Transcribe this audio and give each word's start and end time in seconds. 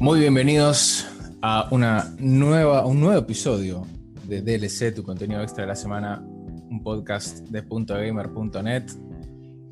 Muy 0.00 0.18
bienvenidos 0.18 1.06
a 1.40 1.68
una 1.70 2.12
nueva, 2.18 2.84
un 2.84 3.00
nuevo 3.00 3.18
episodio 3.18 3.86
de 4.24 4.42
DLC, 4.42 4.92
tu 4.92 5.04
contenido 5.04 5.40
extra 5.40 5.62
de 5.62 5.68
la 5.68 5.76
semana, 5.76 6.20
un 6.20 6.82
podcast 6.82 7.38
de 7.48 7.62
.gamer.net. 7.62 8.84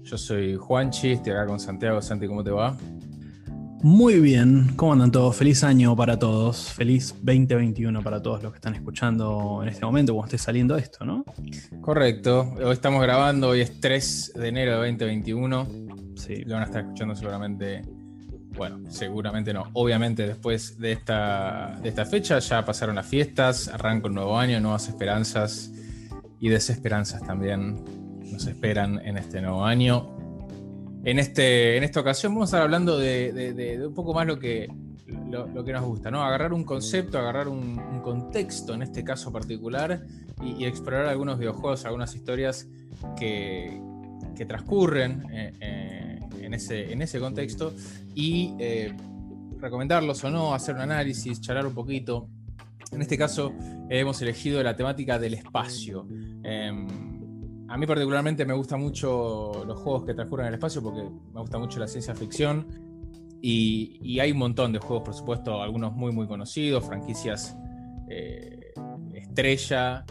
Yo 0.02 0.16
soy 0.16 0.54
Juanchi, 0.54 1.12
estoy 1.12 1.32
acá 1.32 1.46
con 1.46 1.58
Santiago. 1.58 2.00
Santi, 2.00 2.28
¿cómo 2.28 2.44
te 2.44 2.50
va? 2.50 2.76
Muy 3.82 4.20
bien, 4.20 4.74
¿cómo 4.76 4.92
andan 4.92 5.10
todos? 5.10 5.34
Feliz 5.34 5.64
año 5.64 5.96
para 5.96 6.16
todos, 6.16 6.68
feliz 6.72 7.16
2021 7.22 8.00
para 8.00 8.22
todos 8.22 8.40
los 8.44 8.52
que 8.52 8.58
están 8.58 8.76
escuchando 8.76 9.58
en 9.60 9.70
este 9.70 9.84
momento, 9.84 10.14
cuando 10.14 10.26
esté 10.26 10.38
saliendo 10.38 10.76
esto, 10.76 11.04
¿no? 11.04 11.24
Correcto, 11.80 12.54
hoy 12.64 12.72
estamos 12.72 13.02
grabando, 13.02 13.48
hoy 13.48 13.62
es 13.62 13.80
3 13.80 14.34
de 14.36 14.48
enero 14.48 14.80
de 14.80 14.88
2021. 14.88 15.66
Sí. 16.14 16.44
Lo 16.44 16.54
van 16.54 16.62
a 16.62 16.66
estar 16.66 16.82
escuchando 16.82 17.16
seguramente, 17.16 17.82
bueno, 18.56 18.90
seguramente 18.90 19.52
no, 19.52 19.70
obviamente 19.72 20.26
después 20.26 20.78
de 20.78 20.92
esta, 20.92 21.78
de 21.82 21.92
fecha 22.04 22.38
ya 22.38 22.64
pasaron 22.64 22.96
las 22.96 23.06
fiestas, 23.06 23.68
arranca 23.68 24.08
un 24.08 24.14
nuevo 24.14 24.38
año, 24.38 24.60
nuevas 24.60 24.88
esperanzas 24.88 25.70
y 26.40 26.48
desesperanzas 26.48 27.22
también 27.22 27.84
nos 28.32 28.46
esperan 28.46 29.00
en 29.04 29.16
este 29.16 29.40
nuevo 29.40 29.64
año. 29.64 30.16
En, 31.04 31.18
este, 31.18 31.76
en 31.76 31.84
esta 31.84 32.00
ocasión 32.00 32.34
vamos 32.34 32.48
a 32.48 32.56
estar 32.56 32.62
hablando 32.62 32.98
de, 32.98 33.82
un 33.86 33.94
poco 33.94 34.14
más 34.14 34.26
lo 34.26 34.38
que, 34.38 34.68
lo, 35.30 35.64
que 35.64 35.72
nos 35.72 35.84
gusta, 35.84 36.10
¿no? 36.10 36.22
Agarrar 36.22 36.52
un 36.52 36.64
concepto, 36.64 37.18
agarrar 37.18 37.48
un, 37.48 38.00
contexto 38.02 38.74
en 38.74 38.82
este 38.82 39.04
caso 39.04 39.32
particular 39.32 40.02
y, 40.42 40.64
explorar 40.64 41.06
algunos 41.06 41.38
videojuegos, 41.38 41.84
algunas 41.84 42.14
historias 42.14 42.68
que, 43.16 43.80
transcurren 44.48 45.22
eh, 45.30 45.52
eh, 45.60 46.11
en, 46.40 46.54
ese, 46.54 46.92
en 46.92 47.02
ese 47.02 47.18
contexto 47.20 47.72
y 48.14 48.54
eh, 48.58 48.94
recomendarlos 49.58 50.22
o 50.24 50.30
no, 50.30 50.54
hacer 50.54 50.74
un 50.74 50.82
análisis, 50.82 51.40
charlar 51.40 51.66
un 51.66 51.74
poquito. 51.74 52.28
En 52.90 53.00
este 53.00 53.16
caso 53.16 53.54
hemos 53.88 54.20
elegido 54.22 54.62
la 54.62 54.76
temática 54.76 55.18
del 55.18 55.34
espacio. 55.34 56.06
Em, 56.42 56.86
a 57.68 57.76
mí 57.78 57.86
particularmente 57.86 58.44
me 58.44 58.54
gustan 58.54 58.80
mucho 58.80 59.64
los 59.66 59.78
juegos 59.78 60.04
que 60.04 60.14
transcurren 60.14 60.46
en 60.46 60.48
el 60.48 60.54
espacio 60.54 60.82
porque 60.82 61.02
me 61.02 61.40
gusta 61.40 61.58
mucho 61.58 61.78
la 61.78 61.88
ciencia 61.88 62.14
ficción 62.14 62.66
y, 63.40 64.20
hay 64.20 64.30
un 64.30 64.38
montón 64.38 64.72
de 64.72 64.78
juegos, 64.78 65.04
por 65.04 65.14
supuesto, 65.14 65.60
algunos 65.60 65.92
muy 65.94 66.12
muy 66.12 66.28
conocidos, 66.28 66.84
franquicias 66.84 67.56
eh, 68.08 68.72
estrella, 69.14 70.04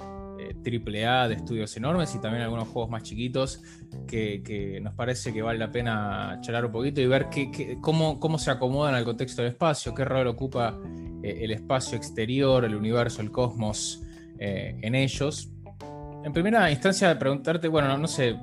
eh, 0.51 0.55
triple 0.63 1.05
A 1.05 1.27
de 1.27 1.35
estudios 1.35 1.75
enormes 1.77 2.13
y 2.15 2.19
también 2.19 2.43
algunos 2.43 2.67
juegos 2.67 2.89
más 2.89 3.03
chiquitos 3.03 3.61
que, 4.07 4.79
nos 4.81 4.93
parece 4.93 5.33
que 5.33 5.41
vale 5.41 5.59
la 5.59 5.71
pena 5.71 6.39
charlar 6.41 6.65
un 6.65 6.71
poquito 6.71 7.01
y 7.01 7.07
ver 7.07 7.27
cómo, 7.81 8.19
cómo 8.19 8.37
se 8.37 8.51
acomodan 8.51 8.95
al 8.95 9.03
contexto 9.03 9.41
del 9.41 9.51
espacio, 9.51 9.93
qué 9.93 10.05
rol 10.05 10.27
ocupa 10.27 10.79
eh, 11.23 11.39
el 11.41 11.51
espacio 11.51 11.97
exterior, 11.97 12.65
el 12.65 12.75
universo, 12.75 13.21
el 13.21 13.31
cosmos 13.31 14.03
en 14.43 14.95
ellos 14.95 15.51
en 16.23 16.33
primera 16.33 16.69
instancia, 16.69 17.17
preguntarte, 17.17 17.67
bueno, 17.67 17.97
no, 17.97 18.07
sé, 18.07 18.37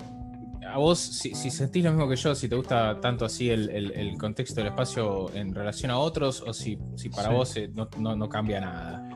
a 0.67 0.79
vos, 0.79 0.99
si, 0.99 1.33
sentís 1.35 1.85
lo 1.85 1.93
mismo 1.93 2.09
que 2.09 2.17
yo, 2.17 2.35
si 2.35 2.49
te 2.49 2.57
gusta 2.57 3.01
tanto 3.01 3.25
así 3.25 3.51
el, 3.51 4.17
contexto 4.19 4.57
del 4.57 4.69
espacio 4.69 5.33
en 5.35 5.55
relación 5.55 5.91
a 5.91 5.99
otros, 5.99 6.43
o 6.43 6.53
si, 6.53 6.79
si 6.97 7.09
para 7.09 7.29
vos 7.31 7.57
eh, 7.57 7.71
no, 7.73 8.29
cambia 8.29 8.61
nada. 8.61 9.08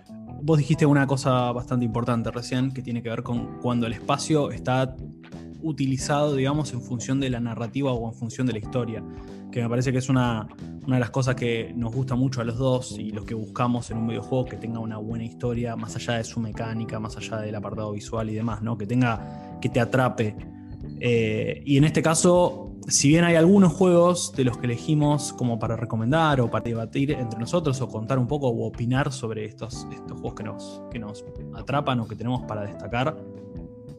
Vos 0.43 0.59
dijiste 0.59 0.85
una 0.85 1.07
cosa 1.07 1.53
bastante 1.53 1.85
importante 1.85 2.31
recién, 2.31 2.73
que 2.73 2.83
tiene 2.83 3.03
que 3.03 3.09
ver 3.09 3.23
con 3.23 3.61
cuando 3.61 3.87
el 3.87 3.93
espacio 3.93 4.51
está 4.51 4.97
utilizado, 5.63 6.35
digamos, 6.35 6.73
en 6.73 6.83
función 6.83 7.21
de 7.21 7.31
la 7.31 7.41
narrativa 7.41 7.93
o 7.93 8.09
en 8.09 8.15
función 8.15 8.47
de 8.47 8.53
la 8.53 8.59
historia 8.59 9.03
que 9.53 9.63
me 9.63 9.69
parece 9.69 9.93
que 9.93 9.99
es 9.99 10.09
una, 10.09 10.49
de 10.85 10.99
las 10.99 11.11
cosas 11.11 11.37
que 11.37 11.73
nos 11.77 11.95
gusta 11.95 12.17
mucho 12.17 12.41
a 12.41 12.45
los 12.45 12.59
dos 12.59 12.99
y 12.99 13.13
los 13.13 13.25
que 13.25 13.35
buscamos 13.35 13.89
en 13.93 13.99
un 13.99 14.09
videojuego 14.09 14.47
que 14.47 14.57
tenga 14.57 14.81
una 14.81 14.97
buena 14.97 15.25
historia, 15.25 15.77
más 15.77 15.95
allá 15.95 16.15
de 16.15 16.25
su 16.25 16.41
mecánica, 16.41 16.99
más 16.99 17.17
allá 17.17 17.37
del 17.37 17.55
apartado 17.55 17.93
visual 17.93 18.29
y 18.31 18.35
demás, 18.35 18.63
¿no? 18.63 18.77
Que 18.77 18.87
tenga, 18.87 19.59
que 19.61 19.69
te 19.69 19.79
atrape. 19.79 20.35
Eh, 20.99 21.63
y 21.65 21.77
en 21.77 21.85
este 21.85 22.03
caso, 22.03 22.72
si 22.89 23.09
bien 23.09 23.25
hay 23.25 23.37
algunos 23.37 23.73
juegos 23.73 24.33
de 24.37 24.45
los 24.45 24.59
que 24.59 24.67
elegimos 24.67 25.33
como 25.33 25.59
para 25.59 25.77
recomendar 25.77 26.41
o 26.41 26.51
para 26.51 26.65
debatir 26.65 27.13
entre 27.13 27.39
nosotros 27.39 27.81
o 27.81 27.89
contar 27.89 28.19
un 28.19 28.27
poco 28.27 28.49
o 28.49 28.67
opinar 28.67 29.13
sobre 29.13 29.45
estos, 29.45 29.87
estos 29.93 30.13
juegos 30.21 30.35
que 30.35 30.43
nos, 30.43 30.83
que 30.91 30.99
nos 30.99 31.25
atrapan 31.55 32.01
o 32.01 32.09
que 32.09 32.17
tenemos 32.17 32.43
para 32.43 32.63
destacar, 32.63 33.17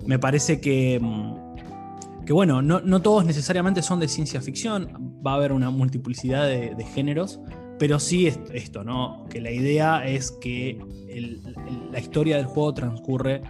me 0.05 0.19
parece 0.19 0.59
que 0.59 0.99
mm, 1.01 1.43
que 2.25 2.33
bueno, 2.33 2.61
no, 2.61 3.01
todos 3.01 3.25
necesariamente 3.25 3.81
son 3.81 3.99
de 3.99 4.07
ciencia 4.07 4.41
ficción, 4.41 5.19
va 5.25 5.33
a 5.33 5.35
haber 5.35 5.51
una 5.51 5.69
multiplicidad 5.69 6.47
de, 6.47 6.85
géneros, 6.93 7.39
pero 7.77 7.99
sí 7.99 8.27
esto, 8.27 8.83
¿no? 8.83 9.25
Que 9.29 9.41
la 9.41 9.51
idea 9.51 10.05
es 10.07 10.31
que 10.31 10.79
la 11.91 11.99
historia 11.99 12.37
del 12.37 12.45
juego 12.45 12.73
transcurre 12.73 13.41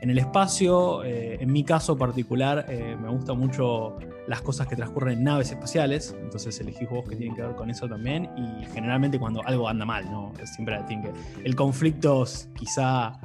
en 0.00 0.10
el 0.10 0.18
espacio. 0.18 1.04
Eh, 1.04 1.38
en 1.40 1.52
mi 1.52 1.64
caso 1.64 1.96
particular, 1.96 2.66
eh, 2.68 2.96
me 3.00 3.08
gusta 3.08 3.34
mucho 3.34 3.96
las 4.26 4.42
cosas 4.42 4.66
que 4.66 4.76
transcurren 4.76 5.18
en 5.18 5.24
naves 5.24 5.50
espaciales, 5.50 6.14
entonces 6.20 6.60
elegí 6.60 6.84
juegos 6.84 7.08
que 7.08 7.16
tienen 7.16 7.34
que 7.34 7.42
ver 7.42 7.54
con 7.54 7.70
eso 7.70 7.88
también. 7.88 8.28
Y 8.36 8.64
generalmente 8.66 9.18
cuando 9.18 9.42
algo 9.46 9.68
anda 9.68 9.84
mal, 9.84 10.04
¿no? 10.10 10.32
Siempre 10.44 10.78
tiene 10.86 11.04
que. 11.04 11.12
El 11.44 11.54
conflicto 11.54 12.24
quizá 12.54 13.18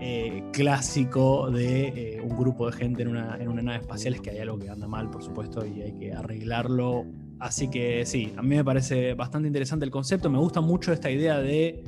eh, 0.00 0.44
clásico 0.52 1.50
de 1.50 2.20
un 2.22 2.36
grupo 2.36 2.70
de 2.70 2.72
gente 2.76 3.02
en 3.02 3.08
una, 3.08 3.36
en 3.36 3.48
una 3.48 3.62
nave 3.62 3.78
espacial 3.78 4.14
es 4.14 4.20
que 4.20 4.30
hay 4.30 4.38
algo 4.38 4.58
que 4.58 4.68
anda 4.68 4.86
mal, 4.86 5.10
por 5.10 5.22
supuesto, 5.22 5.64
y 5.66 5.82
hay 5.82 5.92
que 5.92 6.12
arreglarlo. 6.12 7.06
Así 7.38 7.68
que 7.70 8.04
sí, 8.04 8.32
a 8.36 8.42
mí 8.42 8.54
me 8.54 8.64
parece 8.64 9.14
bastante 9.14 9.48
interesante 9.48 9.86
el 9.86 9.90
concepto. 9.90 10.28
Me 10.28 10.38
gusta 10.38 10.60
mucho 10.60 10.92
esta 10.92 11.10
idea 11.10 11.38
de 11.38 11.82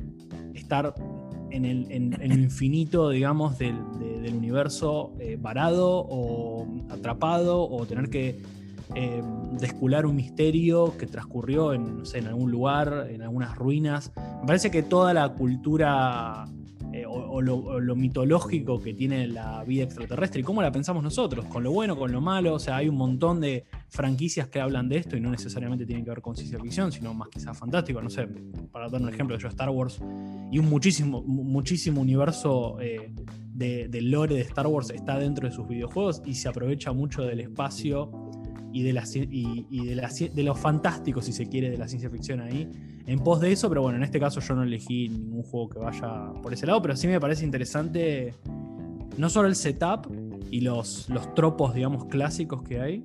estar 0.55 0.95
en 1.53 1.65
el, 2.21 2.39
infinito, 2.39 3.09
digamos, 3.09 3.57
del, 3.57 3.77
universo 4.33 5.13
eh, 5.19 5.37
varado 5.39 6.05
o 6.09 6.67
atrapado 6.89 7.69
o 7.69 7.85
tener 7.85 8.09
que 8.09 8.41
eh, 8.95 9.21
descular 9.59 10.05
un 10.05 10.15
misterio 10.15 10.97
que 10.97 11.07
transcurrió 11.07 11.73
en, 11.73 12.03
en 12.13 12.27
algún 12.27 12.51
lugar, 12.51 13.07
en 13.09 13.21
algunas 13.21 13.55
ruinas. 13.55 14.11
Me 14.41 14.47
parece 14.47 14.71
que 14.71 14.83
toda 14.83 15.13
la 15.13 15.29
cultura 15.33 16.45
eh, 16.93 17.05
o, 17.07 17.41
lo, 17.41 17.95
mitológico 17.95 18.79
que 18.79 18.93
tiene 18.93 19.27
la 19.27 19.63
vida 19.63 19.83
extraterrestre 19.83 20.41
y 20.41 20.43
cómo 20.43 20.61
la 20.61 20.71
pensamos 20.71 21.03
nosotros, 21.03 21.45
con 21.45 21.63
lo 21.63 21.71
bueno, 21.71 21.97
con 21.97 22.11
lo 22.11 22.21
malo. 22.21 22.53
O 22.53 22.59
sea, 22.59 22.77
hay 22.77 22.87
un 22.87 22.95
montón 22.95 23.41
de 23.41 23.65
franquicias 23.89 24.47
que 24.47 24.61
hablan 24.61 24.89
de 24.89 24.97
esto 24.97 25.17
y 25.17 25.19
no 25.19 25.31
necesariamente 25.31 25.87
tienen 25.87 26.05
que 26.05 26.11
ver 26.11 26.21
con 26.21 26.35
ciencia 26.35 26.59
ficción, 26.59 26.91
sino 26.91 27.13
más 27.15 27.29
quizás 27.29 27.57
fantástico. 27.57 27.99
No 27.99 28.11
sé, 28.11 28.27
para 28.71 28.89
dar 28.89 29.01
un 29.01 29.09
ejemplo, 29.09 29.35
yo 29.39 29.47
Star 29.47 29.71
Wars 29.71 29.99
y 30.51 30.59
un 30.59 30.69
muchísimo, 30.69 31.23
muchísimo 31.23 31.99
universo 31.99 32.79
eh, 32.79 33.11
de, 33.53 34.01
lore 34.01 34.35
de 34.35 34.41
Star 34.41 34.67
Wars 34.67 34.91
está 34.91 35.17
dentro 35.17 35.47
de 35.47 35.53
sus 35.55 35.67
videojuegos 35.67 36.21
y 36.25 36.35
se 36.35 36.47
aprovecha 36.47 36.91
mucho 36.91 37.23
del 37.23 37.39
espacio 37.39 38.11
y 38.73 38.81
de, 38.81 38.91
la, 38.91 39.03
y, 39.13 39.85
de, 39.85 39.95
la, 39.95 40.09
de 40.09 40.43
lo 40.43 40.55
fantástico, 40.55 41.21
si 41.21 41.31
se 41.31 41.45
quiere, 41.45 41.69
de 41.69 41.77
la 41.77 41.87
ciencia 41.87 42.09
ficción 42.09 42.41
ahí, 42.41 42.69
en 43.05 43.19
pos 43.19 43.39
de 43.39 43.51
eso, 43.51 43.69
pero 43.69 43.83
bueno, 43.83 43.97
en 43.97 44.03
este 44.03 44.19
caso 44.19 44.39
yo 44.39 44.55
no 44.55 44.63
elegí 44.63 45.09
ningún 45.09 45.43
juego 45.43 45.69
que 45.69 45.79
vaya 45.79 46.33
por 46.41 46.51
ese 46.51 46.65
lado, 46.65 46.81
pero 46.81 46.95
sí 46.95 47.07
me 47.07 47.19
parece 47.19 47.45
interesante 47.45 48.33
no 49.17 49.29
solo 49.29 49.47
el 49.47 49.55
setup 49.55 50.07
y 50.49 50.61
los, 50.61 51.07
los 51.09 51.33
tropos, 51.35 51.75
digamos, 51.75 52.05
clásicos 52.05 52.63
que 52.63 52.81
hay, 52.81 53.03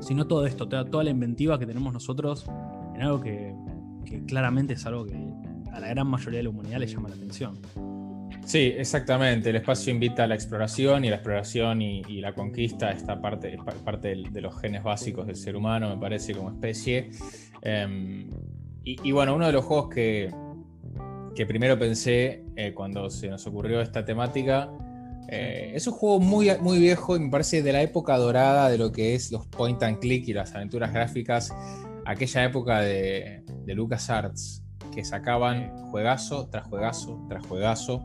sino 0.00 0.26
todo 0.26 0.46
esto, 0.46 0.68
toda, 0.68 1.02
la 1.02 1.10
inventiva 1.10 1.58
que 1.58 1.66
tenemos 1.66 1.92
nosotros 1.92 2.44
en 2.94 3.00
algo 3.00 3.20
que 3.20 3.54
claramente 4.26 4.74
es 4.74 4.84
algo 4.84 5.06
que 5.06 5.16
a 5.72 5.80
la 5.80 5.88
gran 5.88 6.06
mayoría 6.06 6.38
de 6.38 6.44
la 6.44 6.50
humanidad 6.50 6.78
le 6.78 6.86
llama 6.86 7.08
la 7.08 7.14
atención. 7.14 7.58
Sí, 8.44 8.74
exactamente. 8.76 9.50
El 9.50 9.56
espacio 9.56 9.92
invita 9.92 10.24
a 10.24 10.26
la 10.26 10.34
exploración 10.34 11.04
y 11.04 11.08
la 11.08 11.16
exploración 11.16 11.80
y, 11.82 12.20
la 12.20 12.32
conquista 12.34 12.90
esta 12.90 13.20
parte, 13.20 13.56
parte 13.84 14.14
de 14.30 14.40
los 14.40 14.60
genes 14.60 14.82
básicos 14.82 15.26
del 15.26 15.36
ser 15.36 15.56
humano, 15.56 15.88
me 15.88 16.00
parece, 16.00 16.34
como 16.34 16.50
especie. 16.50 17.10
Em, 17.62 18.30
y, 18.84 19.12
bueno, 19.12 19.34
uno 19.34 19.46
de 19.46 19.52
los 19.52 19.64
juegos 19.64 19.88
que, 19.88 20.30
que 21.34 21.46
primero 21.46 21.78
pensé 21.78 22.44
eh, 22.56 22.74
cuando 22.74 23.08
se 23.08 23.28
nos 23.28 23.46
ocurrió 23.46 23.80
esta 23.80 24.04
temática 24.04 24.70
eh, 25.28 25.72
es 25.74 25.86
un 25.86 25.94
juego 25.94 26.20
muy, 26.20 26.50
muy 26.60 26.78
viejo 26.78 27.16
y 27.16 27.20
me 27.20 27.30
parece 27.30 27.62
de 27.62 27.72
la 27.72 27.80
época 27.80 28.16
dorada 28.18 28.68
de 28.68 28.76
lo 28.76 28.92
que 28.92 29.14
es 29.14 29.32
los 29.32 29.46
point 29.46 29.82
and 29.82 29.98
click 29.98 30.28
y 30.28 30.34
las 30.34 30.54
aventuras 30.54 30.92
gráficas, 30.92 31.52
aquella 32.04 32.44
época 32.44 32.80
de, 32.80 33.42
de 33.64 33.74
LucasArts, 33.74 34.62
que 34.94 35.02
sacaban 35.02 35.74
juegazo 35.90 36.48
tras 36.50 36.68
juegazo 36.68 37.24
tras 37.28 37.46
juegazo 37.46 38.04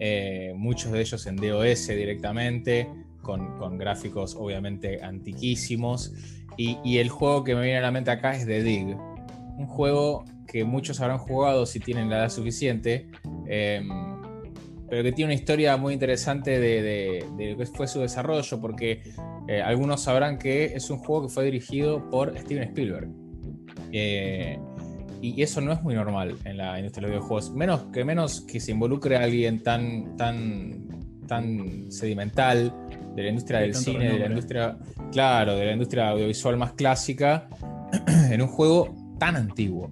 eh, 0.00 0.52
muchos 0.56 0.92
de 0.92 1.00
ellos 1.00 1.26
en 1.26 1.36
DOS 1.36 1.88
directamente, 1.88 2.88
con, 3.22 3.78
gráficos 3.78 4.36
obviamente 4.36 5.02
antiquísimos. 5.02 6.12
Y, 6.56 6.98
el 6.98 7.08
juego 7.08 7.42
que 7.42 7.54
me 7.54 7.62
viene 7.62 7.78
a 7.78 7.82
la 7.82 7.90
mente 7.90 8.10
acá 8.10 8.36
es 8.36 8.46
The 8.46 8.62
Dig, 8.62 8.96
un 9.56 9.66
juego 9.66 10.24
que 10.46 10.64
muchos 10.64 11.00
habrán 11.00 11.18
jugado 11.18 11.66
si 11.66 11.80
tienen 11.80 12.08
la 12.08 12.18
edad 12.18 12.28
suficiente, 12.28 13.08
em, 13.48 13.88
pero 14.88 15.02
que 15.02 15.10
tiene 15.10 15.32
una 15.32 15.34
historia 15.34 15.76
muy 15.76 15.94
interesante 15.94 16.60
de, 16.60 17.24
lo 17.36 17.56
que 17.56 17.66
fue 17.66 17.88
su 17.88 18.00
desarrollo, 18.00 18.60
porque 18.60 19.02
eh, 19.48 19.62
algunos 19.62 20.02
sabrán 20.02 20.38
que 20.38 20.66
es 20.66 20.90
un 20.90 20.98
juego 20.98 21.26
que 21.26 21.34
fue 21.34 21.44
dirigido 21.44 22.08
por 22.10 22.38
Steven 22.38 22.68
Spielberg. 22.68 23.08
Eh, 23.90 24.58
y 25.32 25.42
eso 25.42 25.62
no 25.62 25.72
es 25.72 25.82
muy 25.82 25.94
normal 25.94 26.36
en 26.44 26.58
la 26.58 26.78
industria 26.78 27.08
de 27.08 27.14
los 27.14 27.22
videojuegos. 27.22 27.54
Menos 27.54 27.84
que 27.92 28.04
menos 28.04 28.42
que 28.42 28.60
se 28.60 28.72
involucre 28.72 29.16
a 29.16 29.22
alguien 29.22 29.62
tan, 29.62 30.18
tan, 30.18 30.86
tan 31.26 31.90
sedimental 31.90 32.74
de 33.16 33.22
la 33.22 33.28
industria 33.30 33.60
del 33.60 33.74
cine, 33.74 34.12
de 34.12 34.18
la 34.18 34.26
industria, 34.26 34.76
claro, 35.12 35.56
de 35.56 35.64
la 35.64 35.72
industria 35.72 36.10
audiovisual 36.10 36.58
más 36.58 36.72
clásica, 36.72 37.48
en 38.30 38.42
un 38.42 38.48
juego 38.48 38.94
tan 39.18 39.36
antiguo. 39.36 39.90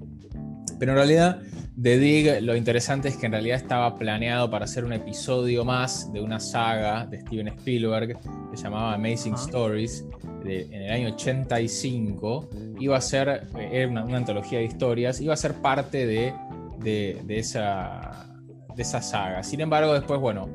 Pero 0.78 0.92
en 0.92 0.98
realidad, 0.98 1.40
The 1.80 1.98
Dig, 1.98 2.42
lo 2.42 2.54
interesante 2.54 3.08
es 3.08 3.16
que 3.16 3.26
en 3.26 3.32
realidad 3.32 3.56
estaba 3.56 3.96
planeado 3.96 4.50
para 4.50 4.66
hacer 4.66 4.84
un 4.84 4.92
episodio 4.92 5.64
más 5.64 6.12
de 6.12 6.20
una 6.20 6.38
saga 6.38 7.06
de 7.06 7.20
Steven 7.20 7.48
Spielberg 7.48 8.18
que 8.50 8.56
se 8.56 8.64
llamaba 8.64 8.94
Amazing 8.94 9.34
Stories, 9.34 10.04
en 10.44 10.82
el 10.82 10.92
año 10.92 11.14
85. 11.14 12.50
Iba 12.78 12.96
a 12.98 13.00
ser, 13.00 13.46
era 13.56 13.88
una, 13.88 14.02
antología 14.16 14.58
de 14.58 14.66
historias, 14.66 15.20
iba 15.20 15.32
a 15.32 15.36
ser 15.36 15.54
parte 15.54 16.04
de, 16.06 16.34
de, 16.78 17.38
esa, 17.38 18.28
de 18.76 18.82
esa 18.82 19.00
saga. 19.00 19.42
Sin 19.42 19.62
embargo, 19.62 19.94
después, 19.94 20.20
bueno, 20.20 20.48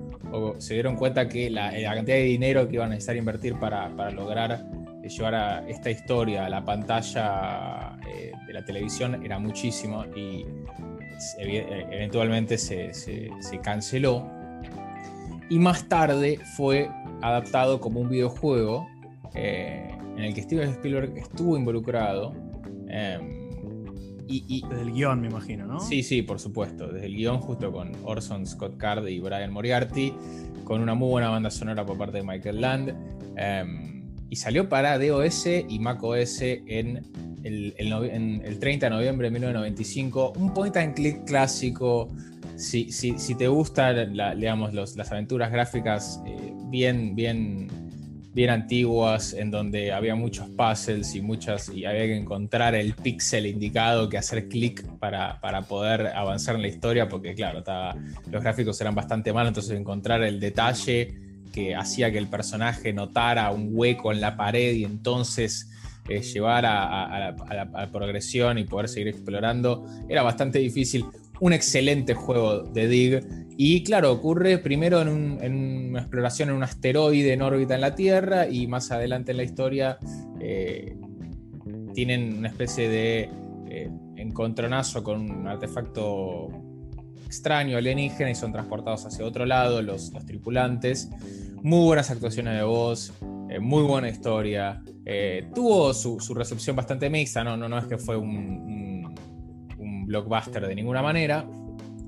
se 0.59 0.75
dieron 0.75 0.95
cuenta 0.97 1.27
que 1.27 1.49
la, 1.49 1.71
cantidad 1.71 2.17
de 2.17 2.23
dinero 2.23 2.67
que 2.67 2.75
iban 2.75 2.87
a 2.87 2.89
necesitar 2.89 3.15
invertir 3.15 3.55
para, 3.55 3.89
para 3.95 4.11
lograr 4.11 4.65
llevar 5.07 5.35
a 5.35 5.67
esta 5.67 5.89
historia 5.89 6.45
a 6.45 6.49
la 6.49 6.63
pantalla 6.63 7.97
eh, 8.07 8.31
de 8.45 8.53
la 8.53 8.63
televisión 8.63 9.23
era 9.23 9.39
muchísimo 9.39 10.05
y 10.15 10.45
eventualmente 11.39 12.57
se, 12.57 12.91
canceló. 13.63 14.29
Y 15.49 15.59
más 15.59 15.87
tarde 15.87 16.39
fue 16.55 16.89
adaptado 17.21 17.79
como 17.79 18.01
un 18.01 18.09
videojuego 18.09 18.87
eh, 19.33 19.89
en 20.17 20.23
el 20.23 20.33
que 20.33 20.41
Steven 20.41 20.69
Spielberg 20.69 21.17
estuvo 21.17 21.57
involucrado. 21.57 22.33
Em, 22.89 23.47
y, 24.29 24.61
desde 24.67 24.81
el 24.81 24.91
guion, 24.91 25.21
me 25.21 25.27
imagino, 25.27 25.65
¿no? 25.65 25.79
Sí, 25.79 26.03
sí, 26.03 26.21
por 26.21 26.39
supuesto. 26.39 26.87
Desde 26.87 27.05
el 27.05 27.15
guion, 27.15 27.39
justo 27.39 27.71
con 27.71 27.93
Orson 28.03 28.45
Scott 28.45 28.77
Card 28.77 29.07
y 29.07 29.19
Brian 29.21 29.53
Moriarty, 29.53 30.13
con 30.65 30.81
una 30.81 30.95
muy 30.95 31.09
buena 31.09 31.29
banda 31.29 31.49
sonora 31.49 31.85
por 31.85 31.97
parte 31.97 32.17
de 32.17 32.23
Michael 32.23 32.59
Land. 32.59 32.95
Em, 33.37 34.03
y 34.29 34.35
salió 34.35 34.67
para 34.67 34.99
DOS 34.99 35.47
y 35.47 35.79
macOS 35.79 36.41
en 36.41 37.03
el, 37.47 38.41
el, 38.43 38.59
30 38.59 38.85
de 38.85 38.89
noviembre 38.89 39.27
de 39.27 39.31
1995. 39.31 40.33
Un 40.37 40.53
point 40.53 40.75
and 40.77 40.95
click 40.95 41.25
clásico. 41.25 42.09
Si, 42.55 42.91
si, 42.91 43.35
te 43.35 43.47
gustan 43.47 44.13
digamos, 44.37 44.73
las 44.73 45.11
aventuras 45.11 45.51
gráficas 45.51 46.19
eh, 46.25 46.53
bien, 46.69 47.15
bien, 47.15 47.67
bien 48.33 48.49
antiguas, 48.49 49.33
en 49.33 49.51
donde 49.51 49.91
había 49.91 50.15
muchos 50.15 50.49
puzzles 50.49 51.13
y 51.13 51.21
muchas, 51.21 51.69
y 51.69 51.85
había 51.85 52.05
que 52.05 52.15
encontrar 52.15 52.73
el 52.73 52.93
píxel 52.93 53.45
indicado 53.45 54.09
que 54.09 54.17
hacer 54.17 54.47
clic 54.47 54.87
para, 54.99 55.39
para, 55.39 55.63
poder 55.63 56.07
avanzar 56.07 56.55
en 56.55 56.63
la 56.63 56.67
historia, 56.67 57.07
porque 57.07 57.35
claro, 57.35 57.63
los 58.31 58.43
gráficos 58.43 58.81
eran 58.81 58.95
bastante 58.95 59.31
malos, 59.33 59.49
entonces 59.49 59.79
encontrar 59.79 60.23
el 60.23 60.39
detalle 60.39 61.15
que 61.51 61.75
hacía 61.75 62.11
que 62.11 62.19
el 62.19 62.27
personaje 62.27 62.93
notara 62.93 63.49
un 63.51 63.69
hueco 63.71 64.11
en 64.11 64.21
la 64.21 64.37
pared 64.37 64.73
y 64.73 64.83
entonces 64.83 65.71
eh, 66.09 66.21
llevar 66.21 66.65
a, 66.65 67.35
la, 67.49 67.91
progresión 67.91 68.57
y 68.57 68.63
poder 68.63 68.87
seguir 68.87 69.09
explorando. 69.09 69.85
Era 70.07 70.23
bastante 70.23 70.59
difícil. 70.59 71.05
Un 71.39 71.53
excelente 71.53 72.13
juego 72.13 72.63
de 72.63 72.87
Dig. 72.87 73.23
Y 73.57 73.83
claro, 73.83 74.11
ocurre 74.11 74.57
primero 74.57 75.01
en, 75.01 75.09
una 75.89 75.99
exploración 75.99 76.49
en 76.49 76.55
un 76.55 76.63
asteroide 76.63 77.33
en 77.33 77.41
órbita 77.41 77.75
en 77.75 77.81
la 77.81 77.95
Tierra 77.95 78.47
y 78.47 78.67
más 78.67 78.91
adelante 78.91 79.31
en 79.31 79.37
la 79.37 79.43
historia 79.43 79.97
eh, 80.39 80.95
tienen 81.93 82.37
una 82.37 82.49
especie 82.49 82.89
de 82.89 83.29
eh, 83.69 83.89
encontronazo 84.15 85.03
con 85.03 85.29
un 85.29 85.47
artefacto 85.47 86.49
extraño 87.25 87.77
alienígena 87.77 88.31
y 88.31 88.35
son 88.35 88.51
transportados 88.51 89.05
hacia 89.05 89.25
otro 89.25 89.45
lado 89.45 89.81
los, 89.81 90.13
los 90.13 90.25
tripulantes. 90.25 91.09
Muy 91.61 91.83
buenas 91.85 92.09
actuaciones 92.11 92.55
de 92.55 92.63
voz, 92.63 93.11
eh, 93.49 93.59
muy 93.59 93.83
buena 93.83 94.09
historia. 94.09 94.81
Eh, 95.05 95.49
tuvo 95.53 95.93
su, 95.93 96.17
recepción 96.33 96.75
bastante 96.75 97.09
mixta, 97.09 97.43
no, 97.43 97.55
no, 97.55 97.69
no 97.69 97.77
es 97.77 97.85
que 97.85 97.97
fue 97.97 98.17
un, 98.17 99.15
un, 99.77 100.05
blockbuster 100.05 100.65
de 100.65 100.73
ninguna 100.73 101.01
manera, 101.01 101.45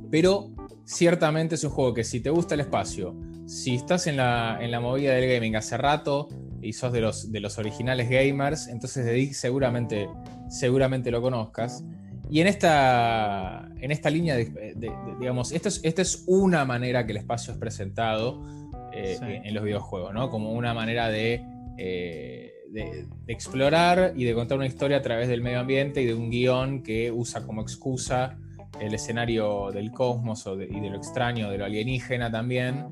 pero 0.10 0.52
ciertamente 0.86 1.56
es 1.56 1.64
un 1.66 1.72
juego 1.72 1.94
que 1.94 2.06
si 2.06 2.22
te 2.22 2.30
gusta 2.30 2.56
el 2.56 2.62
espacio, 2.62 3.14
si 3.46 3.76
estás 3.76 4.08
en 4.08 4.16
la, 4.16 4.58
en 4.62 4.72
la 4.72 4.80
movida 4.80 5.14
del 5.16 5.30
gaming 5.30 5.58
hace 5.58 5.76
rato 5.76 6.30
y 6.62 6.72
sos 6.72 6.94
de 6.94 7.02
los, 7.02 7.30
de 7.30 7.42
los 7.42 7.58
originales 7.58 8.10
gamers, 8.10 8.68
entonces 8.68 9.06
de 9.06 9.34
seguramente, 9.34 10.08
seguramente 10.50 11.12
lo 11.12 11.22
conozcas. 11.22 11.84
Y 12.30 12.42
en 12.42 12.48
esta, 12.48 13.68
en 13.80 13.92
esta 13.92 14.10
línea, 14.10 14.36
de, 14.36 14.94
digamos, 15.20 15.52
esta 15.52 15.68
es, 15.68 15.82
esta 15.84 16.02
es 16.02 16.24
una 16.28 16.64
manera 16.64 17.06
que 17.06 17.12
el 17.12 17.18
espacio 17.18 17.54
es 17.54 17.60
presentado 17.60 18.46
eh, 18.94 19.42
en 19.44 19.54
los 19.54 19.64
videojuegos, 19.64 20.14
¿no? 20.14 20.30
Como 20.30 20.52
una 20.52 20.74
manera 20.74 21.10
eh, 21.16 22.54
de, 22.72 23.08
explorar 23.28 24.14
y 24.16 24.24
de 24.24 24.34
contar 24.34 24.58
una 24.58 24.68
historia 24.68 24.98
a 24.98 25.02
través 25.02 25.28
del 25.28 25.42
medio 25.42 25.60
ambiente 25.60 26.02
y 26.02 26.06
de 26.06 26.14
un 26.14 26.30
guion 26.30 26.84
que 26.84 27.12
usa 27.12 27.46
como 27.46 27.62
excusa 27.62 28.38
el 28.80 28.94
escenario 28.94 29.72
del 29.72 29.92
cosmos 29.92 30.48
y 30.48 30.80
de 30.80 30.90
lo 30.90 30.98
extraño, 30.98 31.50
de 31.50 31.58
lo 31.58 31.66
alienígena 31.66 32.32
también, 32.32 32.86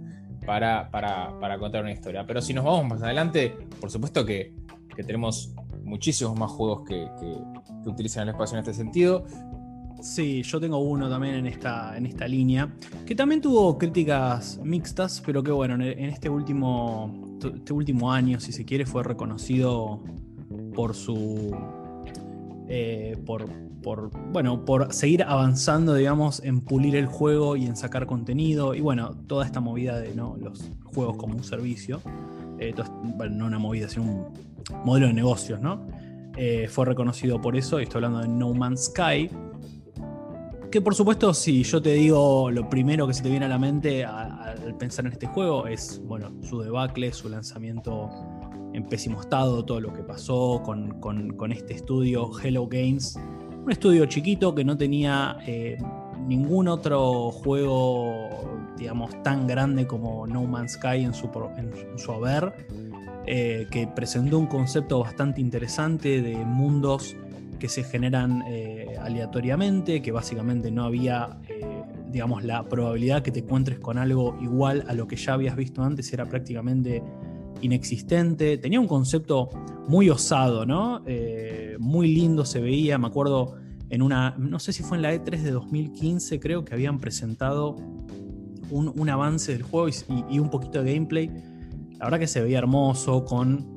para, 0.46 0.90
para, 0.90 1.58
contar 1.60 1.84
una 1.84 1.92
historia. 1.92 2.26
Pero 2.26 2.42
si 2.42 2.54
nos 2.54 2.64
vamos 2.64 2.86
más 2.88 3.02
adelante, 3.04 3.54
por 3.80 3.92
supuesto 3.92 4.26
que, 4.26 4.54
tenemos 5.06 5.54
muchísimos 5.84 6.38
más 6.40 6.50
juegos 6.50 6.88
que, 6.88 7.08
que, 7.20 7.90
utilizan 7.90 8.24
el 8.24 8.30
espacio 8.30 8.58
en 8.58 8.64
este 8.64 8.74
sentido. 8.74 9.26
Sí, 10.02 10.44
yo 10.44 10.60
tengo 10.60 10.78
uno 10.78 11.10
también 11.10 11.36
en 11.36 11.48
esta, 11.48 11.98
en 11.98 12.06
esta 12.06 12.28
línea, 12.28 12.70
que 13.06 13.16
también 13.16 13.42
tuvo 13.42 13.78
críticas 13.78 14.60
mixtas, 14.64 15.22
pero 15.26 15.44
que 15.44 15.52
bueno, 15.52 15.76
en 15.76 16.06
este 16.06 16.30
último, 16.30 17.40
este 17.44 17.74
último 17.74 18.12
año, 18.12 18.40
si 18.40 18.52
se 18.52 18.64
quiere, 18.64 18.86
fue 18.86 19.04
reconocido 19.04 20.04
por 20.76 20.94
su... 20.94 21.56
Eh, 22.70 23.18
por, 23.26 23.50
por, 23.82 24.12
bueno, 24.32 24.66
por 24.66 24.94
seguir 24.94 25.24
avanzando, 25.24 25.94
digamos, 25.94 26.44
en 26.44 26.62
pulir 26.62 26.96
el 26.96 27.06
juego 27.06 27.56
y 27.56 27.66
en 27.66 27.76
sacar 27.76 28.06
contenido. 28.06 28.76
Y 28.76 28.82
bueno, 28.82 29.16
toda 29.28 29.46
esta 29.46 29.62
movida 29.62 30.00
de 30.00 30.14
¿no? 30.14 30.36
los 30.38 30.70
juegos 30.84 31.16
como 31.18 31.36
un 31.36 31.44
servicio. 31.44 32.02
Eh, 32.60 32.74
no 33.32 33.46
una 33.46 33.60
movida, 33.60 33.88
sino 33.88 34.04
un 34.04 34.26
modelo 34.84 35.08
de 35.08 35.14
negocios, 35.14 35.62
¿no? 35.62 35.88
Eh, 36.36 36.68
fue 36.70 36.86
reconocido 36.86 37.42
por 37.42 37.56
eso, 37.56 37.80
y 37.80 37.84
estoy 37.84 38.04
hablando 38.04 38.20
de 38.20 38.28
No 38.28 38.54
Man's 38.54 38.86
Sky, 38.86 39.30
que 40.72 40.82
por 40.82 40.96
supuesto, 40.96 41.34
si 41.34 41.64
yo 41.64 41.82
te 41.82 41.94
digo 41.94 42.52
lo 42.52 42.70
primero 42.70 43.08
que 43.08 43.14
se 43.14 43.24
te 43.24 43.30
viene 43.30 43.46
a 43.46 43.50
la 43.50 43.58
mente 43.58 44.04
al 44.04 44.76
pensar 44.78 45.06
en 45.06 45.14
este 45.14 45.28
juego 45.28 45.68
es, 45.68 46.02
bueno, 46.06 46.32
su 46.42 46.62
debacle, 46.62 47.12
su 47.14 47.30
lanzamiento 47.30 48.10
en 48.74 48.88
pésimo 48.88 49.22
estado, 49.22 49.64
todo 49.66 49.82
lo 49.82 49.94
que 49.94 50.04
pasó 50.04 50.62
con, 50.64 51.52
este 51.52 51.74
estudio 51.74 52.30
Hello 52.42 52.68
Games. 52.68 53.18
Un 53.64 53.72
estudio 53.72 54.06
chiquito 54.06 54.54
que 54.54 54.64
no 54.64 54.78
tenía 54.78 55.38
eh, 55.46 55.78
ningún 56.28 56.68
otro 56.68 57.32
juego, 57.32 58.30
digamos, 58.78 59.22
tan 59.24 59.48
grande 59.48 59.88
como 59.88 60.28
No 60.28 60.44
Man's 60.44 60.74
Sky 60.74 61.04
en 61.04 61.14
su, 61.14 61.30
en 61.58 61.98
su 62.00 62.12
haber, 62.12 62.54
eh, 63.26 63.68
que 63.72 63.88
presentó 63.88 64.40
un 64.40 64.48
concepto 64.48 65.00
bastante 65.00 65.42
interesante 65.42 66.22
de 66.22 66.36
mundos 66.38 67.16
que 67.58 67.70
se 67.70 67.84
generan 67.84 68.44
eh, 68.48 68.96
aleatoriamente, 69.00 70.02
que 70.02 70.12
básicamente 70.12 70.72
no 70.72 70.84
había, 70.84 71.40
eh, 71.48 71.84
digamos, 72.10 72.44
la 72.44 72.68
probabilidad 72.68 73.24
que 73.24 73.32
te 73.32 73.40
encuentres 73.40 73.80
con 73.80 73.98
algo 73.98 74.38
igual 74.42 74.84
a 74.88 74.94
lo 74.94 75.08
que 75.08 75.16
ya 75.16 75.34
habías 75.34 75.56
visto 75.56 75.84
antes 75.84 76.12
era 76.14 76.26
prácticamente 76.26 77.04
inexistente. 77.62 78.58
Tenía 78.58 78.80
un 78.80 78.88
concepto 78.88 79.50
muy 79.88 80.10
osado, 80.10 80.66
¿no? 80.66 81.02
Eh, 81.06 81.78
muy 81.80 82.14
lindo 82.14 82.46
se 82.46 82.60
veía, 82.60 82.98
me 82.98 83.08
acuerdo 83.08 83.56
en 83.90 84.02
una, 84.02 84.36
no 84.38 84.60
sé 84.60 84.74
si 84.74 84.84
fue 84.84 84.98
en 84.98 85.04
la 85.04 85.14
E3 85.14 85.42
de 85.42 85.52
2015, 85.52 86.40
creo 86.40 86.66
que 86.66 86.74
habían 86.74 87.00
presentado 87.00 87.76
un, 88.70 89.10
avance 89.10 89.54
del 89.54 89.64
juego 89.64 89.88
y, 89.88 89.94
y 90.30 90.40
un 90.40 90.50
poquito 90.50 90.84
de 90.84 90.94
gameplay. 90.94 91.32
La 91.98 92.06
verdad 92.06 92.20
que 92.20 92.28
se 92.28 92.42
veía 92.42 92.58
hermoso, 92.58 93.24
con 93.24 93.77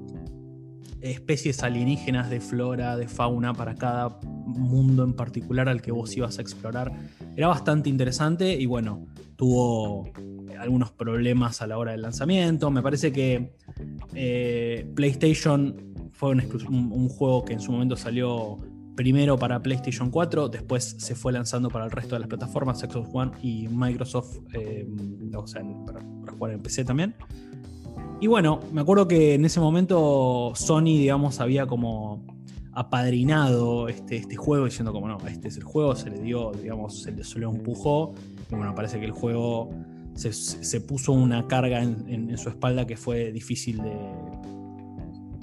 especies 1.00 1.62
alienígenas 1.62 2.30
de 2.30 2.40
flora, 2.40 2.96
de 2.96 3.08
fauna 3.08 3.54
para 3.54 3.74
cada 3.74 4.18
mundo 4.22 5.04
en 5.04 5.14
particular 5.14 5.68
al 5.68 5.80
que 5.80 5.92
vos 5.92 6.16
ibas 6.16 6.38
a 6.38 6.42
explorar. 6.42 6.92
Era 7.36 7.48
bastante 7.48 7.88
interesante 7.88 8.54
y 8.54 8.66
bueno, 8.66 9.06
tuvo 9.36 10.10
algunos 10.58 10.92
problemas 10.92 11.62
a 11.62 11.66
la 11.66 11.78
hora 11.78 11.92
del 11.92 12.02
lanzamiento. 12.02 12.70
Me 12.70 12.82
parece 12.82 13.12
que 13.12 13.54
eh, 14.14 14.90
PlayStation 14.94 16.10
fue 16.12 16.30
un, 16.30 17.08
juego 17.08 17.44
que 17.44 17.54
en 17.54 17.60
su 17.60 17.72
momento 17.72 17.96
salió 17.96 18.58
primero 18.94 19.38
para 19.38 19.62
PlayStation 19.62 20.10
4, 20.10 20.50
después 20.50 20.96
se 20.98 21.14
fue 21.14 21.32
lanzando 21.32 21.70
para 21.70 21.86
el 21.86 21.90
resto 21.90 22.16
de 22.16 22.20
las 22.20 22.28
plataformas, 22.28 22.80
Xbox 22.80 23.08
One 23.12 23.32
y 23.42 23.68
Microsoft, 23.68 24.36
eh, 24.52 24.86
o 25.34 25.46
sea, 25.46 25.62
para, 25.86 26.00
para 26.00 26.32
jugar 26.32 26.52
en 26.52 26.60
PC 26.60 26.84
también. 26.84 27.14
Y 28.20 28.26
bueno, 28.26 28.60
me 28.70 28.82
acuerdo 28.82 29.08
que 29.08 29.34
en 29.34 29.46
ese 29.46 29.60
momento 29.60 30.52
Sony, 30.54 30.84
digamos, 30.84 31.40
había 31.40 31.66
como 31.66 32.22
apadrinado 32.72 33.88
este, 33.88 34.16
este 34.16 34.36
juego 34.36 34.66
diciendo 34.66 34.92
como 34.92 35.08
no, 35.08 35.18
este 35.26 35.48
es 35.48 35.56
el 35.56 35.64
juego, 35.64 35.96
se 35.96 36.10
le 36.10 36.20
dio, 36.20 36.52
digamos, 36.52 37.00
se 37.02 37.12
le, 37.12 37.24
se 37.24 37.38
empujó. 37.38 38.14
Y 38.50 38.54
bueno, 38.54 38.74
parece 38.74 39.00
que 39.00 39.06
el 39.06 39.12
juego 39.12 39.70
se, 40.14 40.80
puso 40.82 41.12
una 41.12 41.46
carga 41.46 41.82
en, 41.82 42.36
su 42.36 42.50
espalda 42.50 42.86
que 42.86 42.98
fue 42.98 43.32
difícil 43.32 43.80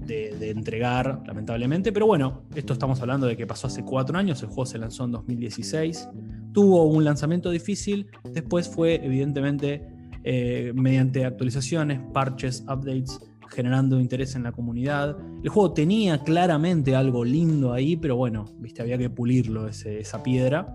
de, 0.05 0.35
de, 0.37 0.49
entregar, 0.51 1.23
lamentablemente. 1.25 1.91
Pero 1.91 2.05
bueno, 2.05 2.43
esto 2.53 2.73
estamos 2.73 3.01
hablando 3.01 3.25
de 3.25 3.35
que 3.35 3.47
pasó 3.47 3.67
hace 3.67 3.83
cuatro 3.83 4.19
años, 4.19 4.43
el 4.43 4.49
juego 4.49 4.67
se 4.67 4.77
lanzó 4.77 5.05
en 5.05 5.13
2016. 5.13 6.09
Tuvo 6.53 6.83
un 6.83 7.03
lanzamiento 7.03 7.49
difícil, 7.49 8.07
después 8.33 8.69
fue 8.69 9.03
evidentemente 9.03 9.96
eh, 10.29 10.73
mediante 10.75 11.23
actualizaciones, 11.23 12.01
parches, 12.11 12.61
updates, 12.63 13.17
generando 13.49 13.97
interés 13.97 14.35
en 14.35 14.43
la 14.43 14.51
comunidad. 14.51 15.15
El 15.41 15.47
juego 15.47 15.71
tenía 15.71 16.21
claramente 16.21 16.97
algo 16.97 17.23
lindo 17.23 17.71
ahí, 17.71 17.95
pero 17.95 18.17
bueno, 18.17 18.43
viste, 18.59 18.81
había 18.81 18.97
que 18.97 19.09
pulirlo 19.09 19.69
esa 19.69 20.23
piedra. 20.23 20.67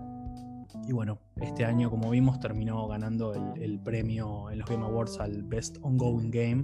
Y 0.87 0.91
bueno, 0.91 1.19
este 1.39 1.65
año, 1.65 1.91
como 1.91 2.09
vimos, 2.09 2.39
terminó 2.39 2.87
ganando 2.87 3.53
el, 3.55 3.79
premio 3.79 4.49
en 4.49 4.57
los 4.57 4.67
Game 4.67 4.83
Awards 4.83 5.19
al 5.19 5.43
Best 5.43 5.77
Ongoing 5.83 6.31
Game. 6.31 6.63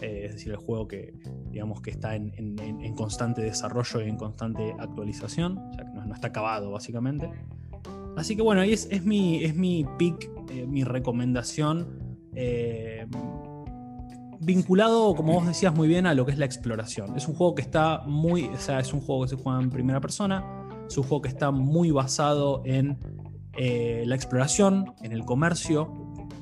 Eh, 0.00 0.22
es 0.24 0.32
decir, 0.36 0.52
el 0.52 0.58
juego 0.58 0.88
que, 0.88 1.12
digamos, 1.50 1.82
que 1.82 1.90
está 1.90 2.16
en, 2.16 2.56
constante 2.96 3.42
desarrollo 3.42 4.00
y 4.00 4.08
en 4.08 4.16
constante 4.16 4.74
actualización. 4.78 5.58
O 5.58 5.74
sea, 5.74 5.84
que 5.84 5.92
no, 5.92 6.14
está 6.14 6.28
acabado, 6.28 6.70
básicamente. 6.70 7.28
Así 8.16 8.36
que 8.36 8.40
bueno, 8.40 8.62
mi, 9.04 9.44
es 9.44 9.54
mi 9.54 9.84
pick, 9.98 10.30
eh, 10.50 10.66
mi 10.66 10.82
recomendación. 10.82 12.05
Eh, 12.36 13.06
vinculado, 14.38 15.14
como 15.14 15.32
vos 15.32 15.46
decías 15.46 15.74
muy 15.74 15.88
bien, 15.88 16.06
a 16.06 16.14
lo 16.14 16.26
que 16.26 16.32
es 16.32 16.38
la 16.38 16.44
exploración. 16.44 17.16
Es 17.16 17.26
un 17.26 17.34
juego 17.34 17.54
que 17.54 17.62
está 17.62 18.02
muy, 18.06 18.44
o 18.44 18.58
sea, 18.58 18.78
es 18.78 18.92
un 18.92 19.00
juego 19.00 19.22
que 19.22 19.30
se 19.30 19.36
juega 19.36 19.60
en 19.60 19.70
primera 19.70 20.00
persona, 20.00 20.44
es 20.86 20.96
un 20.98 21.04
juego 21.04 21.22
que 21.22 21.30
está 21.30 21.50
muy 21.50 21.90
basado 21.90 22.62
en 22.66 22.98
eh, 23.56 24.04
la 24.06 24.14
exploración, 24.14 24.92
en 25.02 25.12
el 25.12 25.24
comercio, 25.24 25.90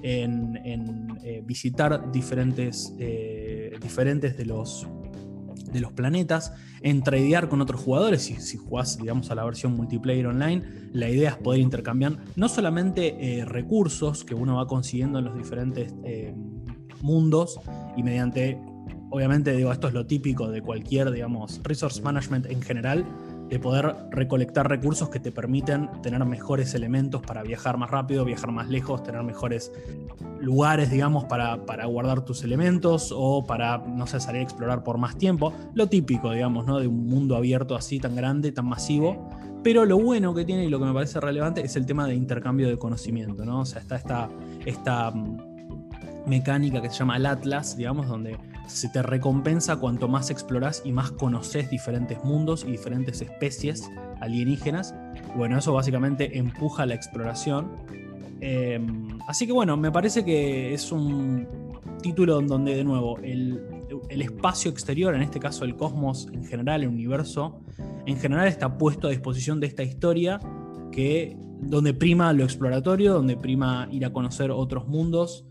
en, 0.03 1.17
eh, 1.23 1.43
visitar 1.47 2.11
diferentes, 2.13 2.95
diferentes 3.81 4.37
de 4.37 4.45
los, 4.45 4.87
de 5.75 5.81
los 5.81 5.93
planetas, 5.93 6.55
en 6.81 7.03
tradear 7.03 7.51
con 7.51 7.61
otros 7.61 7.83
jugadores. 7.83 8.23
Si, 8.23 8.37
si 8.37 8.57
jugás, 8.57 8.97
digamos, 8.97 9.31
a 9.31 9.35
la 9.35 9.45
versión 9.45 9.77
multiplayer 9.77 10.27
online, 10.27 10.63
la 10.93 11.11
idea 11.11 11.31
es 11.31 11.37
poder 11.37 11.61
intercambiar 11.61 12.17
no 12.37 12.49
solamente 12.49 13.45
recursos 13.47 14.25
que 14.25 14.35
uno 14.35 14.57
va 14.57 14.67
consiguiendo 14.67 15.19
en 15.19 15.27
los 15.27 15.37
diferentes 15.37 15.93
mundos 17.03 17.61
y 17.97 18.03
mediante, 18.03 18.59
obviamente 19.11 19.55
digo, 19.55 19.71
esto 19.73 19.89
es 19.89 19.95
lo 19.95 20.07
típico 20.07 20.49
de 20.49 20.63
cualquier, 20.63 21.11
digamos, 21.11 21.61
resource 21.63 22.01
management 22.01 22.47
en 22.47 22.63
general, 22.63 23.05
de 23.49 23.59
poder 23.59 23.95
recolectar 24.11 24.69
recursos 24.69 25.11
que 25.11 25.21
te 25.21 25.31
permiten 25.31 25.91
tener 26.03 26.25
mejores 26.25 26.75
elementos 26.75 27.23
para 27.23 27.43
viajar 27.43 27.77
más 27.77 27.91
rápido, 27.91 28.25
viajar 28.25 28.53
más 28.53 28.69
lejos, 28.69 29.03
tener 29.03 29.23
mejores 29.23 29.73
lugares, 30.41 30.91
digamos, 30.91 31.25
para, 31.25 31.57
guardar 31.87 32.25
tus 32.25 32.43
elementos 32.43 33.13
o 33.15 33.45
para, 33.45 33.79
no 33.79 34.07
sé, 34.07 34.21
salir 34.21 34.41
a 34.41 34.45
explorar 34.45 34.83
por 34.83 34.99
más 34.99 35.17
tiempo. 35.17 35.53
Lo 35.75 35.89
típico, 35.89 36.33
digamos, 36.33 36.67
¿no? 36.67 36.81
De 36.81 36.87
un 36.87 37.07
mundo 37.07 37.37
abierto 37.37 37.77
así 37.77 38.01
tan 38.01 38.17
grande, 38.17 38.53
tan 38.53 38.67
masivo. 38.67 39.29
Pero 39.63 39.85
lo 39.87 39.99
bueno 39.99 40.35
que 40.35 40.45
tiene 40.45 40.65
y 40.65 40.69
lo 40.69 40.79
que 40.79 40.85
me 40.85 40.93
parece 40.93 41.21
relevante 41.21 41.63
es 41.63 41.77
el 41.77 41.87
tema 41.87 42.07
de 42.07 42.15
intercambio 42.15 42.69
de 42.69 42.79
conocimiento, 42.79 43.45
¿no? 43.45 43.61
O 43.61 43.65
sea, 43.65 43.81
está 43.81 43.97
esta, 43.97 44.29
esta 44.67 45.11
mm, 45.11 45.39
mecánica 46.27 46.83
que 46.83 46.91
se 46.91 46.97
llama 46.97 47.17
el 47.17 47.25
Atlas, 47.25 47.77
digamos, 47.77 48.07
donde 48.07 48.37
se 48.67 48.89
te 48.89 49.03
recompensa 49.03 49.77
cuanto 49.77 50.09
más 50.09 50.31
exploras 50.31 50.83
y 50.85 50.93
más 50.93 51.11
conoces 51.13 51.71
diferentes 51.71 52.23
mundos 52.25 52.65
y 52.67 52.73
diferentes 52.73 53.21
especies 53.21 53.91
alienígenas. 54.21 54.95
Bueno, 55.37 55.59
eso 55.59 55.73
básicamente 55.73 56.39
empuja 56.39 56.87
la 56.87 56.95
exploración. 56.95 57.73
Em, 58.41 59.19
así 59.29 59.47
que 59.47 59.53
bueno, 59.53 59.77
me 59.77 59.91
parece 59.91 60.25
que 60.25 60.75
es 60.75 60.93
un 60.93 61.47
título 62.03 62.41
donde 62.41 62.75
de 62.75 62.85
nuevo 62.85 63.19
el, 63.19 63.61
el 64.09 64.23
espacio 64.23 64.71
exterior, 64.71 65.15
en 65.15 65.23
este 65.23 65.41
caso 65.41 65.65
el 65.65 65.77
cosmos 65.77 66.29
en 66.33 66.45
general, 66.45 66.83
el 66.83 66.89
universo, 66.89 67.61
en 68.07 68.19
general 68.19 68.49
está 68.49 68.77
puesto 68.77 69.09
a 69.09 69.11
disposición 69.11 69.61
de 69.61 69.67
esta 69.67 69.83
historia 69.83 70.41
que 70.93 71.37
donde 71.61 71.95
prima 71.95 72.33
lo 72.33 72.45
exploratorio, 72.45 73.15
donde 73.15 73.37
prima 73.37 73.89
ir 73.91 74.05
a 74.05 74.13
conocer 74.13 74.51
otros 74.51 74.87
mundos 74.87 75.47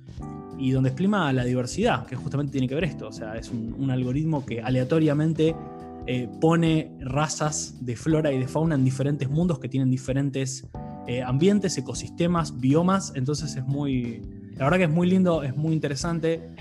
y 0.63 0.71
donde 0.71 0.91
exprima 0.91 1.33
la 1.33 1.43
diversidad, 1.43 2.05
que 2.05 2.15
justamente 2.15 2.53
tiene 2.53 2.69
que 2.69 2.75
ver 2.75 2.85
esto. 2.85 3.09
O 3.09 3.11
sea, 3.11 3.35
es 3.35 3.51
un, 3.51 3.91
algoritmo 3.91 4.45
que 4.45 4.61
aleatoriamente 4.61 5.53
eh, 6.07 6.29
pone 6.39 6.89
razas 7.01 7.85
de 7.85 7.97
flora 7.97 8.31
y 8.31 8.39
de 8.39 8.47
fauna 8.47 8.75
en 8.75 8.85
diferentes 8.85 9.29
mundos 9.29 9.59
que 9.59 9.67
tienen 9.67 9.91
diferentes 9.91 10.65
eh, 11.05 11.21
ambientes, 11.21 11.77
ecosistemas, 11.77 12.61
biomas. 12.61 13.11
Entonces 13.15 13.57
es 13.57 13.65
muy. 13.65 14.21
La 14.55 14.63
verdad 14.63 14.77
que 14.77 14.83
es 14.85 14.89
muy 14.89 15.09
lindo, 15.09 15.43
es 15.43 15.53
muy 15.53 15.73
interesante. 15.73 16.55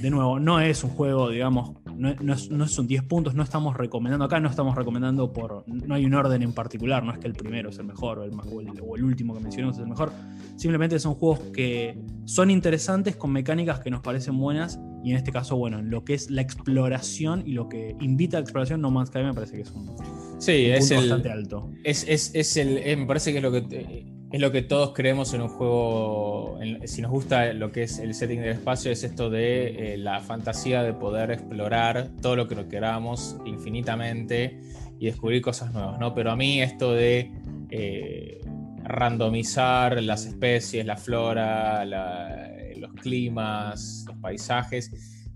De 0.00 0.10
nuevo, 0.10 0.38
no 0.38 0.60
es 0.60 0.84
un 0.84 0.90
juego, 0.90 1.28
digamos, 1.28 1.72
no, 2.00 2.66
son 2.66 2.86
10 2.86 3.02
puntos, 3.04 3.34
no 3.34 3.42
estamos 3.42 3.76
recomendando 3.76 4.24
acá, 4.24 4.40
no 4.40 4.48
estamos 4.48 4.74
recomendando 4.74 5.32
por. 5.32 5.64
No 5.66 5.94
hay 5.94 6.06
un 6.06 6.14
orden 6.14 6.42
en 6.42 6.52
particular, 6.52 7.04
no 7.04 7.12
es 7.12 7.18
que 7.18 7.26
el 7.26 7.34
primero 7.34 7.68
es 7.68 7.78
el 7.78 7.84
mejor 7.84 8.20
o 8.20 8.24
el, 8.24 8.32
o 8.80 8.96
el, 8.96 9.04
último 9.04 9.34
que 9.34 9.40
mencionamos 9.40 9.76
es 9.76 9.82
el 9.82 9.88
mejor. 9.88 10.10
Simplemente 10.56 10.98
son 10.98 11.14
juegos 11.14 11.40
que 11.52 11.98
son 12.24 12.50
interesantes 12.50 13.16
con 13.16 13.32
mecánicas 13.32 13.80
que 13.80 13.90
nos 13.90 14.00
parecen 14.00 14.38
buenas 14.38 14.80
y 15.04 15.10
en 15.10 15.16
este 15.16 15.30
caso, 15.30 15.56
bueno, 15.56 15.78
en 15.78 15.90
lo 15.90 16.04
que 16.04 16.14
es 16.14 16.30
la 16.30 16.42
exploración 16.42 17.42
y 17.46 17.52
lo 17.52 17.68
que 17.68 17.96
invita 18.00 18.38
a 18.38 18.40
la 18.40 18.44
exploración, 18.44 18.80
No 18.80 18.90
Man's 18.90 19.08
Sky 19.08 19.22
me 19.22 19.34
parece 19.34 19.56
que 19.56 19.62
es 19.62 19.70
un, 19.70 19.90
sí, 20.38 20.66
es 20.66 20.90
bastante 20.90 21.30
alto. 21.30 21.70
Es, 21.84 22.06
es, 22.08 22.56
el, 22.56 22.98
me 22.98 23.06
parece 23.06 23.32
que 23.32 23.38
es 23.38 23.42
lo 23.42 23.52
que 23.52 24.06
es 24.32 24.40
lo 24.40 24.52
que 24.52 24.62
todos 24.62 24.92
creemos 24.94 25.34
en 25.34 25.42
un 25.42 25.48
juego, 25.48 26.58
si 26.84 27.02
nos 27.02 27.10
gusta 27.10 27.52
lo 27.52 27.72
que 27.72 27.84
es 27.84 27.98
el 27.98 28.14
setting 28.14 28.40
del 28.40 28.50
espacio, 28.50 28.92
es 28.92 29.02
esto 29.02 29.28
de 29.28 29.94
eh, 29.94 29.96
la 29.96 30.20
fantasía 30.20 30.82
de 30.84 30.92
poder 30.92 31.32
explorar 31.32 32.10
todo 32.22 32.36
lo 32.36 32.46
que 32.46 32.68
queramos 32.68 33.36
infinitamente 33.44 34.60
y 35.00 35.06
descubrir 35.06 35.42
cosas 35.42 35.72
nuevas, 35.72 35.98
¿no? 35.98 36.14
Pero 36.14 36.30
a 36.30 36.36
mí 36.36 36.62
esto 36.62 36.92
de 36.92 37.32
eh, 37.70 38.40
randomizar 38.84 40.00
las 40.00 40.26
especies, 40.26 40.86
la 40.86 40.96
flora, 40.96 41.84
los 41.84 42.92
climas, 42.94 44.04
los 44.06 44.16
paisajes, 44.18 44.92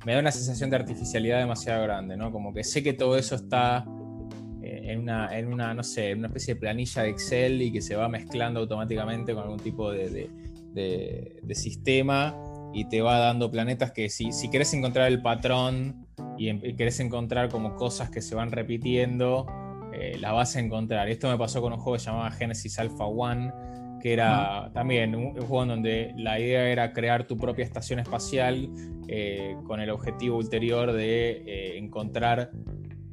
me 0.07 0.13
da 0.13 0.21
una 0.21 0.31
sensación 0.31 0.71
de 0.71 0.77
artificialidad 0.77 1.39
demasiado 1.39 1.83
grande, 1.83 2.17
¿no? 2.17 2.31
Como 2.31 2.53
que 2.53 2.63
sé 2.63 2.83
que 2.83 2.93
todo 2.93 3.17
eso 3.17 3.35
está 3.35 3.87
en 4.85 5.01
una, 5.01 5.37
en 5.37 5.53
una, 5.53 5.73
no 5.75 5.83
sé, 5.83 6.15
una 6.15 6.29
especie 6.29 6.55
de 6.55 6.61
planilla 6.61 7.03
de 7.03 7.11
Excel 7.11 7.63
y 7.63 7.73
que 7.73 7.81
se 7.81 7.97
va 7.97 8.09
mezclando 8.09 8.61
automáticamente 8.61 9.35
con 9.35 9.45
algún 9.45 9.61
tipo 9.61 9.91
de, 9.91 10.31
sistema 11.53 12.37
y 12.73 12.89
te 12.89 13.01
va 13.01 13.19
dando 13.19 13.51
planetas 13.51 13.93
que 13.93 14.09
si, 14.09 14.33
si 14.33 14.51
querés 14.51 14.75
encontrar 14.75 15.09
el 15.09 15.23
patrón 15.23 16.07
y, 16.37 16.49
em, 16.49 16.61
querés 16.77 17.01
encontrar 17.01 17.49
como 17.49 17.77
cosas 17.77 18.11
que 18.11 18.21
se 18.21 18.35
van 18.35 18.51
repitiendo, 18.51 19.47
eh, 19.93 20.19
las 20.21 20.33
vas 20.33 20.57
a 20.57 20.61
encontrar. 20.61 21.09
Esto 21.09 21.31
me 21.31 21.39
pasó 21.39 21.63
con 21.63 21.73
un 21.73 21.79
juego 21.79 21.95
que 21.95 22.01
se 22.01 22.07
llamaba 22.07 22.31
Genesis 22.33 22.79
Alpha 22.79 23.05
One, 23.05 23.53
que 24.03 24.13
era 24.13 24.71
también 24.75 25.15
un, 25.15 25.33
juego 25.35 25.63
en 25.63 25.69
donde 25.69 26.15
la 26.19 26.39
idea 26.39 26.69
era 26.69 26.93
crear 26.93 27.27
tu 27.27 27.37
propia 27.37 27.65
estación 27.65 28.01
espacial 28.01 28.69
eh, 29.09 29.57
con 29.65 29.81
el 29.81 29.89
objetivo 29.91 30.37
ulterior 30.37 30.93
de 30.93 31.43
eh, 31.47 31.79
encontrar 31.79 32.51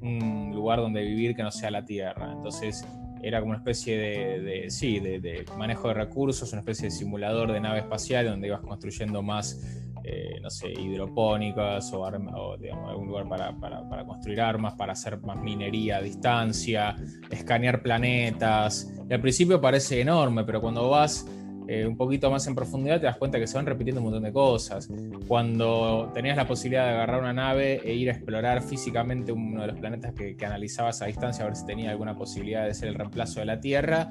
un 0.01 0.50
lugar 0.61 0.79
donde 0.79 1.01
vivir 1.01 1.35
que 1.35 1.43
no 1.43 1.51
sea 1.51 1.71
la 1.71 1.83
Tierra. 1.83 2.31
Entonces 2.31 2.85
era 3.23 3.39
como 3.39 3.51
una 3.51 3.59
especie 3.59 3.97
de, 3.97 4.69
sí, 4.69 4.99
de, 4.99 5.45
manejo 5.57 5.89
de 5.89 5.93
recursos, 5.93 6.51
una 6.53 6.61
especie 6.61 6.85
de 6.85 6.91
simulador 6.91 7.51
de 7.51 7.59
nave 7.59 7.79
espacial 7.79 8.25
donde 8.25 8.47
ibas 8.47 8.61
construyendo 8.61 9.21
más, 9.21 9.61
eh, 10.03 10.39
no 10.41 10.49
sé, 10.49 10.71
hidropónicas 10.71 11.93
o, 11.93 12.05
algún 12.05 13.07
lugar 13.07 13.27
para, 13.27 13.55
para, 13.59 14.05
construir 14.05 14.41
armas, 14.41 14.73
para 14.73 14.93
hacer 14.93 15.19
más 15.21 15.37
minería 15.37 15.97
a 15.97 16.01
distancia, 16.01 16.95
escanear 17.29 17.83
planetas. 17.83 18.91
Y 19.09 19.13
al 19.13 19.21
principio 19.21 19.61
parece 19.61 20.01
enorme, 20.01 20.43
pero 20.43 20.61
cuando 20.61 20.89
vas 20.89 21.25
eh, 21.73 21.87
un 21.87 21.95
poquito 21.95 22.29
más 22.29 22.45
en 22.47 22.53
profundidad, 22.53 22.99
te 22.99 23.05
das 23.05 23.15
cuenta 23.15 23.39
que 23.39 23.47
se 23.47 23.55
van 23.55 23.65
repitiendo 23.65 24.01
un 24.01 24.07
montón 24.07 24.23
de 24.23 24.33
cosas. 24.33 24.89
Cuando 25.25 26.11
tenías 26.13 26.35
la 26.35 26.45
posibilidad 26.45 26.83
de 26.83 26.89
agarrar 26.95 27.21
una 27.21 27.31
nave 27.31 27.79
e 27.85 27.93
ir 27.93 28.09
a 28.09 28.11
explorar 28.11 28.61
físicamente 28.61 29.31
uno 29.31 29.61
de 29.61 29.67
los 29.67 29.79
planetas 29.79 30.13
que, 30.13 30.35
analizabas 30.45 31.01
a 31.01 31.05
distancia, 31.05 31.45
a 31.45 31.47
ver 31.47 31.55
si 31.55 31.65
tenía 31.65 31.91
alguna 31.91 32.17
posibilidad 32.17 32.65
de 32.65 32.73
ser 32.73 32.89
el 32.89 32.95
reemplazo 32.95 33.39
de 33.39 33.45
la 33.45 33.61
Tierra, 33.61 34.09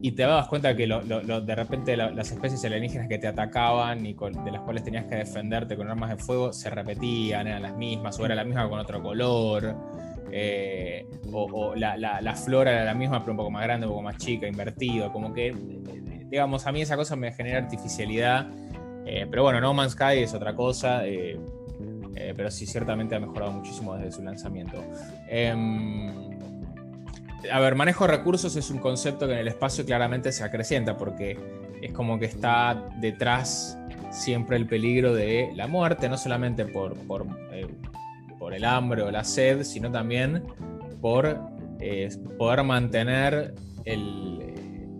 y 0.00 0.12
te 0.12 0.22
dabas 0.22 0.48
cuenta 0.48 0.74
que 0.74 0.86
de 0.86 1.54
repente 1.54 1.98
las 1.98 2.32
especies 2.32 2.64
alienígenas 2.64 3.08
que 3.08 3.18
te 3.18 3.26
atacaban 3.26 4.06
y 4.06 4.14
de 4.14 4.50
las 4.50 4.62
cuales 4.62 4.82
tenías 4.82 5.04
que 5.04 5.16
defenderte 5.16 5.76
con 5.76 5.90
armas 5.90 6.08
de 6.08 6.16
fuego 6.16 6.54
se 6.54 6.70
repetían, 6.70 7.46
eran 7.46 7.60
las 7.60 7.76
mismas, 7.76 8.18
o 8.18 8.24
era 8.24 8.34
la 8.34 8.44
misma 8.44 8.70
con 8.70 8.78
otro 8.78 9.02
color. 9.02 9.76
Eh, 10.32 11.06
o, 11.30 11.74
la, 11.76 11.96
la, 11.96 12.34
flora 12.34 12.72
era 12.72 12.84
la 12.84 12.94
misma, 12.94 13.20
pero 13.20 13.32
un 13.32 13.36
poco 13.36 13.50
más 13.50 13.62
grande, 13.62 13.86
un 13.86 13.92
poco 13.92 14.02
más 14.02 14.16
chica, 14.16 14.48
invertido. 14.48 15.12
Como 15.12 15.32
que 15.32 15.54
digamos, 16.28 16.66
a 16.66 16.72
mí 16.72 16.82
esa 16.82 16.96
cosa 16.96 17.16
me 17.16 17.32
genera 17.32 17.58
artificialidad. 17.58 18.46
Eh, 19.04 19.26
pero 19.30 19.44
bueno, 19.44 19.60
No 19.60 19.72
Man's 19.72 19.92
Sky 19.92 20.18
es 20.18 20.34
otra 20.34 20.54
cosa. 20.54 21.06
Eh, 21.06 21.38
eh, 22.16 22.32
pero 22.34 22.50
sí, 22.50 22.66
ciertamente 22.66 23.14
ha 23.14 23.20
mejorado 23.20 23.52
muchísimo 23.52 23.94
desde 23.94 24.12
su 24.12 24.22
lanzamiento. 24.22 24.82
Em, 25.28 26.10
a 27.52 27.60
ver, 27.60 27.74
manejo 27.74 28.06
de 28.06 28.16
recursos 28.16 28.56
es 28.56 28.70
un 28.70 28.78
concepto 28.78 29.26
que 29.26 29.34
en 29.34 29.40
el 29.40 29.48
espacio 29.48 29.84
claramente 29.84 30.32
se 30.32 30.42
acrecienta 30.42 30.96
porque 30.96 31.38
es 31.82 31.92
como 31.92 32.18
que 32.18 32.24
está 32.24 32.88
detrás 33.00 33.78
siempre 34.10 34.56
el 34.56 34.66
peligro 34.66 35.14
de 35.14 35.52
la 35.54 35.66
muerte, 35.66 36.08
no 36.08 36.16
solamente 36.16 36.64
por, 36.64 36.94
por, 37.06 37.26
eh, 37.52 37.68
el 38.52 38.64
hambre 38.64 39.02
o 39.02 39.10
la 39.10 39.24
sed, 39.24 39.64
sino 39.64 39.90
también 39.90 40.44
por 41.00 41.38
poder 42.38 42.62
mantener 42.62 43.54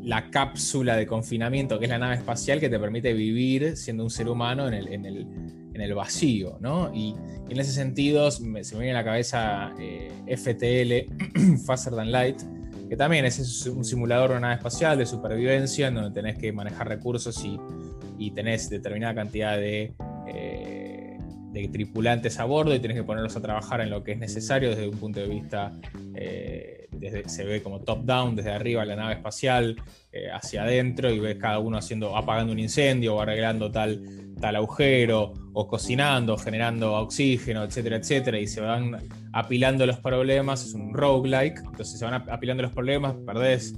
la 0.07 0.31
cápsula 0.31 0.97
de 0.97 1.05
confinamiento 1.05 1.81
que 1.81 1.87
es 1.87 1.91
la 1.91 1.99
nave 1.99 2.15
espacial 2.15 2.61
que 2.61 2.69
te 2.69 2.79
permite 2.79 3.13
vivir 3.13 3.77
siendo 3.77 4.05
un 4.05 4.11
ser 4.11 4.29
humano 4.29 4.69
en 4.69 5.05
el, 5.05 5.95
vacío, 5.95 6.59
¿no? 6.61 6.95
Y, 6.95 7.17
en 7.49 7.59
ese 7.59 7.73
sentido 7.73 8.31
se 8.31 8.45
me 8.45 8.63
viene 8.63 8.91
a 8.93 8.95
la 8.95 9.05
cabeza 9.05 9.73
eh, 9.81 10.13
FTL, 10.37 11.59
Faster 11.67 11.95
Than 11.95 12.13
Light, 12.13 12.41
que 12.89 12.97
también 12.97 13.25
es 13.25 13.67
un 13.67 13.85
simulador 13.85 14.31
de 14.31 14.37
una 14.37 14.49
nave 14.49 14.55
espacial 14.55 14.97
de 14.97 15.07
supervivencia 15.07 15.89
en 15.89 15.97
donde 15.97 16.11
tenés 16.13 16.39
que 16.39 16.53
manejar 16.53 16.89
recursos 16.89 17.45
y, 18.19 18.31
tenés 18.31 18.71
determinada 18.71 19.15
cantidad 19.15 19.57
de, 19.57 19.95
eh, 20.29 20.86
de, 21.61 21.69
tripulantes 21.69 22.39
a 22.39 22.45
bordo 22.45 22.75
y 22.75 22.81
tenés 22.81 22.97
que 22.97 23.05
ponerlos 23.05 23.37
a 23.37 23.41
trabajar 23.41 23.81
en 23.81 23.91
lo 23.91 24.05
que 24.05 24.13
es 24.13 24.19
necesario 24.19 24.71
desde 24.71 24.89
un 24.89 24.99
punto 24.99 25.21
de 25.21 25.27
vista, 25.27 25.73
eh, 26.15 26.89
desde, 26.91 27.29
se 27.29 27.45
ve 27.45 27.63
como 27.63 27.81
top-down, 27.81 28.37
desde 28.37 28.53
arriba 28.53 28.85
la 28.85 28.97
nave 28.97 29.15
espacial 29.15 29.77
eh, 30.13 30.29
hacia 30.33 30.63
adentro 30.63 31.11
y 31.11 31.19
ves 31.19 31.37
cada 31.37 31.59
uno 31.59 31.79
haciendo, 31.79 32.17
apagando 32.17 32.53
un 32.53 32.59
incendio 32.59 33.17
o 33.17 33.21
arreglando 33.21 33.71
tal, 33.71 34.03
tal 34.41 34.57
agujero 34.57 35.33
o 35.53 35.67
cocinando, 35.67 36.37
generando 36.37 36.95
oxígeno, 36.95 37.65
etcétera, 37.65 37.97
etcétera, 37.97 38.39
y 38.39 38.47
se 38.47 38.61
van 38.61 39.09
apilando 39.33 39.87
los 39.87 39.99
problemas, 39.99 40.65
es 40.65 40.75
un 40.75 40.93
roguelike, 40.93 41.59
entonces 41.59 41.99
se 41.99 42.05
van 42.05 42.29
apilando 42.29 42.63
los 42.63 42.73
problemas, 42.73 43.15
perdés, 43.25 43.75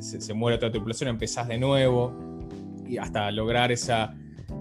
se, 0.00 0.34
muere 0.34 0.58
toda 0.58 0.70
tu 0.70 0.78
tripulación, 0.78 1.10
empezás 1.10 1.48
de 1.48 1.58
nuevo, 1.58 2.14
y 2.86 2.98
hasta 2.98 3.30
lograr 3.30 3.72
esa, 3.72 4.14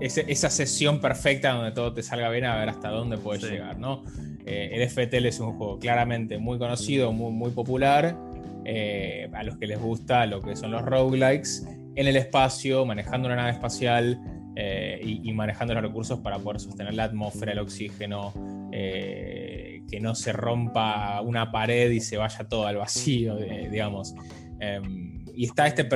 esa, 0.03 0.49
sesión 0.49 0.99
perfecta 0.99 1.53
donde 1.53 1.71
todo 1.71 1.93
te 1.93 2.03
salga 2.03 2.29
bien 2.29 2.43
a 2.45 2.57
ver 2.57 2.69
hasta 2.69 2.89
dónde 2.89 3.17
puedes 3.17 3.43
llegar, 3.43 3.79
¿no? 3.79 4.03
Eh, 4.45 4.71
el 4.73 4.89
FTL 4.89 5.25
es 5.25 5.39
un 5.39 5.53
juego 5.53 5.79
claramente 5.79 6.37
muy 6.37 6.59
conocido, 6.59 7.13
muy, 7.13 7.31
muy 7.31 7.51
popular, 7.51 8.17
eh, 8.65 9.29
a 9.33 9.43
los 9.43 9.57
que 9.57 9.67
les 9.67 9.79
gusta 9.79 10.25
lo 10.25 10.41
que 10.41 10.55
son 10.57 10.71
los 10.71 10.81
roguelikes, 10.81 11.65
en 11.95 12.07
el 12.07 12.17
espacio, 12.17 12.85
manejando 12.85 13.27
una 13.27 13.37
nave 13.37 13.51
espacial 13.51 14.19
eh, 14.57 14.99
y, 15.01 15.29
y, 15.29 15.33
manejando 15.33 15.73
los 15.73 15.83
recursos 15.83 16.19
para 16.19 16.37
poder 16.37 16.59
sostener 16.59 16.93
la 16.93 17.05
atmósfera, 17.05 17.53
el 17.53 17.59
oxígeno, 17.59 18.33
que 18.71 19.99
no 20.01 20.15
se 20.15 20.33
rompa 20.33 21.21
una 21.21 21.51
pared 21.51 21.91
y 21.91 21.99
se 21.99 22.17
vaya 22.17 22.43
todo 22.47 22.65
al 22.67 22.77
vacío, 22.77 23.35
digamos. 23.71 24.15
Em, 24.59 25.23
y 25.35 25.45
está 25.45 25.67
este 25.67 25.87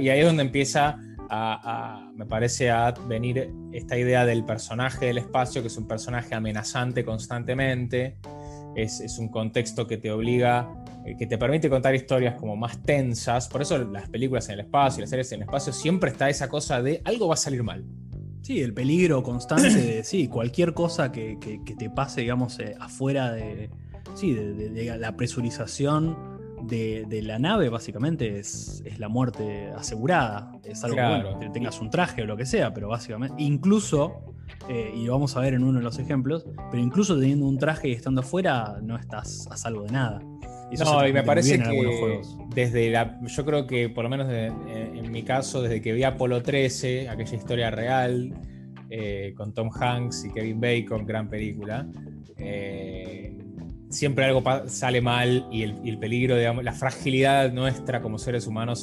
y 0.00 0.08
ahí 0.08 0.20
es 0.20 0.26
donde 0.26 0.42
empieza 0.42 0.98
me 2.14 2.26
parece, 2.26 2.70
a 2.70 2.92
venir 3.08 3.50
esta 3.72 3.96
idea 3.96 4.26
del 4.26 4.44
personaje 4.44 5.06
del 5.06 5.18
espacio, 5.18 5.62
que 5.62 5.68
es 5.68 5.76
un 5.76 5.86
personaje 5.86 6.34
amenazante 6.34 7.04
constantemente. 7.04 8.18
Es, 8.76 9.00
es 9.00 9.18
un 9.18 9.28
contexto 9.28 9.86
que 9.86 9.98
te 9.98 10.10
obliga, 10.10 10.68
eh, 11.04 11.14
que 11.18 11.26
te 11.26 11.36
permite 11.36 11.68
contar 11.68 11.94
historias 11.94 12.34
como 12.36 12.56
más 12.56 12.82
tensas. 12.82 13.48
Por 13.48 13.62
eso 13.62 13.78
las 13.78 14.08
películas 14.08 14.48
en 14.48 14.54
el 14.54 14.60
espacio, 14.60 15.00
las 15.00 15.10
series 15.10 15.32
en 15.32 15.40
el 15.40 15.42
espacio, 15.42 15.72
siempre 15.72 16.10
está 16.10 16.30
esa 16.30 16.48
cosa 16.48 16.82
de 16.82 17.02
algo 17.04 17.28
va 17.28 17.34
a 17.34 17.38
salir 17.38 17.62
mal. 17.62 17.84
Sí, 18.42 18.60
el 18.60 18.74
peligro 18.74 19.22
constante 19.22 19.68
de 19.70 20.04
sí, 20.04 20.28
cualquier 20.28 20.74
cosa 20.74 21.12
que, 21.12 21.38
te 21.78 21.90
pase, 21.90 22.22
digamos, 22.22 22.58
eh, 22.58 22.74
afuera 22.80 23.32
de, 23.32 23.70
sí, 24.14 24.34
de, 24.34 24.98
la 24.98 25.16
presurización 25.16 26.31
de, 26.62 27.20
la 27.22 27.38
nave, 27.38 27.68
básicamente 27.68 28.38
es, 28.38 28.82
la 28.98 29.08
muerte 29.08 29.70
asegurada. 29.76 30.52
Es 30.64 30.84
algo 30.84 30.96
bueno, 30.96 31.38
que 31.38 31.50
tengas 31.50 31.80
un 31.80 31.90
traje 31.90 32.22
o 32.22 32.26
lo 32.26 32.36
que 32.36 32.46
sea, 32.46 32.72
pero 32.72 32.88
básicamente, 32.88 33.42
incluso, 33.42 34.34
eh, 34.68 34.92
y 34.94 35.08
vamos 35.08 35.36
a 35.36 35.40
ver 35.40 35.54
en 35.54 35.64
uno 35.64 35.78
de 35.78 35.84
los 35.84 35.98
ejemplos, 35.98 36.46
pero 36.70 36.82
incluso 36.82 37.18
teniendo 37.18 37.46
un 37.46 37.58
traje 37.58 37.88
y 37.88 37.92
estando 37.92 38.20
afuera, 38.20 38.78
no 38.82 38.96
estás 38.96 39.48
a 39.50 39.56
salvo 39.56 39.82
de 39.82 39.92
nada 39.92 40.20
no, 40.78 41.06
y 41.06 41.12
me 41.12 41.22
parece 41.22 41.58
que 41.58 42.20
desde 42.54 42.90
la. 42.90 43.18
Yo 43.22 43.44
creo 43.44 43.66
que, 43.66 43.88
por 43.88 44.04
lo 44.04 44.10
menos 44.10 44.28
en, 44.30 45.10
mi 45.10 45.22
caso, 45.22 45.62
desde 45.62 45.80
que 45.80 45.92
vi 45.92 46.02
Apolo 46.04 46.42
13, 46.42 47.08
aquella 47.08 47.36
historia 47.36 47.70
real, 47.70 48.32
eh, 48.90 49.34
con 49.36 49.52
Tom 49.52 49.70
Hanks 49.72 50.24
y 50.24 50.30
Kevin 50.30 50.60
Bacon, 50.60 51.06
gran 51.06 51.28
película. 51.28 51.86
Eh, 52.36 53.36
siempre 53.92 54.24
algo 54.24 54.42
sale 54.66 55.00
mal 55.00 55.46
y 55.50 55.62
el, 55.62 55.98
peligro, 55.98 56.36
digamos, 56.36 56.64
la 56.64 56.72
fragilidad 56.72 57.52
nuestra 57.52 58.00
como 58.00 58.18
seres 58.18 58.46
humanos 58.46 58.80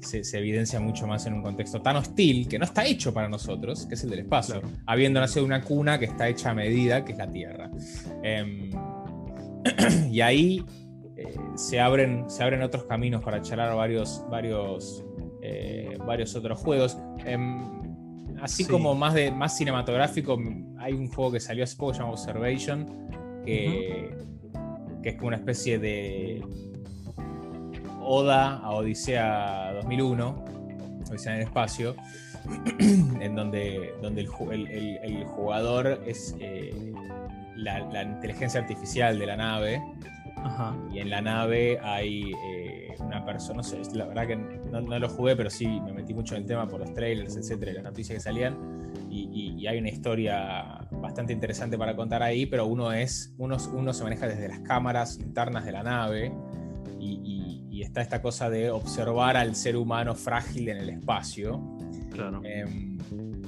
se, 0.00 0.36
evidencia 0.36 0.80
mucho 0.80 1.06
más 1.06 1.26
en 1.26 1.34
un 1.34 1.42
contexto 1.42 1.80
tan 1.80 1.96
hostil 1.96 2.48
que 2.48 2.58
no 2.58 2.64
está 2.64 2.84
hecho 2.84 3.14
para 3.14 3.28
nosotros, 3.28 3.86
que 3.86 3.94
es 3.94 4.02
el 4.02 4.10
del 4.10 4.20
espacio, 4.20 4.60
habiendo 4.84 5.20
nacido 5.20 5.46
una 5.46 5.62
cuna 5.62 5.98
que 5.98 6.06
está 6.06 6.28
hecha 6.28 6.50
a 6.50 6.54
medida, 6.54 7.04
que 7.04 7.12
es 7.12 7.18
la 7.18 7.30
Tierra. 7.30 7.70
Em, 8.22 8.70
y 10.10 10.20
ahí 10.20 10.64
eh, 11.16 11.36
se, 11.54 11.80
abren, 11.80 12.28
se 12.28 12.42
abren 12.42 12.62
otros 12.62 12.84
caminos 12.84 13.22
para 13.22 13.40
charlar 13.42 13.76
varios, 13.76 14.24
varios, 14.28 15.04
eh, 15.40 15.96
varios 16.04 16.34
otros 16.34 16.58
juegos. 16.58 16.98
Em, 17.24 17.62
así 18.40 18.64
como 18.64 18.96
más, 18.96 19.14
de, 19.14 19.30
más 19.30 19.56
cinematográfico, 19.56 20.36
hay 20.78 20.94
un 20.94 21.08
juego 21.08 21.30
que 21.30 21.40
salió 21.40 21.62
hace 21.62 21.76
poco 21.76 21.92
llamado 21.92 22.14
Observation, 22.14 23.02
que, 23.44 24.16
es 25.02 25.14
como 25.16 25.28
una 25.28 25.36
especie 25.36 25.78
de 25.78 26.42
Oda 28.00 28.58
a 28.58 28.70
Odisea 28.70 29.72
2001, 29.74 30.44
Odisea 31.10 31.34
en 31.34 31.40
el 31.40 31.46
espacio, 31.46 31.94
en 32.78 33.34
donde, 33.34 33.94
donde 34.02 34.22
el, 34.22 35.24
jugador 35.26 36.02
es 36.06 36.34
eh, 36.40 36.92
la, 37.56 38.02
inteligencia 38.02 38.60
artificial 38.60 39.18
de 39.18 39.26
la 39.26 39.36
nave 39.36 39.82
y 40.92 40.98
en 40.98 41.10
la 41.10 41.20
nave 41.20 41.78
hay 41.82 42.32
eh, 42.46 42.94
una 43.00 43.24
persona, 43.24 43.58
no 43.58 43.62
sé, 43.62 43.80
la 43.94 44.06
verdad 44.06 44.26
que 44.26 44.36
no, 44.36 44.80
lo 44.80 45.08
jugué, 45.08 45.36
pero 45.36 45.50
sí 45.50 45.66
me 45.66 45.92
metí 45.92 46.14
mucho 46.14 46.34
en 46.34 46.42
el 46.42 46.46
tema 46.46 46.68
por 46.68 46.80
los 46.80 46.92
trailers, 46.94 47.36
etcétera, 47.36 47.72
las 47.72 47.84
noticias 47.84 48.16
que 48.16 48.22
salían. 48.22 48.56
Y, 49.10 49.66
hay 49.66 49.78
una 49.78 49.90
historia 49.90 50.88
bastante 50.90 51.32
interesante 51.32 51.78
para 51.78 51.94
contar 51.94 52.22
ahí, 52.22 52.46
pero 52.46 52.66
uno 52.66 52.92
es, 52.92 53.32
uno, 53.38 53.56
uno 53.72 53.92
se 53.92 54.02
maneja 54.02 54.26
desde 54.26 54.48
las 54.48 54.58
cámaras 54.60 55.18
internas 55.20 55.64
de 55.64 55.72
la 55.72 55.82
nave 55.82 56.32
y, 56.98 57.80
está 57.82 58.00
esta 58.00 58.22
cosa 58.22 58.48
de 58.48 58.70
observar 58.70 59.36
al 59.36 59.56
ser 59.56 59.76
humano 59.76 60.14
frágil 60.14 60.68
en 60.68 60.76
el 60.76 60.88
espacio. 60.88 61.60
Claro. 62.12 62.40
Em, 62.44 62.96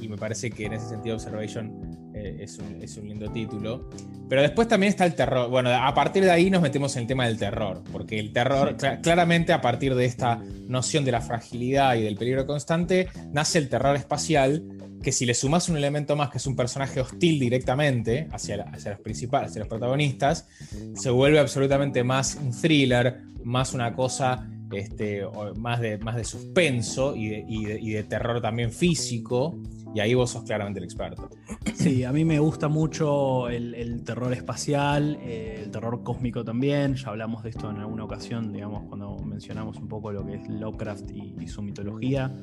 y 0.01 0.09
me 0.09 0.17
parece 0.17 0.51
que 0.51 0.67
en 0.67 0.73
ese 0.73 0.89
sentido 0.89 1.15
Observation 1.15 2.04
eh, 2.25 2.39
es, 2.41 2.59
un, 2.59 3.07
lindo 3.07 3.31
título. 3.31 3.91
Pero 4.31 4.41
después 4.41 4.67
también 4.67 4.91
está 4.91 5.05
el 5.05 5.15
terror. 5.15 5.51
Bueno, 5.51 5.71
a 5.71 5.93
partir 5.93 6.25
de 6.25 6.31
ahí 6.31 6.51
nos 6.51 6.63
metemos 6.63 6.97
en 6.97 7.03
el 7.03 7.07
tema 7.07 7.27
del 7.27 7.39
terror, 7.39 7.83
porque 7.93 8.19
el 8.19 8.33
terror, 8.33 8.77
claramente 9.03 9.53
a 9.53 9.61
partir 9.61 9.95
de 9.95 10.07
esta 10.07 10.41
noción 10.67 11.05
de 11.05 11.13
la 11.13 11.21
fragilidad 11.21 11.97
y 11.97 12.03
del 12.03 12.17
peligro 12.17 12.47
constante, 12.47 13.09
nace 13.33 13.59
el 13.59 13.69
terror 13.69 13.95
espacial, 13.95 14.65
que 15.03 15.13
si 15.13 15.27
le 15.27 15.35
sumas 15.35 15.69
un 15.69 15.77
elemento 15.77 16.17
más, 16.17 16.31
que 16.31 16.39
es 16.39 16.47
un 16.47 16.57
personaje 16.57 16.99
hostil 16.99 17.39
directamente 17.39 18.27
hacia, 18.33 18.63
hacia 18.73 18.93
los 18.93 19.01
principales, 19.01 19.51
hacia 19.51 19.61
los 19.61 19.69
protagonistas, 19.69 20.49
se 20.95 21.11
vuelve 21.11 21.39
absolutamente 21.39 22.03
más 22.03 22.37
un 22.37 22.59
thriller, 22.59 23.21
más 23.45 23.75
una 23.75 23.95
cosa 23.95 24.49
este, 24.73 25.23
más, 25.57 25.81
de, 25.81 25.99
más 25.99 26.17
de 26.17 26.25
suspenso 26.25 27.15
y 27.15 27.29
de, 27.65 28.03
terror 28.05 28.41
también 28.41 28.73
físico. 28.73 29.59
Y 29.95 30.01
ahí 30.01 30.13
vos 30.13 30.31
sos 30.31 30.43
claramente 30.43 30.81
el 30.81 30.85
experto. 30.85 31.31
Sí, 31.75 32.03
a 32.03 32.13
mí 32.13 32.25
me 32.25 32.41
gusta 32.41 32.67
mucho 32.67 33.49
el, 33.49 34.03
terror 34.03 34.33
espacial, 34.33 35.17
eh, 35.23 35.61
el 35.63 35.71
terror 35.71 36.03
cósmico 36.03 36.45
también. 36.45 36.97
Ya 36.97 37.11
hablamos 37.11 37.45
de 37.45 37.51
esto 37.51 37.71
en 37.71 37.77
alguna 37.77 38.05
ocasión, 38.05 38.53
digamos, 38.53 38.85
cuando 38.89 39.17
mencionamos 39.19 39.77
un 39.77 39.87
poco 39.87 40.11
lo 40.11 40.27
que 40.27 40.35
es 40.35 40.49
Lovecraft 40.49 41.11
y, 41.13 41.47
su 41.47 41.63
mitología. 41.63 42.35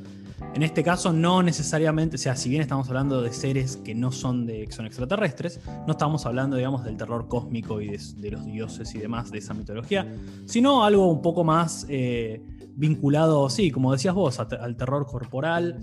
En 0.54 0.64
este 0.64 0.84
caso, 0.84 1.12
no 1.12 1.44
necesariamente, 1.44 2.16
o 2.16 2.20
sea, 2.20 2.36
si 2.36 2.50
bien 2.50 2.62
estamos 2.62 2.88
hablando 2.88 3.22
de 3.22 3.34
seres 3.34 3.76
que 3.78 3.94
no 3.96 4.12
son 4.12 4.46
de 4.46 4.68
son 4.72 4.86
extraterrestres, 4.86 5.60
no 5.88 5.92
estamos 5.92 6.26
hablando, 6.26 6.56
digamos, 6.56 6.86
del 6.86 6.96
terror 6.96 7.28
cósmico 7.28 7.82
y 7.82 7.88
de, 7.90 8.32
los 8.32 8.46
dioses 8.46 8.96
y 8.96 9.00
demás 9.00 9.30
de 9.32 9.40
esa 9.40 9.54
mitología, 9.54 10.08
sino 10.46 10.86
algo 10.86 11.12
un 11.12 11.22
poco 11.22 11.44
más 11.44 11.86
eh, 11.90 12.42
vinculado, 12.76 13.50
sí, 13.50 13.72
como 13.72 13.92
decías 13.92 14.16
vos, 14.16 14.40
al 14.40 14.78
terror 14.78 15.06
corporal 15.06 15.80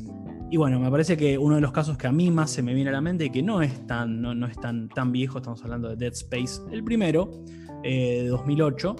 y 0.50 0.56
bueno, 0.56 0.80
me 0.80 0.90
parece 0.90 1.16
que 1.16 1.36
uno 1.36 1.56
de 1.56 1.60
los 1.60 1.72
casos 1.72 1.98
que 1.98 2.06
a 2.06 2.12
mí 2.12 2.30
más 2.30 2.50
se 2.50 2.62
me 2.62 2.72
viene 2.72 2.88
a 2.88 2.92
la 2.92 3.00
mente 3.00 3.26
y 3.26 3.30
que 3.30 3.42
no 3.42 3.60
es 3.60 3.86
tan, 3.86 4.22
no, 4.22 4.46
es 4.46 4.58
tan, 4.58 4.88
tan 4.88 5.12
viejo, 5.12 5.38
estamos 5.38 5.62
hablando 5.62 5.90
de 5.90 5.96
Dead 5.96 6.12
Space, 6.12 6.62
el 6.72 6.82
primero, 6.82 7.42
eh, 7.82 8.22
de 8.22 8.28
2008. 8.28 8.96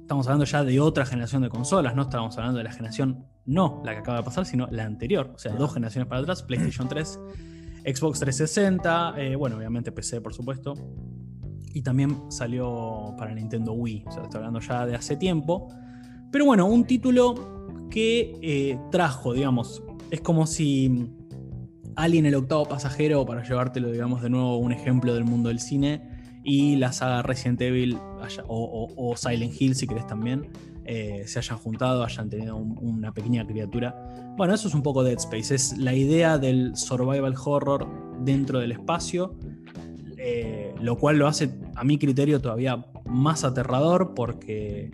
Estamos 0.00 0.26
hablando 0.26 0.46
ya 0.46 0.64
de 0.64 0.80
otra 0.80 1.04
generación 1.04 1.42
de 1.42 1.50
consolas, 1.50 1.94
no 1.94 2.02
estamos 2.02 2.36
hablando 2.38 2.58
de 2.58 2.64
la 2.64 2.72
generación, 2.72 3.26
no 3.44 3.82
la 3.84 3.92
que 3.92 3.98
acaba 3.98 4.18
de 4.18 4.24
pasar, 4.24 4.46
sino 4.46 4.66
la 4.70 4.84
anterior, 4.84 5.30
o 5.34 5.38
sea, 5.38 5.52
dos 5.52 5.74
generaciones 5.74 6.08
para 6.08 6.22
atrás, 6.22 6.42
PlayStation 6.42 6.88
3, 6.88 7.20
Xbox 7.84 8.20
360, 8.20 9.14
eh, 9.18 9.36
bueno, 9.36 9.56
obviamente 9.56 9.92
PC, 9.92 10.20
por 10.20 10.32
supuesto. 10.32 10.74
Y 11.72 11.82
también 11.82 12.30
salió 12.30 13.14
para 13.16 13.32
Nintendo 13.34 13.72
Wii, 13.72 14.04
o 14.06 14.10
sea, 14.10 14.22
estoy 14.22 14.38
hablando 14.38 14.60
ya 14.60 14.86
de 14.86 14.96
hace 14.96 15.16
tiempo. 15.16 15.68
Pero 16.32 16.46
bueno, 16.46 16.66
un 16.66 16.84
título 16.84 17.88
que 17.90 18.38
eh, 18.42 18.78
trajo, 18.90 19.32
digamos, 19.32 19.82
es 20.10 20.20
como 20.20 20.46
si 20.46 21.10
Alien 21.96 22.26
el 22.26 22.34
octavo 22.34 22.66
pasajero, 22.66 23.24
para 23.26 23.42
llevártelo, 23.42 23.90
digamos, 23.90 24.22
de 24.22 24.30
nuevo 24.30 24.58
un 24.58 24.72
ejemplo 24.72 25.14
del 25.14 25.24
mundo 25.24 25.48
del 25.48 25.60
cine, 25.60 26.02
y 26.42 26.76
la 26.76 26.92
saga 26.92 27.22
Resident 27.22 27.60
Evil 27.60 27.98
o, 28.46 29.14
Silent 29.16 29.60
Hill, 29.60 29.74
si 29.74 29.86
querés 29.86 30.06
también, 30.06 30.48
eh, 30.84 31.24
se 31.26 31.38
hayan 31.38 31.58
juntado, 31.58 32.02
hayan 32.02 32.30
tenido 32.30 32.56
una 32.56 33.12
pequeña 33.12 33.46
criatura. 33.46 33.94
Bueno, 34.36 34.54
eso 34.54 34.68
es 34.68 34.74
un 34.74 34.82
poco 34.82 35.04
Dead 35.04 35.18
Space, 35.18 35.54
es 35.54 35.76
la 35.76 35.94
idea 35.94 36.38
del 36.38 36.74
survival 36.76 37.34
horror 37.44 37.86
dentro 38.24 38.58
del 38.58 38.72
espacio, 38.72 39.36
eh, 40.16 40.74
lo 40.80 40.96
cual 40.96 41.18
lo 41.18 41.26
hace, 41.26 41.50
a 41.74 41.84
mi 41.84 41.98
criterio, 41.98 42.40
todavía 42.40 42.86
más 43.06 43.44
aterrador 43.44 44.14
porque 44.14 44.90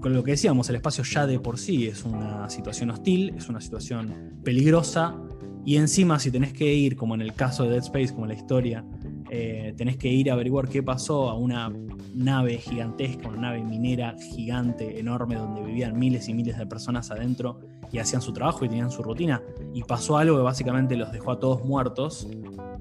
con 0.00 0.14
lo 0.14 0.22
que 0.22 0.32
decíamos, 0.32 0.68
el 0.68 0.76
espacio 0.76 1.04
ya 1.04 1.26
de 1.26 1.40
por 1.40 1.58
sí 1.58 1.86
es 1.86 2.04
una 2.04 2.48
situación 2.50 2.90
hostil, 2.90 3.34
es 3.36 3.48
una 3.48 3.60
situación 3.60 4.38
peligrosa, 4.44 5.16
y 5.64 5.76
encima 5.76 6.18
si 6.18 6.30
tenés 6.30 6.52
que 6.52 6.72
ir, 6.72 6.96
como 6.96 7.14
en 7.14 7.20
el 7.20 7.34
caso 7.34 7.64
de 7.64 7.70
Dead 7.70 7.82
Space, 7.82 8.12
como 8.12 8.24
en 8.24 8.28
la 8.28 8.34
historia, 8.34 8.84
eh, 9.30 9.74
tenés 9.76 9.98
que 9.98 10.08
ir 10.08 10.30
a 10.30 10.32
averiguar 10.32 10.68
qué 10.68 10.82
pasó 10.82 11.28
a 11.28 11.34
una 11.34 11.70
nave 12.14 12.56
gigantesca, 12.56 13.28
una 13.28 13.40
nave 13.40 13.62
minera 13.62 14.16
gigante, 14.18 14.98
enorme, 14.98 15.34
donde 15.34 15.62
vivían 15.62 15.98
miles 15.98 16.28
y 16.28 16.32
miles 16.32 16.56
de 16.56 16.66
personas 16.66 17.10
adentro 17.10 17.60
y 17.92 17.98
hacían 17.98 18.22
su 18.22 18.32
trabajo 18.32 18.64
y 18.64 18.68
tenían 18.68 18.90
su 18.90 19.02
rutina. 19.02 19.42
Y 19.74 19.82
pasó 19.82 20.16
algo 20.16 20.38
que 20.38 20.42
básicamente 20.42 20.96
los 20.96 21.12
dejó 21.12 21.32
a 21.32 21.38
todos 21.38 21.62
muertos 21.64 22.26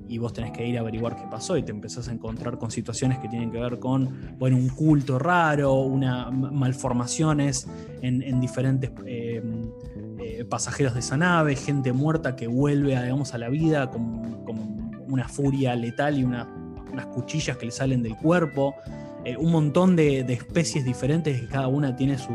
y 0.08 0.17
vos 0.17 0.34
tenés 0.34 0.52
que 0.52 0.65
ir 0.65 0.78
a 0.78 0.82
averiguar 0.82 1.15
qué 1.15 1.24
pasó 1.30 1.58
y 1.58 1.63
te 1.63 1.72
empezás 1.72 2.08
a 2.08 2.12
encontrar 2.12 2.58
con 2.58 2.72
situaciones 2.72 3.20
que 3.20 3.28
tienen 3.28 3.52
que 3.52 3.60
ver 3.60 3.80
con 3.80 4.36
bueno, 4.38 4.58
un 4.58 4.70
culto 4.70 5.20
raro, 5.20 5.74
una, 5.74 6.32
malformaciones 6.32 7.67
en, 8.02 8.39
diferentes 8.39 8.91
eh, 9.06 9.41
eh, 10.20 10.46
pasajeros 10.46 10.93
de 10.93 11.02
esa 11.02 11.17
nave, 11.17 11.56
gente 11.56 11.93
muerta 11.93 12.36
que 12.36 12.48
vuelve 12.48 12.89
digamos, 13.02 13.34
a 13.34 13.38
la 13.38 13.50
vida 13.50 13.89
con, 13.89 14.38
una 15.10 15.30
furia 15.30 15.74
letal 15.74 16.20
y 16.20 16.26
unas 16.26 16.48
cuchillas 17.13 17.56
que 17.56 17.65
le 17.67 17.72
salen 17.72 18.04
del 18.04 18.17
cuerpo. 18.17 18.76
Eh, 19.28 19.36
un 19.38 19.52
montón 19.52 19.96
de, 19.96 20.20
especies 20.20 20.86
diferentes 20.86 21.39
que 21.41 21.48
cada 21.48 21.67
una 21.67 21.96
tiene 21.96 22.17
su, 22.17 22.32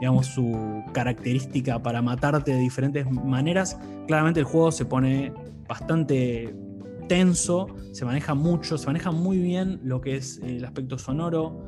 digamos, 0.00 0.26
su 0.26 0.82
característica 0.92 1.82
para 1.82 2.02
matarte 2.02 2.52
de 2.52 2.58
diferentes 2.58 3.10
maneras. 3.10 3.76
Claramente 4.06 4.40
el 4.40 4.46
juego 4.46 4.70
se 4.70 4.84
pone 4.84 5.32
bastante 5.68 6.54
tenso, 7.08 7.68
se 7.92 8.04
maneja 8.04 8.34
mucho, 8.34 8.78
se 8.78 8.86
maneja 8.86 9.10
muy 9.10 9.38
bien 9.38 9.80
lo 9.82 10.00
que 10.00 10.16
es 10.16 10.38
el 10.38 10.64
aspecto 10.64 10.98
sonoro, 10.98 11.62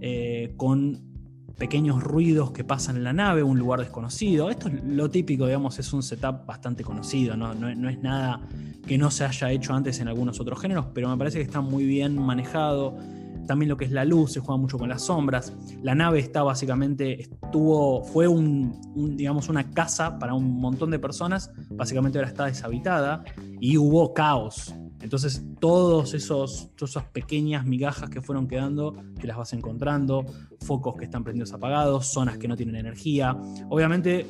eh, 0.00 0.54
con 0.56 1.14
pequeños 1.56 2.02
ruidos 2.02 2.50
que 2.50 2.64
pasan 2.64 2.96
en 2.96 3.04
la 3.04 3.12
nave, 3.12 3.42
un 3.42 3.58
lugar 3.58 3.80
desconocido. 3.80 4.50
Esto 4.50 4.68
es 4.68 4.82
lo 4.84 5.08
típico, 5.10 5.46
digamos, 5.46 5.78
es 5.78 5.92
un 5.92 6.02
setup 6.02 6.46
bastante 6.46 6.82
conocido, 6.82 7.36
¿no? 7.36 7.54
No, 7.54 7.88
es 7.88 7.98
nada 8.02 8.40
que 8.86 8.98
no 8.98 9.10
se 9.10 9.24
haya 9.24 9.50
hecho 9.52 9.72
antes 9.72 10.00
en 10.00 10.08
algunos 10.08 10.40
otros 10.40 10.60
géneros, 10.60 10.86
pero 10.92 11.08
me 11.08 11.16
parece 11.16 11.38
que 11.38 11.44
está 11.44 11.60
muy 11.60 11.84
bien 11.84 12.20
manejado. 12.20 12.96
También 13.46 13.68
lo 13.68 13.76
que 13.76 13.84
es 13.84 13.92
la 13.92 14.04
luz, 14.04 14.32
se 14.32 14.40
juega 14.40 14.60
mucho 14.60 14.78
con 14.78 14.88
las 14.88 15.02
sombras. 15.02 15.52
La 15.82 15.94
nave 15.94 16.18
está 16.18 16.42
básicamente, 16.42 17.20
estuvo, 17.20 18.02
fue 18.04 18.28
un, 18.28 19.16
digamos, 19.16 19.48
una 19.48 19.70
casa 19.70 20.18
para 20.18 20.34
un 20.34 20.60
montón 20.60 20.90
de 20.90 20.98
personas, 20.98 21.50
básicamente 21.70 22.18
ahora 22.18 22.28
está 22.28 22.46
deshabitada 22.46 23.24
y 23.60 23.76
hubo 23.76 24.14
caos 24.14 24.74
entonces, 25.04 25.44
todos 25.60 26.14
esos, 26.14 26.70
todas 26.76 26.92
esas 26.92 27.04
pequeñas 27.04 27.66
migajas 27.66 28.08
que 28.08 28.22
fueron 28.22 28.48
quedando, 28.48 28.96
que 29.20 29.26
las 29.26 29.36
vas 29.36 29.52
encontrando, 29.52 30.24
focos 30.60 30.96
que 30.96 31.04
están 31.04 31.22
prendidos 31.22 31.52
apagados, 31.52 32.06
zonas 32.06 32.38
que 32.38 32.48
no 32.48 32.56
tienen 32.56 32.76
energía. 32.76 33.36
Obviamente, 33.68 34.26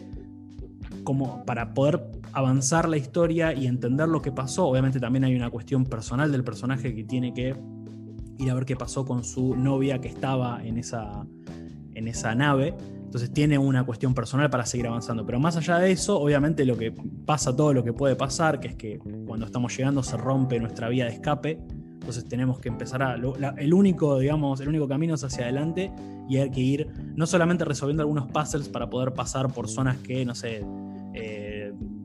como 1.05 1.45
para 1.45 1.75
poder 1.75 2.05
avanzar 2.33 2.89
la 2.89 2.97
historia 2.97 3.55
y 3.55 3.69
entender 3.69 4.09
lo 4.09 4.21
que 4.21 4.33
pasó, 4.33 4.67
obviamente 4.67 4.99
también 4.99 5.23
hay 5.23 5.37
una 5.37 5.49
cuestión 5.49 5.85
personal 5.85 6.33
del 6.33 6.43
personaje 6.43 6.93
que 6.93 7.05
tiene 7.05 7.33
que 7.33 7.55
ir 8.39 8.51
a 8.51 8.55
ver 8.55 8.65
qué 8.65 8.77
pasó 8.77 9.05
con 9.05 9.25
su 9.25 9.55
novia 9.57 10.01
que 10.01 10.09
estaba 10.09 10.65
en 10.65 10.79
esa, 10.79 11.27
en 11.95 12.09
esa 12.09 12.35
nave. 12.35 12.75
Entonces 13.05 13.33
tiene 13.33 13.59
una 13.59 13.85
cuestión 13.85 14.13
personal 14.13 14.51
para 14.51 14.67
seguir 14.67 14.89
avanzando. 14.89 15.25
Pero 15.25 15.39
más 15.39 15.57
allá 15.57 15.79
de 15.79 15.93
eso, 15.93 16.21
obviamente 16.21 16.65
lo 16.65 16.77
que 16.77 16.93
pasa, 17.25 17.55
todo 17.55 17.73
lo 17.73 17.85
que 17.85 17.93
puede 17.93 18.17
pasar, 18.17 18.59
que 18.59 18.69
es 18.69 18.75
que 18.75 18.99
cuando 19.27 19.47
estamos 19.47 19.77
llegando 19.77 20.03
se 20.03 20.17
rompe 20.17 20.59
nuestra 20.59 20.89
vía 20.89 21.05
de 21.05 21.13
escape. 21.13 21.61
Entonces 21.95 22.25
tenemos 22.27 22.59
que 22.59 22.69
empezar 22.69 23.03
a. 23.03 23.15
el 23.15 23.73
único, 23.73 24.19
digamos, 24.19 24.61
el 24.61 24.69
único 24.69 24.89
camino 24.89 25.15
es 25.15 25.25
hacia 25.25 25.45
adelante 25.45 25.93
y 26.29 26.39
hay 26.39 26.51
que 26.51 26.61
ir 26.61 26.89
no 27.15 27.27
solamente 27.27 27.65
resolviendo 27.65 28.03
algunos 28.03 28.27
puzzles 28.27 28.69
para 28.69 28.91
poder 28.91 29.13
pasar 29.15 29.53
por 29.53 29.69
zonas 29.69 29.97
que, 29.99 30.25
no 30.25 30.35
sé, 30.35 30.67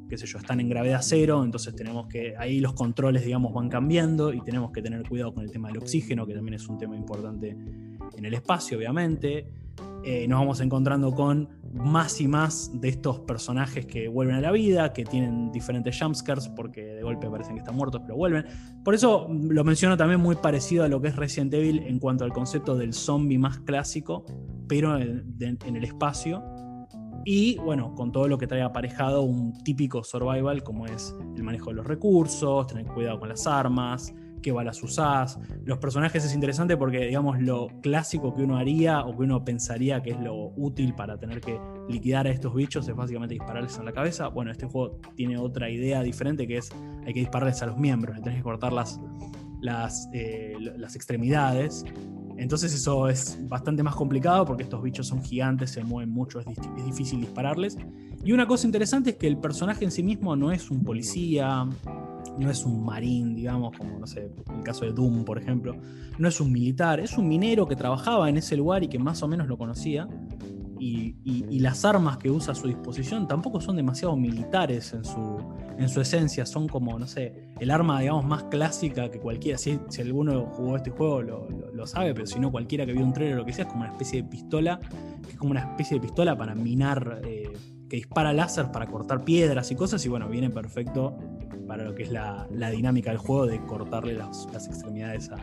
qué 0.10 0.18
sé 0.18 0.26
yo, 0.26 0.40
están 0.40 0.60
en 0.60 0.68
gravedad 0.68 1.00
cero, 1.02 1.44
entonces 1.44 1.76
tenemos 1.76 2.08
que, 2.08 2.36
ahí 2.38 2.60
los 2.60 2.74
controles, 2.74 3.24
digamos, 3.24 3.54
van 3.54 3.70
cambiando 3.70 4.34
y 4.34 4.42
tenemos 4.42 4.72
que 4.72 4.82
tener 4.82 5.08
cuidado 5.08 5.34
con 5.34 5.44
el 5.44 5.52
tema 5.52 5.70
del 5.70 5.78
oxígeno, 5.78 6.26
que 6.26 6.34
también 6.34 6.56
es 6.56 6.68
un 6.68 6.78
tema 6.78 6.96
importante 6.96 7.56
en 8.18 8.26
el 8.26 8.34
espacio, 8.34 8.78
obviamente. 8.78 9.48
Eh, 10.04 10.28
nos 10.28 10.40
vamos 10.40 10.62
encontrando 10.62 11.14
con 11.14 11.50
más 11.74 12.20
y 12.22 12.28
más 12.28 12.72
de 12.74 12.90
estos 12.90 13.20
personajes 13.20 13.86
que 13.86 14.08
vuelven 14.08 14.38
a 14.38 14.42
la 14.42 14.52
vida, 14.52 14.94
que 14.94 15.04
tienen 15.04 15.52
diferentes 15.52 15.98
jumpscares, 16.00 16.48
porque 16.50 16.82
de 16.82 17.04
golpe 17.04 17.30
parecen 17.30 17.56
que 17.56 17.60
están 17.60 17.76
muertos, 17.76 18.02
pero 18.04 18.16
vuelven. 18.16 18.46
Por 18.84 18.96
eso 18.96 19.28
lo 19.30 19.64
menciono 19.64 19.98
también 19.98 20.20
muy 20.20 20.36
parecido 20.36 20.84
a 20.84 20.88
lo 20.88 21.02
que 21.02 21.10
es 21.10 21.16
Resident 21.16 21.54
Evil 21.54 21.80
en 21.80 22.00
cuanto 22.00 22.24
al 22.24 22.32
concepto 22.32 22.76
del 22.78 22.94
zombie 22.94 23.38
más 23.38 23.60
clásico, 23.60 24.26
pero 24.68 24.98
en, 24.98 25.36
en 25.40 25.76
el 25.76 25.84
espacio. 25.84 26.44
Y 27.32 27.58
bueno, 27.60 27.94
con 27.94 28.12
todo 28.12 28.28
lo 28.28 28.40
que 28.40 28.48
trae 28.48 28.64
aparejado 28.64 29.22
un 29.22 29.54
típico 29.64 30.04
survival 30.04 30.64
como 30.64 30.88
es 30.88 31.16
el 31.36 31.44
manejo 31.44 31.70
de 31.70 31.76
los 31.76 31.86
recursos, 31.86 32.66
tener 32.66 32.88
cuidado 32.88 33.20
con 33.20 33.30
las 33.30 33.46
armas, 33.46 34.16
qué 34.42 34.52
balas 34.52 34.82
usás. 34.82 35.38
Los 35.64 35.78
personajes 35.78 36.26
es 36.26 36.34
interesante 36.34 36.76
porque, 36.76 37.06
digamos, 37.06 37.40
lo 37.40 37.68
clásico 37.84 38.34
que 38.34 38.42
uno 38.42 38.58
haría 38.58 39.02
o 39.02 39.16
que 39.16 39.26
uno 39.26 39.46
pensaría 39.46 40.02
que 40.02 40.10
es 40.10 40.20
lo 40.20 40.54
útil 40.56 40.96
para 40.96 41.20
tener 41.20 41.40
que 41.40 41.60
liquidar 41.88 42.26
a 42.26 42.32
estos 42.32 42.52
bichos 42.56 42.88
es 42.88 42.96
básicamente 42.96 43.36
dispararles 43.36 43.78
en 43.78 43.86
la 43.86 43.92
cabeza. 43.92 44.30
Bueno, 44.30 44.50
este 44.50 44.66
juego 44.66 44.98
tiene 45.14 45.38
otra 45.38 45.70
idea 45.70 46.02
diferente 46.02 46.48
que 46.48 46.58
es 46.58 46.72
hay 47.06 47.14
que 47.14 47.20
dispararles 47.20 47.62
a 47.62 47.68
los 47.68 47.78
miembros, 47.78 48.16
le 48.16 48.24
tenés 48.24 48.40
que 48.40 48.44
cortar 48.44 48.74
las, 48.74 49.00
las, 49.62 50.10
eh, 50.14 50.56
las 50.78 50.96
extremidades. 50.96 51.86
Entonces 52.40 52.74
eso 52.74 53.10
es 53.10 53.38
bastante 53.50 53.84
más 53.84 53.96
complicado 53.96 54.46
porque 54.46 54.64
estos 54.64 54.82
bichos 54.82 55.08
son 55.08 55.22
gigantes, 55.22 55.72
se 55.72 55.84
mueven 55.84 56.10
mucho, 56.10 56.40
es, 56.40 56.46
difícil 56.86 57.20
dispararles. 57.20 57.78
Y 58.24 58.32
una 58.32 58.48
cosa 58.48 58.66
interesante 58.66 59.12
es 59.12 59.16
que 59.18 59.28
el 59.28 59.38
personaje 59.38 59.84
en 59.84 59.92
sí 59.92 60.04
mismo 60.04 60.38
no 60.38 60.50
es 60.50 60.72
un 60.72 60.82
policía, 60.84 61.68
no 62.38 62.50
es 62.50 62.66
un 62.66 62.86
marín, 62.86 63.36
digamos, 63.36 63.78
como 63.78 64.00
no 64.00 64.08
sé, 64.08 64.32
el 64.56 64.64
caso 64.64 64.86
de 64.86 64.94
Doom, 64.94 65.26
por 65.26 65.38
ejemplo, 65.38 65.76
no 66.18 66.30
es 66.30 66.40
un 66.40 66.52
militar, 66.54 67.02
es 67.02 67.18
un 67.18 67.28
minero 67.28 67.68
que 67.68 67.76
trabajaba 67.76 68.30
en 68.30 68.38
ese 68.38 68.56
lugar 68.56 68.84
y 68.84 68.88
que 68.88 69.00
más 69.00 69.22
o 69.22 69.28
menos 69.28 69.48
lo 69.48 69.58
conocía. 69.58 70.08
Y, 70.80 71.60
las 71.60 71.84
armas 71.84 72.18
que 72.18 72.32
usa 72.32 72.54
a 72.54 72.56
su 72.56 72.68
disposición 72.68 73.28
tampoco 73.28 73.60
son 73.60 73.76
demasiado 73.76 74.16
militares 74.16 74.94
en 74.94 75.04
su, 75.04 75.38
en 75.78 75.90
su 75.90 76.00
esencia, 76.00 76.46
son 76.46 76.70
como, 76.70 76.98
no 76.98 77.06
sé, 77.06 77.54
el 77.60 77.70
arma, 77.70 78.00
digamos, 78.00 78.26
más 78.26 78.44
clásica 78.44 79.12
que 79.12 79.20
cualquiera. 79.20 79.58
Si, 79.58 79.78
si 79.90 80.02
alguno 80.02 80.46
jugó 80.46 80.78
este 80.78 80.90
juego 80.90 81.22
lo, 81.22 81.86
sabe, 81.86 82.14
pero 82.14 82.26
si 82.28 82.40
no, 82.40 82.52
cualquiera 82.52 82.86
que 82.86 82.94
vio 82.94 83.04
un 83.04 83.14
trailer 83.14 83.36
o 83.36 83.40
lo 83.40 83.46
que 83.46 83.52
sea, 83.52 83.66
es 83.66 83.72
como 83.72 83.84
una 83.84 83.92
especie 83.92 84.22
de 84.22 84.30
pistola, 84.30 84.80
que 85.24 85.32
es 85.32 85.38
como 85.38 85.52
una 85.52 85.62
especie 85.62 85.96
de 85.96 86.02
pistola 86.02 86.38
para 86.38 86.56
minar, 86.56 87.22
eh, 87.26 87.52
que 87.90 87.98
dispara 87.98 88.32
láser 88.32 88.72
para 88.72 88.88
cortar 88.88 89.26
piedras 89.26 89.72
y 89.72 89.76
cosas, 89.76 90.06
y 90.06 90.10
bueno, 90.10 90.30
viene 90.30 90.50
perfecto 90.50 91.18
para 91.68 91.84
lo 91.84 91.94
que 91.94 92.04
es 92.04 92.12
la, 92.12 92.48
dinámica 92.72 93.12
del 93.12 93.20
juego 93.20 93.46
de 93.46 93.64
cortarle 93.66 94.14
las, 94.14 94.48
extremidades 94.54 95.30
a. 95.30 95.38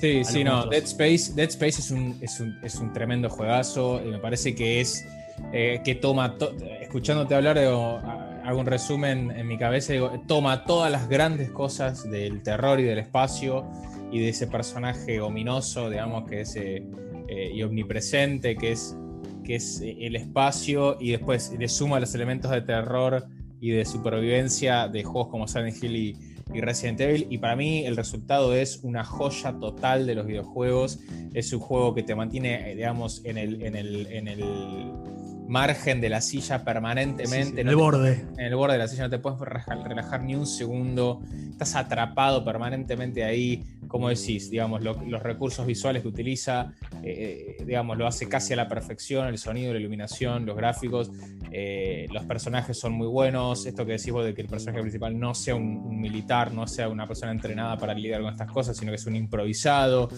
Sí, 0.00 0.24
sí, 0.24 0.44
no. 0.44 0.66
Dead 0.66 0.84
Space, 0.84 1.32
Dead 1.34 1.48
Space 1.48 1.80
es 1.80 1.90
un, 1.90 2.18
es 2.62 2.76
un, 2.76 2.92
tremendo 2.92 3.30
juegazo 3.30 4.00
y 4.04 4.08
me 4.08 4.18
parece 4.18 4.54
que 4.54 4.80
es. 4.80 5.04
Eh, 5.52 5.80
que 5.84 5.94
toma. 5.94 6.36
escuchándote 6.80 7.34
hablar, 7.34 7.58
hago 7.58 8.58
un 8.58 8.66
resumen 8.66 9.30
en 9.30 9.46
mi 9.46 9.58
cabeza, 9.58 9.92
digo, 9.92 10.10
toma 10.26 10.64
todas 10.64 10.90
las 10.90 11.08
grandes 11.08 11.50
cosas 11.50 12.08
del 12.10 12.42
terror 12.42 12.80
y 12.80 12.84
del 12.84 12.98
espacio 12.98 13.68
y 14.10 14.20
de 14.20 14.30
ese 14.30 14.46
personaje 14.46 15.20
ominoso, 15.20 15.90
digamos, 15.90 16.28
que 16.28 16.40
es 16.40 16.56
eh, 16.56 16.82
eh, 17.28 17.50
y 17.52 17.62
omnipresente, 17.62 18.56
que 18.56 18.72
es, 18.72 18.96
que 19.44 19.56
es 19.56 19.82
el 19.82 20.16
espacio, 20.16 20.96
y 21.00 21.10
después 21.10 21.52
le 21.58 21.68
suma 21.68 22.00
los 22.00 22.14
elementos 22.14 22.50
de 22.50 22.62
terror 22.62 23.26
y 23.60 23.70
de 23.70 23.84
supervivencia 23.84 24.88
de 24.88 25.02
juegos 25.02 25.28
como 25.28 25.48
Silent 25.48 25.82
Hill 25.82 25.96
y, 25.96 26.35
Resident 26.52 27.00
Evil. 27.00 27.26
Y 27.30 27.38
para 27.38 27.56
mí 27.56 27.84
el 27.84 27.96
resultado 27.96 28.54
es 28.54 28.80
una 28.82 29.04
joya 29.04 29.52
total 29.58 30.06
de 30.06 30.14
los 30.14 30.26
videojuegos. 30.26 31.00
Es 31.34 31.52
un 31.52 31.60
juego 31.60 31.94
que 31.94 32.02
te 32.02 32.14
mantiene, 32.14 32.70
eh, 32.70 32.74
digamos, 32.74 33.22
en 33.24 33.38
el, 33.38 33.62
en 33.62 34.28
el 34.28 34.92
margen 35.48 36.00
de 36.00 36.08
la 36.08 36.20
silla 36.20 36.64
permanentemente. 36.64 37.60
en 37.60 37.68
el 37.68 37.76
borde. 37.76 38.24
en 38.36 38.44
el 38.46 38.54
borde 38.56 38.74
de 38.74 38.78
la 38.78 38.88
silla 38.88 39.04
no 39.04 39.10
te 39.10 39.18
puedes 39.18 39.38
relajar, 39.40 40.22
ni 40.22 40.34
un 40.34 40.46
segundo. 40.46 41.22
Estás 41.50 41.76
atrapado 41.76 42.44
permanentemente 42.44 43.24
ahí 43.24 43.64
como 43.88 44.08
decís, 44.08 44.50
digamos, 44.50 44.82
los 44.82 45.22
recursos 45.22 45.66
visuales 45.66 46.02
que 46.02 46.08
utiliza, 46.08 46.72
eh, 47.02 47.56
digamos, 47.64 47.96
lo 47.96 48.06
hace 48.06 48.28
casi 48.28 48.52
a 48.52 48.56
la 48.56 48.68
perfección, 48.68 49.28
el 49.28 49.38
sonido, 49.38 49.72
la 49.72 49.80
iluminación, 49.80 50.46
los 50.46 50.56
gráficos, 50.56 51.10
eh, 51.50 52.06
los 52.12 52.24
personajes 52.24 52.78
son 52.78 52.92
muy 52.92 53.06
buenos, 53.06 53.66
esto 53.66 53.86
que 53.86 53.92
decís 53.92 54.12
vos 54.12 54.24
de 54.24 54.34
que 54.34 54.42
el 54.42 54.48
personaje 54.48 54.80
principal 54.80 55.18
no 55.18 55.34
sea 55.34 55.54
un, 55.54 56.00
militar, 56.00 56.52
no 56.52 56.66
sea 56.66 56.88
una 56.88 57.06
persona 57.06 57.32
entrenada 57.32 57.76
para 57.78 57.94
lidiar 57.94 58.20
con 58.22 58.32
estas 58.32 58.50
cosas, 58.50 58.76
sino 58.76 58.92
que 58.92 58.96
es 58.96 59.06
un 59.06 59.16
improvisado, 59.16 60.08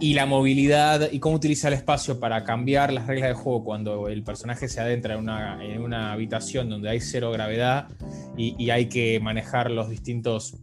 y 0.00 0.14
la 0.14 0.26
movilidad 0.26 1.10
y 1.10 1.18
cómo 1.18 1.36
utiliza 1.36 1.68
el 1.68 1.74
espacio 1.74 2.18
para 2.20 2.44
cambiar 2.44 2.92
las 2.92 3.06
reglas 3.06 3.28
de 3.28 3.34
juego 3.34 3.64
cuando 3.64 4.08
el 4.08 4.22
personaje 4.22 4.67
se 4.68 4.80
adentra 4.80 5.14
en 5.14 5.20
una, 5.20 5.64
en 5.64 5.82
una 5.82 6.12
habitación 6.12 6.68
donde 6.68 6.90
hay 6.90 7.00
cero 7.00 7.30
gravedad 7.30 7.88
y, 8.36 8.70
hay 8.70 8.86
que 8.86 9.18
manejar 9.20 9.70
los 9.70 9.88
distintos 9.88 10.56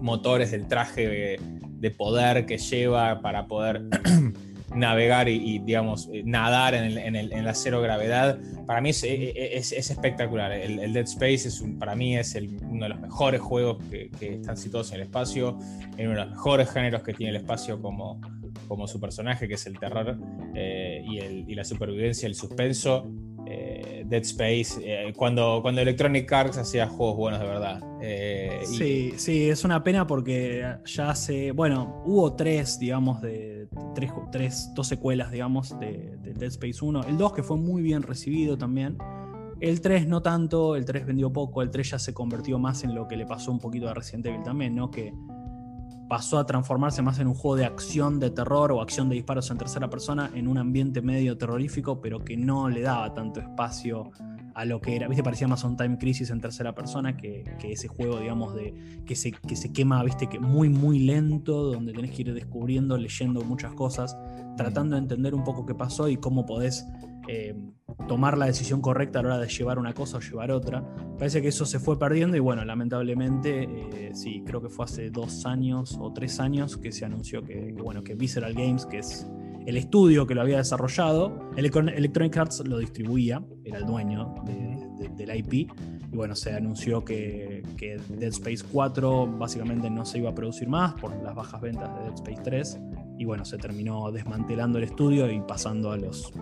motores 0.00 0.50
del 0.50 0.66
traje 0.66 1.38
de 1.78 1.90
poder 1.90 2.46
que 2.46 2.58
lleva 2.58 3.20
para 3.20 3.46
poder 3.46 3.82
navegar 4.74 5.28
y, 5.28 5.58
digamos, 5.60 6.08
eh, 6.12 6.22
nadar 6.24 6.74
en, 6.74 7.44
la 7.44 7.54
cero 7.54 7.80
gravedad, 7.80 8.38
para 8.66 8.80
mí 8.80 8.90
es, 8.90 9.02
espectacular. 9.04 10.52
El, 10.52 10.92
Dead 10.92 11.04
Space 11.04 11.48
es 11.48 11.64
para 11.78 11.94
mí 11.94 12.16
es 12.16 12.36
uno 12.62 12.84
de 12.84 12.88
los 12.90 13.00
mejores 13.00 13.40
juegos 13.40 13.78
que, 13.90 14.10
están 14.20 14.56
situados 14.56 14.90
en 14.90 14.96
el 14.96 15.02
espacio, 15.02 15.58
en 15.96 16.08
uno 16.08 16.18
de 16.18 16.24
los 16.26 16.30
mejores 16.30 16.70
géneros 16.70 17.02
que 17.02 17.14
tiene 17.14 17.30
el 17.30 17.36
espacio 17.36 17.80
como, 17.80 18.20
como 18.68 18.86
su 18.86 19.00
personaje, 19.00 19.48
que 19.48 19.54
es 19.54 19.66
el 19.66 19.78
terror 19.78 20.18
eh, 20.54 21.04
y, 21.46 21.54
la 21.54 21.64
supervivencia, 21.64 22.26
el 22.26 22.34
suspenso. 22.34 23.10
Eh, 23.48 24.04
Dead 24.06 24.22
Space, 24.22 24.80
eh, 24.82 25.12
cuando, 25.16 25.60
cuando 25.62 25.80
Electronic 25.80 26.30
Arts 26.32 26.58
hacía 26.58 26.88
juegos 26.88 27.16
buenos 27.16 27.40
de 27.40 27.46
verdad. 27.46 27.80
Eh, 28.00 28.60
sí, 28.64 29.12
sí, 29.16 29.48
es 29.48 29.64
una 29.64 29.82
pena 29.84 30.06
porque 30.06 30.64
ya 30.84 31.10
hace, 31.10 31.52
bueno, 31.52 32.02
hubo 32.04 32.34
tres, 32.34 32.78
digamos, 32.78 33.20
de 33.20 33.68
tres, 33.94 34.12
tres 34.32 34.70
dos 34.74 34.88
secuelas, 34.88 35.30
digamos, 35.30 35.78
de, 35.78 36.16
Dead 36.22 36.50
Space 36.50 36.84
1. 36.84 37.04
El 37.04 37.16
2 37.16 37.32
que 37.32 37.42
fue 37.42 37.56
muy 37.56 37.82
bien 37.82 38.02
recibido 38.02 38.58
también. 38.58 38.98
El 39.58 39.80
3 39.80 40.06
no 40.06 40.20
tanto, 40.20 40.76
el 40.76 40.84
3 40.84 41.06
vendió 41.06 41.32
poco, 41.32 41.62
el 41.62 41.70
3 41.70 41.92
ya 41.92 41.98
se 41.98 42.12
convirtió 42.12 42.58
más 42.58 42.84
en 42.84 42.94
lo 42.94 43.08
que 43.08 43.16
le 43.16 43.24
pasó 43.24 43.50
un 43.50 43.58
poquito 43.58 43.88
a 43.88 43.94
Resident 43.94 44.26
Evil 44.26 44.42
también, 44.42 44.74
¿no? 44.74 44.90
Que 44.90 45.14
pasó 46.08 46.38
a 46.38 46.46
transformarse 46.46 47.02
más 47.02 47.18
en 47.18 47.26
un 47.26 47.34
juego 47.34 47.56
de 47.56 47.64
acción 47.64 48.20
de 48.20 48.30
terror 48.30 48.72
o 48.72 48.80
acción 48.80 49.08
de 49.08 49.16
disparos 49.16 49.50
en 49.50 49.58
tercera 49.58 49.90
persona 49.90 50.30
en 50.34 50.48
un 50.48 50.58
ambiente 50.58 51.02
medio 51.02 51.36
terrorífico, 51.36 52.00
pero 52.00 52.24
que 52.24 52.36
no 52.36 52.68
le 52.68 52.82
daba 52.82 53.12
tanto 53.14 53.40
espacio 53.40 54.10
a 54.54 54.64
lo 54.64 54.80
que 54.80 54.96
era, 54.96 55.06
viste, 55.06 55.22
parecía 55.22 55.46
más 55.46 55.64
un 55.64 55.76
Time 55.76 55.98
Crisis 55.98 56.30
en 56.30 56.40
tercera 56.40 56.74
persona 56.74 57.14
que, 57.14 57.44
ese 57.62 57.88
juego, 57.88 58.20
digamos, 58.20 58.54
de 58.54 59.02
que 59.04 59.14
se, 59.14 59.30
que 59.32 59.54
se 59.54 59.70
quema, 59.70 60.02
viste, 60.02 60.28
que 60.28 60.40
muy, 60.40 60.70
muy 60.70 61.00
lento, 61.00 61.72
donde 61.72 61.92
tenés 61.92 62.12
que 62.12 62.22
ir 62.22 62.32
descubriendo, 62.32 62.96
leyendo 62.96 63.42
muchas 63.42 63.74
cosas, 63.74 64.16
tratando 64.56 64.96
de 64.96 65.02
entender 65.02 65.34
un 65.34 65.44
poco 65.44 65.66
qué 65.66 65.74
pasó 65.74 66.08
y 66.08 66.16
cómo 66.16 66.46
podés 66.46 66.86
eh, 67.28 67.54
tomar 68.08 68.38
la 68.38 68.46
decisión 68.46 68.80
correcta 68.80 69.18
a 69.18 69.22
la 69.22 69.28
hora 69.28 69.38
de 69.38 69.48
llevar 69.48 69.78
una 69.78 69.94
cosa 69.94 70.18
o 70.18 70.20
llevar 70.20 70.50
otra. 70.50 70.84
Parece 71.18 71.42
que 71.42 71.48
eso 71.48 71.64
se 71.66 71.78
fue 71.78 71.98
perdiendo 71.98 72.36
y 72.36 72.40
bueno, 72.40 72.64
lamentablemente, 72.64 73.64
eh, 73.64 74.10
sí, 74.14 74.42
creo 74.46 74.62
que 74.62 74.68
fue 74.68 74.84
hace 74.84 75.10
dos 75.10 75.46
años 75.46 75.96
o 76.00 76.12
tres 76.12 76.40
años 76.40 76.76
que 76.76 76.92
se 76.92 77.04
anunció 77.04 77.42
que, 77.42 77.74
bueno, 77.76 78.02
que 78.04 78.14
Visceral 78.14 78.54
Games, 78.54 78.86
que 78.86 78.98
es 78.98 79.26
el 79.66 79.76
estudio 79.76 80.26
que 80.26 80.34
lo 80.34 80.42
había 80.42 80.58
desarrollado, 80.58 81.50
Electronic 81.56 82.36
Arts 82.36 82.62
lo 82.64 82.78
distribuía, 82.78 83.42
era 83.64 83.78
el 83.78 83.86
dueño 83.86 84.34
del 84.44 85.36
IP, 85.36 85.52
y 85.52 86.16
bueno, 86.16 86.36
se 86.36 86.54
anunció 86.54 87.04
que, 87.04 87.64
que, 87.76 88.00
Dead 88.08 88.28
Space 88.28 88.64
4 88.70 89.26
básicamente 89.38 89.90
no 89.90 90.04
se 90.04 90.18
iba 90.18 90.30
a 90.30 90.34
producir 90.34 90.68
más 90.68 90.94
por 90.94 91.20
las 91.20 91.34
bajas 91.34 91.60
ventas 91.60 91.92
de 91.96 92.04
Dead 92.04 92.14
Space 92.14 92.42
3, 92.44 92.80
y 93.18 93.24
bueno, 93.24 93.44
se 93.44 93.58
terminó 93.58 94.12
desmantelando 94.12 94.78
el 94.78 94.84
estudio 94.84 95.28
y 95.30 95.40
pasando 95.40 95.90
a 95.90 95.96
los 95.96 96.32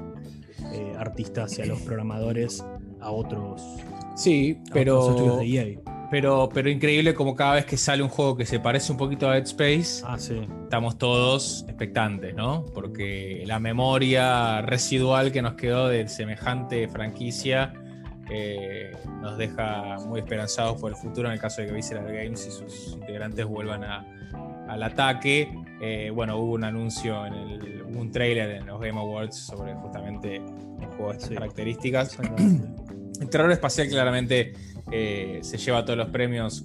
eh, 0.72 0.94
artistas 0.98 1.58
y 1.58 1.62
a 1.62 1.66
los 1.66 1.80
programadores 1.82 2.64
a 3.00 3.10
otros. 3.10 3.62
Sí, 4.16 4.58
pero. 4.72 5.40
E 5.40 5.78
pero, 6.10 6.48
pero 6.52 6.70
increíble 6.70 7.12
como 7.12 7.34
cada 7.34 7.54
vez 7.54 7.64
que 7.64 7.76
sale 7.76 8.00
un 8.00 8.08
juego 8.08 8.36
que 8.36 8.46
se 8.46 8.60
parece 8.60 8.92
un 8.92 8.98
poquito 8.98 9.28
a 9.28 9.32
Dead 9.34 9.44
Space, 9.44 10.04
ah, 10.06 10.16
estamos 10.16 10.96
todos 10.96 11.64
expectantes, 11.66 12.36
¿no? 12.36 12.64
Porque 12.72 13.42
la 13.46 13.58
memoria 13.58 14.60
residual 14.62 15.32
que 15.32 15.42
nos 15.42 15.54
quedó 15.54 15.88
de 15.88 16.06
semejante 16.06 16.86
franquicia 16.86 17.72
eh, 18.30 18.92
nos 19.20 19.36
deja 19.36 19.96
muy 20.06 20.20
esperanzados 20.20 20.80
por 20.80 20.92
el 20.92 20.96
futuro 20.96 21.28
en 21.28 21.34
el 21.34 21.40
caso 21.40 21.62
de 21.62 21.68
que 21.68 21.74
Visceral 21.74 22.06
Games 22.06 22.46
y 22.46 22.50
sus 22.50 22.92
integrantes 22.92 23.44
vuelvan 23.44 23.82
al 23.82 24.82
ataque. 24.82 25.52
Eh, 25.86 26.08
bueno, 26.08 26.38
hubo 26.38 26.54
un 26.54 26.64
anuncio 26.64 27.26
en 27.26 27.34
el, 27.34 27.82
un 27.82 28.10
trailer 28.10 28.52
en 28.52 28.66
los 28.66 28.80
Game 28.80 28.98
Awards 28.98 29.36
sobre 29.36 29.74
justamente 29.74 30.40
un 30.40 30.86
juego 30.96 31.10
de 31.10 31.18
estas 31.18 31.30
características. 31.30 32.18
El 33.20 33.28
terror 33.28 33.52
espacial 33.52 33.88
claramente 33.88 34.54
eh, 34.90 35.40
se 35.42 35.58
lleva 35.58 35.84
todos 35.84 35.98
los 35.98 36.08
premios 36.08 36.64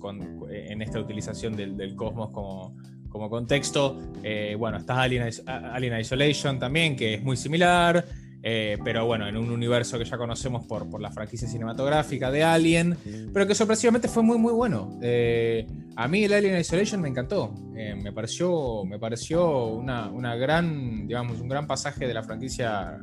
en 0.50 0.82
esta 0.82 1.02
utilización 1.02 1.58
del, 1.58 1.98
cosmos 1.98 2.30
como, 2.30 2.78
como 3.10 3.30
contexto. 3.30 4.00
Eh, 4.24 4.56
bueno, 4.58 4.78
está 4.78 5.02
Alien, 5.02 5.30
Alien, 5.46 6.00
Isolation 6.00 6.58
también, 6.58 6.96
que 6.96 7.16
es 7.16 7.22
muy 7.22 7.36
similar. 7.36 8.06
Eh, 8.41 8.78
pero 8.84 9.06
bueno, 9.06 9.28
en 9.28 9.36
un 9.36 9.52
universo 9.52 9.97
que 9.99 10.06
ya 10.06 10.17
conocemos 10.17 10.65
por, 10.65 10.89
por, 10.89 11.02
la 11.02 11.12
franquicia 11.12 11.47
cinematográfica 11.47 12.32
de 12.32 12.43
Alien, 12.43 12.95
pero 13.34 13.45
que 13.45 13.54
sorpresivamente 13.54 14.08
fue 14.08 14.23
muy 14.23 14.38
muy 14.38 14.54
bueno. 14.54 14.97
Eh, 15.02 15.67
a 15.95 16.08
mí 16.08 16.23
el 16.23 16.32
Alien 16.32 16.58
Isolation 16.58 17.02
me 17.02 17.10
encantó, 17.10 17.54
eh, 17.75 17.95
me 17.95 18.13
pareció, 18.13 18.86
me 18.86 18.97
pareció 18.97 19.65
una, 19.67 20.10
una, 20.10 20.36
gran, 20.36 21.06
digamos, 21.06 21.41
un 21.41 21.49
gran 21.49 21.67
pasaje 21.67 22.08
de 22.08 22.13
la 22.13 22.23
franquicia 22.23 22.99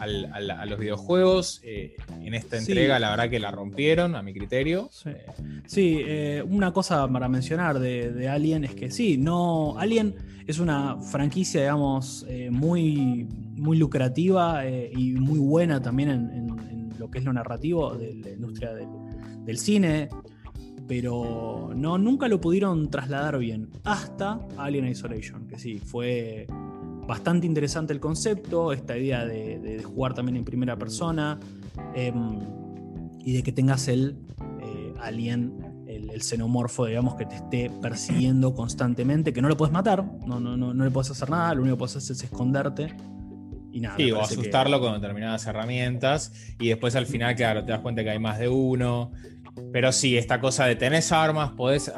a 0.00 0.66
los 0.66 0.78
videojuegos. 0.78 1.60
en 1.64 2.34
esta 2.34 2.58
entrega 2.58 2.98
la 2.98 3.10
verdad 3.10 3.30
que 3.30 3.38
la 3.38 3.50
rompieron, 3.50 4.16
a 4.16 4.22
mi 4.22 4.32
criterio. 4.32 4.90
Sí, 5.66 6.04
una 6.46 6.72
cosa 6.72 7.06
para 7.08 7.28
mencionar 7.28 7.78
de, 7.78 8.12
de, 8.12 8.28
Alien 8.28 8.64
es 8.64 8.74
que 8.74 8.90
sí, 8.90 9.18
no, 9.18 9.78
Alien 9.78 10.14
es 10.46 10.58
una 10.58 10.96
franquicia, 11.00 11.60
digamos, 11.60 12.26
muy 12.50 13.28
muy 13.60 13.76
lucrativa 13.76 14.66
eh, 14.66 14.90
y 14.92 15.12
muy 15.12 15.38
buena 15.38 15.80
también 15.80 16.10
en, 16.10 16.50
lo 16.98 17.10
que 17.10 17.18
es 17.18 17.24
lo 17.24 17.32
narrativo 17.32 17.94
de 17.94 18.14
la 18.14 18.30
industria 18.30 18.74
del, 18.74 19.58
cine, 19.58 20.10
pero 20.86 21.70
no, 21.74 21.96
nunca 21.96 22.28
lo 22.28 22.42
pudieron 22.42 22.90
trasladar 22.90 23.38
bien, 23.38 23.70
hasta 23.84 24.38
Alien 24.58 24.86
Isolation, 24.86 25.48
que 25.48 25.58
sí, 25.58 25.78
fue 25.78 26.46
bastante 27.10 27.44
interesante 27.44 27.92
el 27.92 27.98
concepto, 27.98 28.72
esta 28.72 28.96
idea 28.96 29.24
de, 29.26 29.82
jugar 29.82 30.14
también 30.14 30.36
en 30.36 30.44
primera 30.44 30.76
persona 30.76 31.40
em, 31.92 32.38
y 33.18 33.32
de 33.32 33.42
que 33.42 33.50
tengas 33.50 33.88
el 33.88 34.16
eh, 34.62 34.94
alien 35.00 35.84
el, 35.88 36.22
xenomorfo, 36.22 36.86
digamos, 36.86 37.16
que 37.16 37.26
te 37.26 37.34
esté 37.34 37.68
persiguiendo 37.82 38.54
constantemente, 38.54 39.32
que 39.32 39.42
no 39.42 39.48
lo 39.48 39.56
puedes 39.56 39.72
matar, 39.72 40.04
no, 40.24 40.38
no, 40.38 40.56
no, 40.56 40.72
no 40.72 40.84
le 40.84 40.90
puedes 40.92 41.10
hacer 41.10 41.30
nada, 41.30 41.52
lo 41.52 41.62
único 41.62 41.76
que 41.76 41.78
puedes 41.80 41.96
hacer 41.96 42.14
es 42.14 42.22
esconderte 42.22 42.94
y 43.72 43.80
nada, 43.80 43.96
sí, 43.96 44.10
o 44.10 44.20
asustarlo 44.20 44.80
con 44.80 44.94
determinadas 44.94 45.46
herramientas. 45.46 46.32
Y 46.58 46.68
después 46.68 46.96
al 46.96 47.06
final, 47.06 47.34
claro, 47.34 47.64
te 47.64 47.72
das 47.72 47.80
cuenta 47.80 48.02
que 48.02 48.10
hay 48.10 48.18
más 48.18 48.38
de 48.38 48.48
uno. 48.48 49.12
Pero 49.72 49.92
sí, 49.92 50.16
esta 50.16 50.40
cosa 50.40 50.66
de 50.66 50.76
tenés 50.76 51.12
armas, 51.12 51.50
podés, 51.50 51.92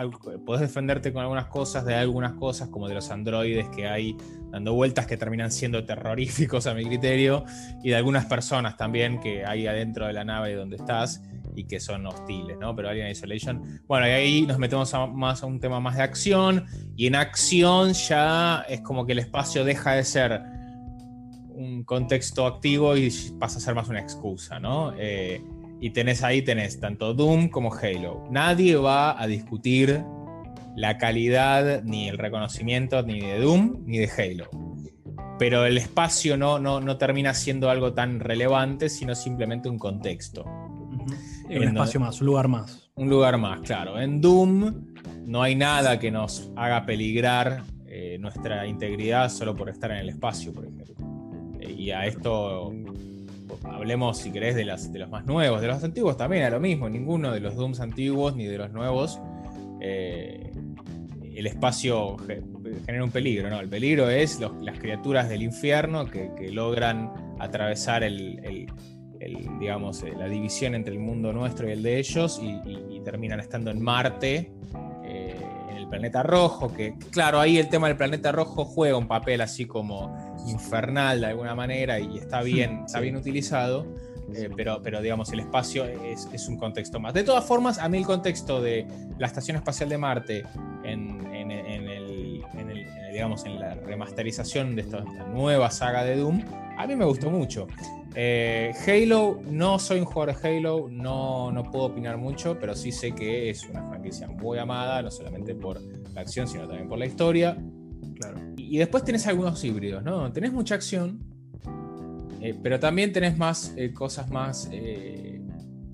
defenderte 0.58 1.12
con 1.12 1.22
algunas 1.22 1.46
cosas, 1.46 1.84
de 1.84 1.94
algunas 1.94 2.32
cosas, 2.32 2.68
como 2.68 2.88
de 2.88 2.94
los 2.94 3.10
androides 3.10 3.68
que 3.68 3.86
hay 3.86 4.16
dando 4.50 4.74
vueltas 4.74 5.06
que 5.06 5.16
terminan 5.16 5.50
siendo 5.50 5.84
terroríficos 5.84 6.66
a 6.66 6.74
mi 6.74 6.84
criterio, 6.84 7.44
y 7.82 7.90
de 7.90 7.96
algunas 7.96 8.26
personas 8.26 8.76
también 8.76 9.20
que 9.20 9.44
hay 9.44 9.66
adentro 9.66 10.06
de 10.06 10.12
la 10.12 10.24
nave 10.24 10.54
donde 10.54 10.76
estás 10.76 11.22
y 11.54 11.64
que 11.64 11.80
son 11.80 12.06
hostiles, 12.06 12.58
¿no? 12.58 12.74
Pero 12.74 12.88
Alien 12.88 13.10
Isolation, 13.10 13.82
bueno, 13.86 14.06
y 14.06 14.10
ahí 14.10 14.42
nos 14.42 14.58
metemos 14.58 14.92
más 15.12 15.42
a 15.42 15.46
un 15.46 15.60
tema 15.60 15.80
más 15.80 15.96
de 15.96 16.02
acción, 16.02 16.66
y 16.96 17.06
en 17.06 17.14
acción 17.14 17.92
ya 17.92 18.64
es 18.68 18.80
como 18.80 19.06
que 19.06 19.12
el 19.12 19.20
espacio 19.20 19.64
deja 19.64 19.92
de 19.92 20.04
ser 20.04 20.42
un 21.62 21.84
contexto 21.84 22.46
activo 22.46 22.96
y 22.96 23.10
pasa 23.38 23.58
a 23.58 23.60
ser 23.60 23.74
más 23.74 23.88
una 23.88 24.00
excusa, 24.00 24.58
¿no? 24.58 24.92
Eh, 24.98 25.42
y 25.80 25.90
tenés 25.90 26.22
ahí, 26.22 26.42
tenés 26.42 26.80
tanto 26.80 27.14
Doom 27.14 27.48
como 27.48 27.72
Halo. 27.74 28.24
Nadie 28.30 28.76
va 28.76 29.20
a 29.20 29.26
discutir 29.26 30.04
la 30.76 30.98
calidad 30.98 31.82
ni 31.82 32.08
el 32.08 32.18
reconocimiento 32.18 33.02
ni 33.02 33.20
de 33.20 33.38
Doom 33.40 33.82
ni 33.86 33.98
de 33.98 34.10
Halo. 34.16 34.48
Pero 35.38 35.66
el 35.66 35.76
espacio 35.78 36.36
no, 36.36 36.60
no, 36.60 36.98
termina 36.98 37.34
siendo 37.34 37.68
algo 37.68 37.94
tan 37.94 38.20
relevante, 38.20 38.88
sino 38.88 39.14
simplemente 39.14 39.68
un 39.68 39.78
contexto. 39.78 40.44
Un 41.50 41.64
espacio 41.64 41.98
más, 41.98 42.20
un 42.20 42.26
lugar 42.26 42.48
más. 42.48 42.90
Un 42.94 43.08
lugar 43.10 43.38
más, 43.38 43.60
claro. 43.60 43.98
En 43.98 44.20
Doom 44.20 44.84
no 45.26 45.42
hay 45.42 45.56
nada 45.56 45.98
que 45.98 46.10
nos 46.10 46.52
haga 46.54 46.86
peligrar 46.86 47.64
eh, 47.86 48.18
nuestra 48.20 48.66
integridad 48.66 49.28
solo 49.30 49.56
por 49.56 49.68
estar 49.68 49.90
en 49.90 49.98
el 49.98 50.10
espacio, 50.10 50.52
por 50.52 50.64
ejemplo 50.64 50.82
y 51.70 51.90
a 51.90 52.06
esto 52.06 52.72
hablemos, 53.64 54.18
si 54.18 54.30
querés, 54.30 54.54
de, 54.54 54.64
las, 54.64 54.92
de 54.92 54.98
los 54.98 55.10
más 55.10 55.26
nuevos. 55.26 55.60
De 55.60 55.66
los 55.66 55.82
antiguos 55.82 56.16
también 56.16 56.44
a 56.44 56.50
lo 56.50 56.60
mismo. 56.60 56.88
Ninguno 56.88 57.32
de 57.32 57.40
los 57.40 57.56
Dooms 57.56 57.80
antiguos 57.80 58.36
ni 58.36 58.46
de 58.46 58.58
los 58.58 58.72
nuevos 58.72 59.20
eh, 59.80 60.52
el 61.34 61.46
espacio 61.46 62.16
genera 62.86 63.04
un 63.04 63.10
peligro, 63.10 63.50
¿no? 63.50 63.58
El 63.58 63.68
peligro 63.68 64.08
es 64.08 64.38
las 64.60 64.78
criaturas 64.78 65.28
del 65.28 65.42
infierno 65.42 66.06
que, 66.06 66.50
logran 66.50 67.10
atravesar 67.38 68.04
el, 68.04 68.68
digamos, 69.58 70.04
la 70.16 70.28
división 70.28 70.74
entre 70.74 70.94
el 70.94 71.00
mundo 71.00 71.32
nuestro 71.32 71.68
y 71.68 71.72
el 71.72 71.82
de 71.82 71.98
ellos 71.98 72.40
y, 72.42 73.00
terminan 73.02 73.40
estando 73.40 73.72
en 73.72 73.82
Marte, 73.82 74.36
el 74.36 74.91
planeta 75.92 76.22
rojo, 76.22 76.72
que 76.72 76.94
claro, 77.10 77.38
ahí 77.38 77.58
el 77.58 77.68
tema 77.68 77.86
del 77.86 77.98
planeta 77.98 78.32
rojo 78.32 78.64
juega 78.64 78.96
un 78.96 79.06
papel 79.06 79.42
así 79.42 79.66
como 79.66 80.16
infernal 80.46 81.20
de 81.20 81.26
alguna 81.26 81.54
manera 81.54 82.00
y 82.00 82.16
está 82.16 82.42
bien, 82.42 82.84
está 82.86 82.98
bien 83.00 83.14
utilizado 83.14 83.86
eh, 84.34 84.48
pero, 84.56 84.80
pero 84.82 85.02
digamos, 85.02 85.32
el 85.32 85.40
espacio 85.40 85.84
es, 85.84 86.48
un 86.48 86.56
contexto 86.56 87.00
más. 87.00 87.12
De 87.12 87.24
todas 87.24 87.44
formas, 87.44 87.78
a 87.78 87.88
mí 87.88 87.98
el 87.98 88.06
contexto 88.06 88.60
de 88.60 88.86
la 89.18 89.26
Estación 89.26 89.56
Espacial 89.56 89.88
de 89.88 89.98
Marte 89.98 90.44
en, 90.84 91.20
el, 91.50 92.42
digamos, 93.12 93.44
en 93.44 93.60
la 93.60 93.74
remasterización 93.74 94.74
de 94.74 94.82
esta, 94.82 95.00
nueva 95.00 95.70
saga 95.70 96.04
de 96.04 96.16
Doom, 96.16 96.42
a 96.78 96.86
mí 96.86 96.96
me 96.96 97.04
gustó 97.04 97.30
mucho. 97.30 97.66
Eh, 98.14 98.72
Halo, 98.86 99.40
no 99.50 99.78
soy 99.78 100.00
un 100.00 100.04
jugador 100.04 100.36
de 100.36 100.48
Halo, 100.48 100.88
no, 100.90 101.50
no 101.50 101.70
puedo 101.70 101.86
opinar 101.86 102.18
mucho, 102.18 102.58
pero 102.58 102.74
sí 102.74 102.92
sé 102.92 103.12
que 103.12 103.48
es 103.48 103.66
una 103.68 103.82
franquicia 103.84 104.28
muy 104.28 104.58
amada, 104.58 105.00
no 105.00 105.10
solamente 105.10 105.54
por 105.54 105.80
la 105.80 106.20
acción, 106.20 106.46
sino 106.46 106.66
también 106.66 106.88
por 106.88 106.98
la 106.98 107.06
historia. 107.06 107.56
Claro. 108.16 108.38
Y, 108.56 108.76
y 108.76 108.78
después 108.78 109.04
tenés 109.04 109.26
algunos 109.26 109.62
híbridos, 109.64 110.02
¿no? 110.02 110.30
Tenés 110.30 110.52
mucha 110.52 110.74
acción, 110.74 111.20
eh, 112.42 112.54
pero 112.62 112.78
también 112.78 113.12
tenés 113.12 113.38
más 113.38 113.72
eh, 113.76 113.92
cosas 113.92 114.30
más, 114.30 114.68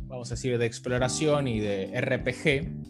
vamos 0.09 0.31
a 0.33 0.35
decir, 0.35 0.59
de 0.59 0.67
exploración 0.67 1.47
y 1.47 1.61
de 1.61 2.01
RPG. 2.01 2.89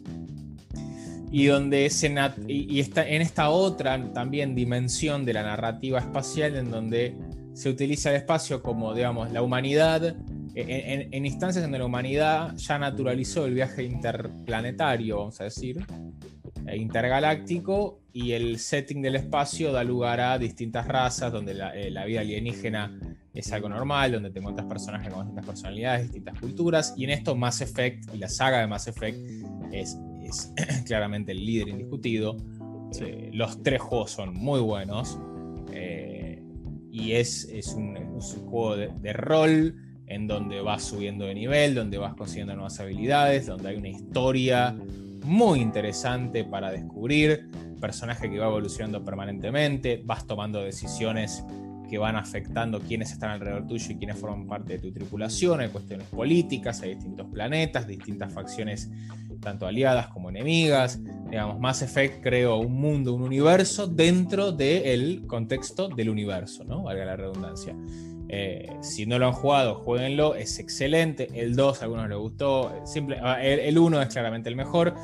Y 1.30 1.44
donde 1.44 1.90
se 1.90 2.14
y, 2.46 2.80
está 2.80 3.06
en 3.06 3.20
esta 3.20 3.50
otra 3.50 4.12
también 4.14 4.54
dimensión 4.54 5.26
de 5.26 5.34
la 5.34 5.42
narrativa 5.42 5.98
espacial, 5.98 6.56
en 6.56 6.70
donde 6.70 7.14
se 7.58 7.68
utiliza 7.68 8.10
el 8.10 8.16
espacio 8.16 8.62
como, 8.62 8.94
digamos, 8.94 9.32
la 9.32 9.42
humanidad, 9.42 10.14
en, 10.54 11.12
en 11.12 11.26
instancias 11.26 11.64
donde 11.64 11.80
la 11.80 11.86
humanidad 11.86 12.54
ya 12.54 12.78
naturalizó 12.78 13.46
el 13.46 13.54
viaje 13.54 13.82
interplanetario, 13.82 15.18
vamos 15.18 15.40
a 15.40 15.44
decir, 15.44 15.84
intergaláctico, 16.72 17.98
y 18.12 18.30
el 18.30 18.60
setting 18.60 19.02
del 19.02 19.16
espacio 19.16 19.72
da 19.72 19.82
lugar 19.82 20.20
a 20.20 20.38
distintas 20.38 20.86
razas, 20.86 21.32
donde 21.32 21.52
la, 21.52 21.74
la 21.74 22.04
vida 22.04 22.20
alienígena 22.20 22.96
es 23.34 23.52
algo 23.52 23.68
normal, 23.68 24.12
donde 24.12 24.30
te 24.30 24.38
encuentras 24.38 24.68
personajes 24.68 25.12
con 25.12 25.22
distintas 25.24 25.46
personalidades, 25.46 26.02
distintas 26.04 26.38
culturas, 26.38 26.94
y 26.96 27.04
en 27.04 27.10
esto 27.10 27.34
Mass 27.34 27.60
Effect 27.60 28.14
y 28.14 28.18
la 28.18 28.28
saga 28.28 28.60
de 28.60 28.68
Mass 28.68 28.86
Effect 28.86 29.18
es, 29.72 29.98
es 30.22 30.52
claramente 30.86 31.32
el 31.32 31.44
líder 31.44 31.70
indiscutido. 31.70 32.36
Eh, 33.00 33.30
los 33.32 33.64
tres 33.64 33.80
juegos 33.80 34.12
son 34.12 34.32
muy 34.32 34.60
buenos 34.60 35.18
eh, 35.72 36.07
y 36.98 37.12
es, 37.12 37.44
es, 37.52 37.68
un, 37.74 37.96
juego 38.50 38.76
de, 38.76 39.12
rol 39.12 39.76
en 40.06 40.26
donde 40.26 40.60
vas 40.60 40.82
subiendo 40.82 41.26
de 41.26 41.34
nivel, 41.34 41.74
donde 41.74 41.96
vas 41.98 42.14
consiguiendo 42.14 42.54
nuevas 42.54 42.80
habilidades, 42.80 43.46
donde 43.46 43.68
hay 43.68 43.76
una 43.76 43.88
historia 43.88 44.74
muy 45.24 45.60
interesante 45.60 46.44
para 46.44 46.72
descubrir, 46.72 47.48
personaje 47.80 48.28
que 48.28 48.38
va 48.38 48.46
evolucionando 48.46 49.04
permanentemente, 49.04 50.02
vas 50.04 50.26
tomando 50.26 50.60
decisiones 50.60 51.44
que 51.88 51.98
van 51.98 52.16
afectando 52.16 52.80
quiénes 52.80 53.12
están 53.12 53.30
alrededor 53.30 53.66
tuyo 53.66 53.92
y 53.92 53.96
quiénes 53.96 54.18
forman 54.18 54.46
parte 54.46 54.74
de 54.74 54.78
tu 54.78 54.92
tripulación, 54.92 55.60
hay 55.60 55.68
cuestiones 55.68 56.06
políticas, 56.08 56.82
hay 56.82 56.94
distintos 56.94 57.26
planetas, 57.28 57.86
distintas 57.86 58.32
facciones, 58.32 58.90
tanto 59.40 59.66
aliadas 59.66 60.08
como 60.08 60.30
enemigas. 60.30 61.00
Digamos, 61.30 61.58
Mass 61.58 61.82
Effect 61.82 62.22
creó 62.22 62.58
un 62.58 62.74
mundo, 62.74 63.14
un 63.14 63.22
universo 63.22 63.86
dentro 63.86 64.52
del 64.52 65.26
contexto 65.26 65.88
del 65.88 66.10
universo, 66.10 66.64
¿no? 66.64 66.82
Valga 66.82 67.04
la 67.04 67.16
redundancia. 67.16 67.74
Eh, 68.30 68.70
si 68.82 69.06
no 69.06 69.18
lo 69.18 69.26
han 69.26 69.32
jugado, 69.32 69.76
jueguenlo, 69.76 70.34
es 70.34 70.58
excelente. 70.58 71.28
El 71.34 71.56
2 71.56 71.80
a 71.80 71.84
algunos 71.84 72.08
les 72.08 72.18
gustó, 72.18 72.82
simple, 72.84 73.18
ah, 73.22 73.42
el 73.42 73.78
1 73.78 74.02
es 74.02 74.08
claramente 74.08 74.48
el 74.48 74.56
mejor. 74.56 74.94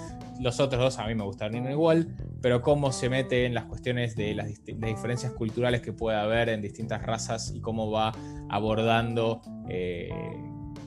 Los 0.40 0.60
otros 0.60 0.80
dos 0.80 0.98
a 0.98 1.06
mí 1.06 1.14
me 1.14 1.24
gustaron 1.24 1.70
igual, 1.70 2.08
pero 2.40 2.60
cómo 2.60 2.92
se 2.92 3.08
mete 3.08 3.46
en 3.46 3.54
las 3.54 3.64
cuestiones 3.64 4.16
de 4.16 4.34
las, 4.34 4.48
diferencias 4.64 5.32
culturales 5.32 5.80
que 5.80 5.92
puede 5.92 6.16
haber 6.16 6.48
en 6.48 6.60
distintas 6.60 7.02
razas 7.02 7.52
y 7.54 7.60
cómo 7.60 7.90
va 7.90 8.12
abordando 8.48 9.40
eh, 9.68 10.10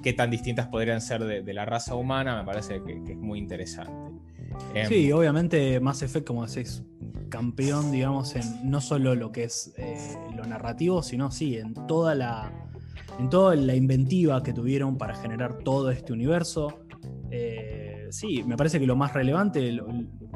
qué 0.03 0.13
tan 0.13 0.29
distintas 0.29 0.67
podrían 0.67 1.01
ser 1.01 1.23
de, 1.23 1.53
la 1.53 1.65
raza 1.65 1.95
humana, 1.95 2.37
me 2.37 2.45
parece 2.45 2.81
que, 2.83 3.11
es 3.11 3.17
muy 3.17 3.39
interesante. 3.39 3.91
Sí, 4.87 5.09
em, 5.09 5.17
obviamente 5.17 5.79
Mass 5.79 6.01
Effect, 6.01 6.25
como 6.25 6.45
decís, 6.45 6.83
campeón, 7.29 7.91
digamos, 7.91 8.35
en 8.35 8.69
no 8.69 8.81
solo 8.81 9.15
lo 9.15 9.31
que 9.31 9.45
es 9.45 9.73
eh, 9.77 9.97
lo 10.35 10.45
narrativo, 10.45 11.03
sino 11.03 11.31
sí, 11.31 11.57
en 11.57 11.73
toda 11.87 12.15
la. 12.15 12.51
En 13.19 13.31
toda 13.31 13.55
la 13.55 13.73
inventiva 13.73 14.43
que 14.43 14.53
tuvieron 14.53 14.97
para 14.97 15.15
generar 15.15 15.57
todo 15.59 15.89
este 15.89 16.13
universo. 16.13 16.81
Eh, 17.31 17.86
sí, 18.11 18.43
me 18.43 18.57
parece 18.57 18.79
que 18.79 18.87
lo 18.87 18.95
más 18.95 19.13
relevante, 19.13 19.79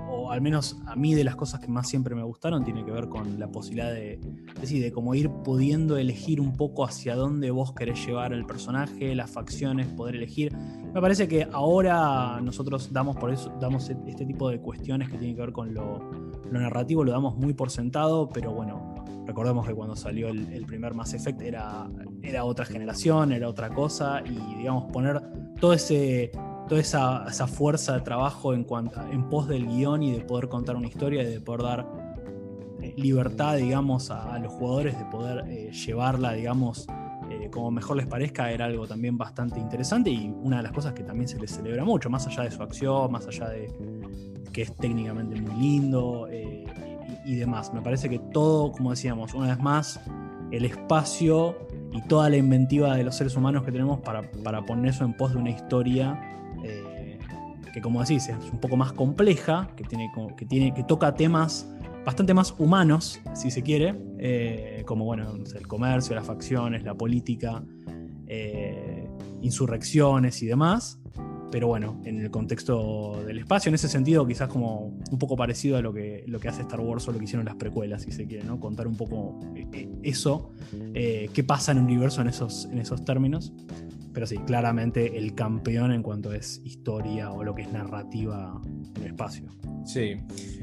o 0.10 0.32
al 0.32 0.42
menos 0.42 0.78
a 0.88 0.96
mí 0.96 1.14
de 1.14 1.24
las 1.24 1.36
cosas 1.36 1.60
que 1.60 1.68
más 1.68 1.88
siempre 1.88 2.16
me 2.16 2.24
gustaron, 2.24 2.64
tiene 2.64 2.84
que 2.86 2.92
ver 2.92 3.08
con 3.08 3.40
la 3.40 3.50
posibilidad 3.50 3.92
de, 3.92 4.20
de, 4.60 4.80
de 4.80 4.92
como 4.92 5.16
ir 5.16 5.30
pudiendo 5.44 5.98
elegir 5.98 6.40
un 6.40 6.54
poco 6.56 6.86
hacia 6.86 7.16
dónde 7.16 7.52
vos 7.52 7.74
querés 7.74 8.06
llevar 8.06 8.34
el 8.34 8.46
personaje, 8.46 9.16
las 9.16 9.30
facciones, 9.32 9.88
poder 9.88 10.16
elegir. 10.16 10.56
Me 10.94 11.02
parece 11.02 11.28
que 11.28 11.48
ahora 11.52 12.40
nosotros 12.42 12.92
damos 12.92 13.16
por 13.18 13.32
eso, 13.32 13.52
damos 13.60 13.90
e-, 13.90 13.98
este 14.08 14.26
tipo 14.26 14.50
de 14.50 14.60
cuestiones 14.60 15.10
que 15.10 15.18
tienen 15.18 15.36
que 15.36 15.42
ver 15.42 15.52
con 15.52 15.74
lo, 15.74 16.00
narrativo, 16.52 17.04
lo 17.04 17.12
damos 17.12 17.38
muy 17.38 17.54
por 17.54 17.70
sentado, 17.70 18.30
pero 18.30 18.52
bueno, 18.52 18.96
recordemos 19.26 19.68
que 19.68 19.74
cuando 19.74 19.96
salió 19.96 20.30
el, 20.30 20.66
primer 20.66 20.94
Mass 20.94 21.14
Effect 21.14 21.42
era, 21.42 21.90
era 22.22 22.44
otra 22.44 22.66
generación, 22.66 23.32
era 23.32 23.48
otra 23.48 23.70
cosa, 23.70 24.22
y 24.26 24.58
digamos, 24.58 24.92
poner 24.92 25.22
todo 25.60 25.74
ese 25.74 26.32
toda 26.72 27.28
esa, 27.28 27.48
fuerza 27.48 27.96
de 27.96 28.00
trabajo 28.00 28.54
en, 28.54 28.64
cuanto, 28.64 29.02
en 29.12 29.28
pos 29.28 29.46
del 29.50 29.68
guion 29.68 30.04
y 30.04 30.14
de 30.14 30.22
poder 30.22 30.48
contar 30.48 30.78
una 30.78 30.88
historia 30.88 31.22
y 31.22 31.26
de 31.26 31.42
poder 31.42 31.64
dar 31.64 31.86
eh, 32.82 32.94
libertad, 32.96 33.58
digamos, 33.58 34.10
a, 34.10 34.40
los 34.40 34.54
jugadores 34.54 34.98
de 34.98 35.04
poder 35.04 35.44
eh, 35.50 35.70
llevarla, 35.74 36.32
digamos, 36.32 36.88
eh, 37.30 37.50
como 37.52 37.72
mejor 37.72 37.98
les 37.98 38.08
parezca, 38.08 38.50
era 38.52 38.68
algo 38.68 38.88
también 38.88 39.18
bastante 39.18 39.60
interesante 39.60 40.12
y 40.12 40.34
una 40.44 40.58
de 40.58 40.64
las 40.64 40.72
cosas 40.72 40.94
que 40.94 41.04
también 41.04 41.28
se 41.28 41.38
les 41.42 41.52
celebra 41.52 41.84
mucho, 41.84 42.10
más 42.10 42.26
allá 42.26 42.44
de 42.44 42.52
su 42.52 42.64
acción, 42.64 43.12
más 43.12 43.28
allá 43.28 43.50
de 43.50 43.68
que 44.54 44.62
es 44.62 44.74
técnicamente 44.78 45.42
muy 45.42 45.62
lindo 45.62 46.30
y, 47.26 47.36
demás. 47.36 47.74
Me 47.74 47.82
parece 47.82 48.10
que 48.10 48.20
todo, 48.20 48.72
como 48.72 48.92
decíamos, 48.92 49.34
una 49.34 49.48
vez 49.48 49.60
más, 49.60 50.00
el 50.52 50.64
espacio 50.64 51.68
y 51.92 52.02
toda 52.04 52.30
la 52.30 52.38
inventiva 52.38 52.96
de 52.96 53.04
los 53.04 53.16
seres 53.16 53.36
humanos 53.36 53.64
que 53.64 53.74
tenemos 53.74 54.00
para, 54.00 54.32
para 54.42 54.66
poner 54.66 54.92
eso 54.92 55.04
en 55.04 55.14
pos 55.18 55.34
de 55.34 55.38
una 55.38 55.50
historia 55.50 56.20
que 57.72 57.82
como 57.82 58.02
decís, 58.02 58.28
es 58.28 58.52
un 58.52 58.60
poco 58.60 58.78
más 58.78 58.94
compleja, 58.94 59.70
que, 59.76 59.84
tiene, 59.84 60.12
que, 60.38 60.46
tiene, 60.46 60.74
que 60.74 60.84
toca 60.84 61.14
temas 61.16 61.68
bastante 62.06 62.34
más 62.34 62.56
humanos, 62.58 63.20
si 63.34 63.52
se 63.52 63.62
quiere, 63.62 63.96
eh, 64.20 64.84
como 64.86 65.06
bueno, 65.06 65.36
el 65.56 65.68
comercio, 65.68 66.16
las 66.16 66.26
facciones, 66.26 66.84
la 66.84 66.96
política, 66.96 67.64
eh, 68.28 69.08
insurrecciones 69.42 70.42
y 70.42 70.48
demás. 70.48 70.98
Pero 71.52 71.68
bueno, 71.68 72.02
en 72.06 72.22
el 72.22 72.32
contexto 72.32 73.26
del 73.26 73.40
espacio, 73.40 73.68
en 73.68 73.76
ese 73.76 73.90
sentido, 73.90 74.26
quizás 74.26 74.48
como 74.48 74.98
un 75.12 75.20
poco 75.20 75.36
parecido 75.36 75.76
a 75.76 75.82
lo 75.82 75.92
que, 75.92 76.24
lo 76.26 76.40
que 76.40 76.48
hace 76.48 76.62
Star 76.62 76.80
Wars 76.80 77.06
o 77.10 77.12
lo 77.12 77.18
que 77.18 77.26
hicieron 77.26 77.46
las 77.46 77.56
precuelas, 77.56 78.04
si 78.04 78.12
se 78.12 78.26
quiere, 78.26 78.46
¿no? 78.46 78.58
Contar 78.58 78.88
un 78.88 78.96
poco 78.96 79.38
eh, 79.54 79.90
eso, 80.02 80.54
qué 80.94 81.44
pasa 81.46 81.74
en 81.74 81.80
el 81.80 81.84
universo 81.84 82.22
en 82.22 82.30
esos, 82.30 82.70
en 82.72 82.80
esos 82.80 83.04
términos. 83.04 83.52
Pero 84.14 84.28
sí, 84.28 84.38
claramente 84.40 85.18
el 85.18 85.36
campeón 85.36 85.92
en 85.92 86.04
cuanto 86.04 86.34
es 86.34 86.62
historia 86.64 87.32
o 87.32 87.44
lo 87.44 87.56
que 87.56 87.64
es 87.64 87.72
narrativa 87.72 88.62
en 88.96 89.02
el 89.02 89.08
espacio. 89.08 89.50
Sí. 89.86 90.16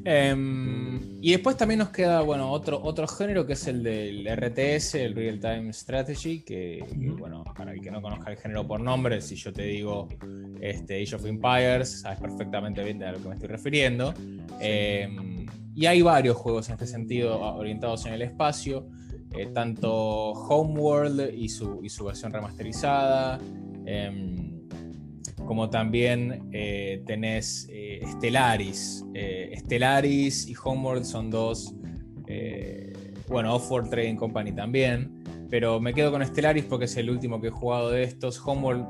Em, 0.04 1.18
y 1.20 1.32
después 1.32 1.56
también 1.56 1.78
nos 1.78 1.90
queda, 1.90 2.20
bueno, 2.20 2.50
otro, 2.50 2.80
otro 2.82 3.06
género 3.08 3.46
que 3.46 3.54
es 3.54 3.66
el 3.66 3.82
del 3.82 4.26
RTS, 4.26 4.94
el 4.96 5.14
Real 5.14 5.40
Time 5.40 5.72
Strategy, 5.72 6.40
que, 6.40 6.84
bueno, 7.18 7.44
para 7.56 7.72
el 7.72 7.80
que 7.80 7.90
no 7.90 8.00
conozca 8.00 8.30
el 8.30 8.36
género 8.36 8.66
por 8.66 8.80
nombre, 8.80 9.20
si 9.20 9.34
yo 9.34 9.52
te 9.52 9.62
digo 9.62 10.08
este, 10.60 11.02
Age 11.02 11.16
of 11.16 11.26
Empires, 11.26 12.00
sabes 12.02 12.20
perfectamente 12.20 12.82
bien 12.84 13.02
a 13.02 13.12
lo 13.12 13.18
que 13.22 13.28
me 13.28 13.34
estoy 13.34 13.48
refiriendo. 13.48 14.14
Em, 14.60 15.46
y 15.74 15.86
hay 15.86 16.02
varios 16.02 16.36
juegos 16.36 16.68
en 16.68 16.74
este 16.74 16.86
sentido 16.86 17.40
orientados 17.40 18.06
en 18.06 18.14
el 18.14 18.22
espacio. 18.22 18.88
Eh, 19.34 19.46
tanto 19.52 20.32
Homeworld 20.32 21.34
y 21.34 21.48
su, 21.48 21.80
y 21.82 21.88
su 21.88 22.04
versión 22.04 22.32
remasterizada, 22.32 23.38
em, 23.84 24.66
como 25.44 25.68
también 25.68 26.48
eh, 26.52 27.02
tenés 27.06 27.68
eh, 27.70 28.00
Stellaris. 28.06 29.04
Stellaris 29.56 30.48
y 30.48 30.54
Homeworld 30.62 31.04
son 31.04 31.30
dos, 31.30 31.74
bueno, 33.28 33.54
Offworld 33.54 33.90
Trading 33.90 34.16
Company 34.16 34.52
también, 34.52 35.22
pero 35.50 35.80
me 35.80 35.92
quedo 35.92 36.10
con 36.10 36.24
Stellaris 36.24 36.64
porque 36.64 36.86
es 36.86 36.96
el 36.96 37.10
último 37.10 37.40
que 37.40 37.48
he 37.48 37.50
jugado 37.50 37.90
de 37.90 38.04
estos. 38.04 38.40
Homeworld, 38.44 38.86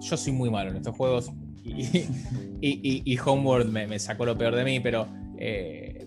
yo 0.00 0.16
soy 0.16 0.32
muy 0.32 0.50
malo 0.50 0.70
en 0.70 0.76
estos 0.76 0.96
juegos 0.96 1.30
y, 1.64 2.06
y, 2.60 3.18
Homeworld 3.18 3.70
me, 3.70 3.86
me, 3.86 3.98
sacó 3.98 4.24
lo 4.24 4.36
peor 4.36 4.54
de 4.56 4.64
mí, 4.64 4.80
pero 4.80 5.06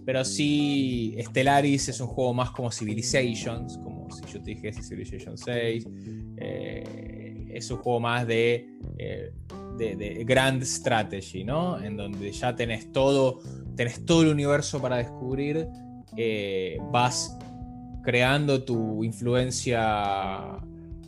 pero 0.06 0.26
sí, 0.26 1.16
Stellaris 1.20 1.90
es 1.90 2.00
un 2.02 2.08
juego 2.08 2.34
más 2.34 2.52
como 2.52 2.72
Civilizations, 2.72 3.78
como 3.78 4.10
si 4.12 4.34
yo 4.34 4.42
te 4.42 4.52
dijese 4.52 4.82
Civilization 4.84 5.38
6. 5.38 5.88
Eh, 6.38 7.50
es 7.54 7.70
un 7.70 7.78
juego 7.78 8.00
más 8.00 8.26
de, 8.26 8.68
eh, 8.98 9.32
de, 9.78 10.24
grand 10.26 10.64
strategy, 10.64 11.44
¿no? 11.44 11.82
En 11.82 11.98
donde 11.98 12.32
ya 12.32 12.56
tenés 12.56 12.92
todo, 12.92 13.40
tenés 13.76 14.06
todo 14.06 14.24
el 14.24 14.30
universo 14.30 14.82
para 14.82 14.98
descubrir, 14.98 15.68
eh, 16.18 16.80
vas 16.92 17.38
creando 18.04 18.64
tu 18.64 19.04
influencia 19.04 20.58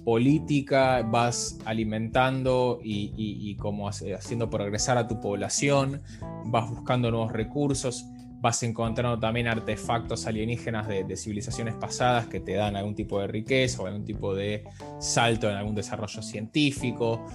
política, 0.03 1.01
vas 1.01 1.57
alimentando 1.65 2.79
y, 2.83 3.55
como 3.55 3.87
haciendo 3.87 4.49
progresar 4.49 4.97
a 4.97 5.07
tu 5.07 5.19
población, 5.19 6.01
vas 6.45 6.69
buscando 6.69 7.09
nuevos 7.09 7.31
recursos, 7.31 8.05
vas 8.43 8.61
encontrando 8.63 9.17
también 9.17 9.47
artefactos 9.47 10.27
alienígenas 10.27 10.85
de, 10.89 11.15
civilizaciones 11.15 11.75
pasadas 11.75 12.27
que 12.27 12.41
te 12.41 12.55
dan 12.55 12.75
algún 12.75 12.93
tipo 12.93 13.21
de 13.21 13.27
riqueza 13.27 13.81
o 13.81 13.87
algún 13.87 14.03
tipo 14.03 14.35
de 14.35 14.65
salto 14.99 15.49
en 15.49 15.55
algún 15.55 15.73
desarrollo 15.73 16.21
científico. 16.21 17.25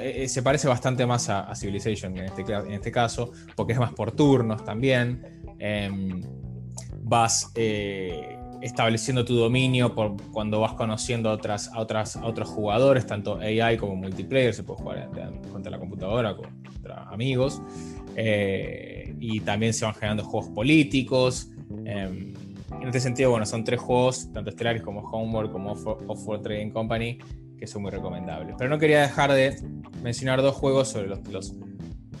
Eh, 0.00 0.22
eh, 0.22 0.28
se 0.28 0.42
parece 0.42 0.66
bastante 0.66 1.04
más 1.04 1.28
a, 1.28 1.54
Civilization 1.54 2.16
en 2.16 2.24
este, 2.24 2.50
en 2.50 2.72
este, 2.72 2.90
caso, 2.90 3.30
porque 3.54 3.74
es 3.74 3.78
más 3.78 3.92
por 3.92 4.12
turnos 4.12 4.64
también. 4.64 5.42
Em, 5.58 6.22
vas 7.02 7.52
eh, 7.56 8.38
estableciendo 8.62 9.22
tu 9.22 9.36
dominio 9.36 9.94
por 9.94 10.16
cuando 10.32 10.60
vas 10.60 10.72
conociendo 10.72 11.28
a, 11.28 11.34
otras, 11.34 11.68
a, 11.74 11.78
otras, 11.78 12.16
otros 12.16 12.48
jugadores, 12.48 13.06
tanto 13.06 13.38
AI 13.38 13.76
como 13.76 13.96
multiplayer, 13.96 14.54
se 14.54 14.62
puede 14.62 14.80
jugar 14.80 15.10
contra 15.52 15.70
la 15.70 15.78
computadora, 15.78 16.34
contra 16.34 17.02
amigos, 17.10 17.60
y 19.26 19.40
también 19.40 19.72
se 19.72 19.84
van 19.84 19.94
generando 19.94 20.24
juegos 20.24 20.50
políticos. 20.50 21.50
Em, 21.86 22.34
en 22.80 22.86
este 22.86 23.00
sentido, 23.00 23.30
bueno, 23.30 23.46
son 23.46 23.64
tres 23.64 23.80
juegos, 23.80 24.30
tanto 24.32 24.50
Stellaris 24.50 24.82
como 24.82 25.00
Homeworld 25.00 25.50
como 25.50 25.72
Off-World 25.72 26.42
Trading 26.42 26.70
Company, 26.70 27.18
que 27.58 27.66
son 27.66 27.82
muy 27.82 27.90
recomendables. 27.90 28.54
Pero 28.58 28.68
no 28.68 28.78
quería 28.78 29.00
dejar 29.00 29.32
de 29.32 29.56
mencionar 30.02 30.42
dos 30.42 30.54
juegos 30.54 30.88
sobre 30.88 31.08
los, 31.08 31.26
los, 31.28 31.54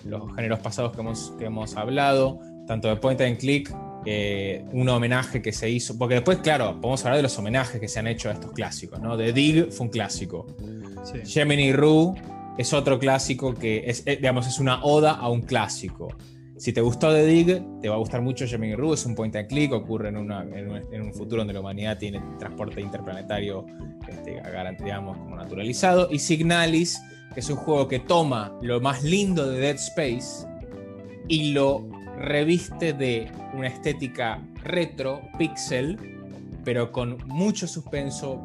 los 0.06 0.34
géneros 0.34 0.60
pasados 0.60 0.92
que 0.92 1.00
hemos, 1.00 1.32
que 1.38 1.44
hemos 1.44 1.76
hablado, 1.76 2.38
tanto 2.66 2.88
de 2.88 2.96
Point 2.96 3.20
and 3.20 3.36
Click 3.36 3.74
eh, 4.06 4.64
un 4.72 4.88
homenaje 4.88 5.40
que 5.40 5.52
se 5.52 5.68
hizo, 5.68 5.96
porque 5.98 6.16
después, 6.16 6.38
claro, 6.38 6.78
podemos 6.80 7.02
hablar 7.04 7.16
de 7.16 7.22
los 7.22 7.38
homenajes 7.38 7.80
que 7.80 7.88
se 7.88 7.98
han 7.98 8.06
hecho 8.06 8.28
a 8.28 8.32
estos 8.32 8.52
clásicos, 8.52 9.00
¿no? 9.00 9.16
The 9.16 9.32
Dig 9.32 9.70
fue 9.70 9.86
un 9.86 9.92
clásico. 9.92 10.46
Gemini 11.26 11.72
Rue 11.72 12.14
es 12.58 12.72
otro 12.72 12.98
clásico 12.98 13.54
que 13.54 13.84
es, 13.86 14.02
eh, 14.06 14.16
digamos, 14.16 14.46
es 14.46 14.58
una 14.58 14.84
oda 14.84 15.12
a 15.12 15.28
un 15.28 15.42
clásico. 15.42 16.08
Si 16.64 16.72
te 16.72 16.80
gustó 16.80 17.12
The 17.12 17.26
Dig, 17.26 17.62
te 17.82 17.90
va 17.90 17.96
a 17.96 17.98
gustar 17.98 18.22
mucho 18.22 18.46
Gemini 18.46 18.74
Rue, 18.74 18.94
es 18.94 19.04
un 19.04 19.14
point 19.14 19.36
and 19.36 19.48
click, 19.48 19.70
ocurre 19.70 20.08
en, 20.08 20.16
un, 20.16 21.12
futuro 21.12 21.40
donde 21.40 21.52
la 21.52 21.60
humanidad 21.60 21.98
tiene 21.98 22.22
transporte 22.38 22.80
interplanetario, 22.80 23.66
este, 24.08 24.40
digamos, 24.82 25.18
como 25.18 25.36
naturalizado. 25.36 26.08
Y 26.10 26.18
Signalis, 26.18 27.02
que 27.34 27.40
es 27.40 27.50
un 27.50 27.56
juego 27.56 27.86
que 27.86 27.98
toma 27.98 28.58
lo 28.62 28.80
más 28.80 29.04
lindo 29.04 29.46
de 29.46 29.60
Dead 29.60 29.74
Space 29.74 30.46
y 31.28 31.52
lo 31.52 31.86
reviste 32.16 32.94
de 32.94 33.30
una 33.52 33.66
estética 33.66 34.42
retro, 34.62 35.20
pixel, 35.36 35.98
pero 36.64 36.90
con 36.90 37.18
mucho 37.26 37.66
suspenso, 37.66 38.40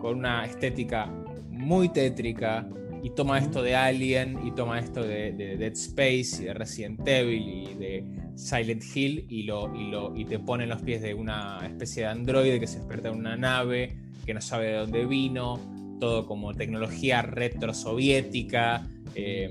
con 0.00 0.18
una 0.18 0.44
estética 0.44 1.06
muy 1.50 1.88
tétrica, 1.88 2.68
y 3.04 3.10
toma 3.10 3.38
esto 3.38 3.62
de 3.62 3.76
Alien, 3.76 4.38
y 4.46 4.50
toma 4.52 4.78
esto 4.78 5.02
de, 5.02 5.32
Dead 5.32 5.72
Space, 5.72 6.42
y 6.42 6.46
de 6.46 6.54
Resident 6.54 7.06
Evil, 7.06 7.48
y 7.48 7.74
de 7.74 8.04
Silent 8.34 8.82
Hill, 8.82 9.26
y, 9.28 9.42
lo, 9.42 9.76
y, 9.76 9.90
lo, 9.90 10.16
y 10.16 10.24
te 10.24 10.38
pone 10.38 10.64
en 10.64 10.70
los 10.70 10.80
pies 10.80 11.02
de 11.02 11.12
una 11.12 11.60
especie 11.66 12.04
de 12.04 12.08
androide 12.08 12.58
que 12.58 12.66
se 12.66 12.78
despierta 12.78 13.10
en 13.10 13.16
una 13.16 13.36
nave, 13.36 13.94
que 14.24 14.32
no 14.32 14.40
sabe 14.40 14.68
de 14.68 14.76
dónde 14.78 15.04
vino, 15.04 15.60
todo 16.00 16.24
como 16.24 16.54
tecnología 16.54 17.20
retro 17.20 17.74
soviética. 17.74 18.88
Eh, 19.14 19.50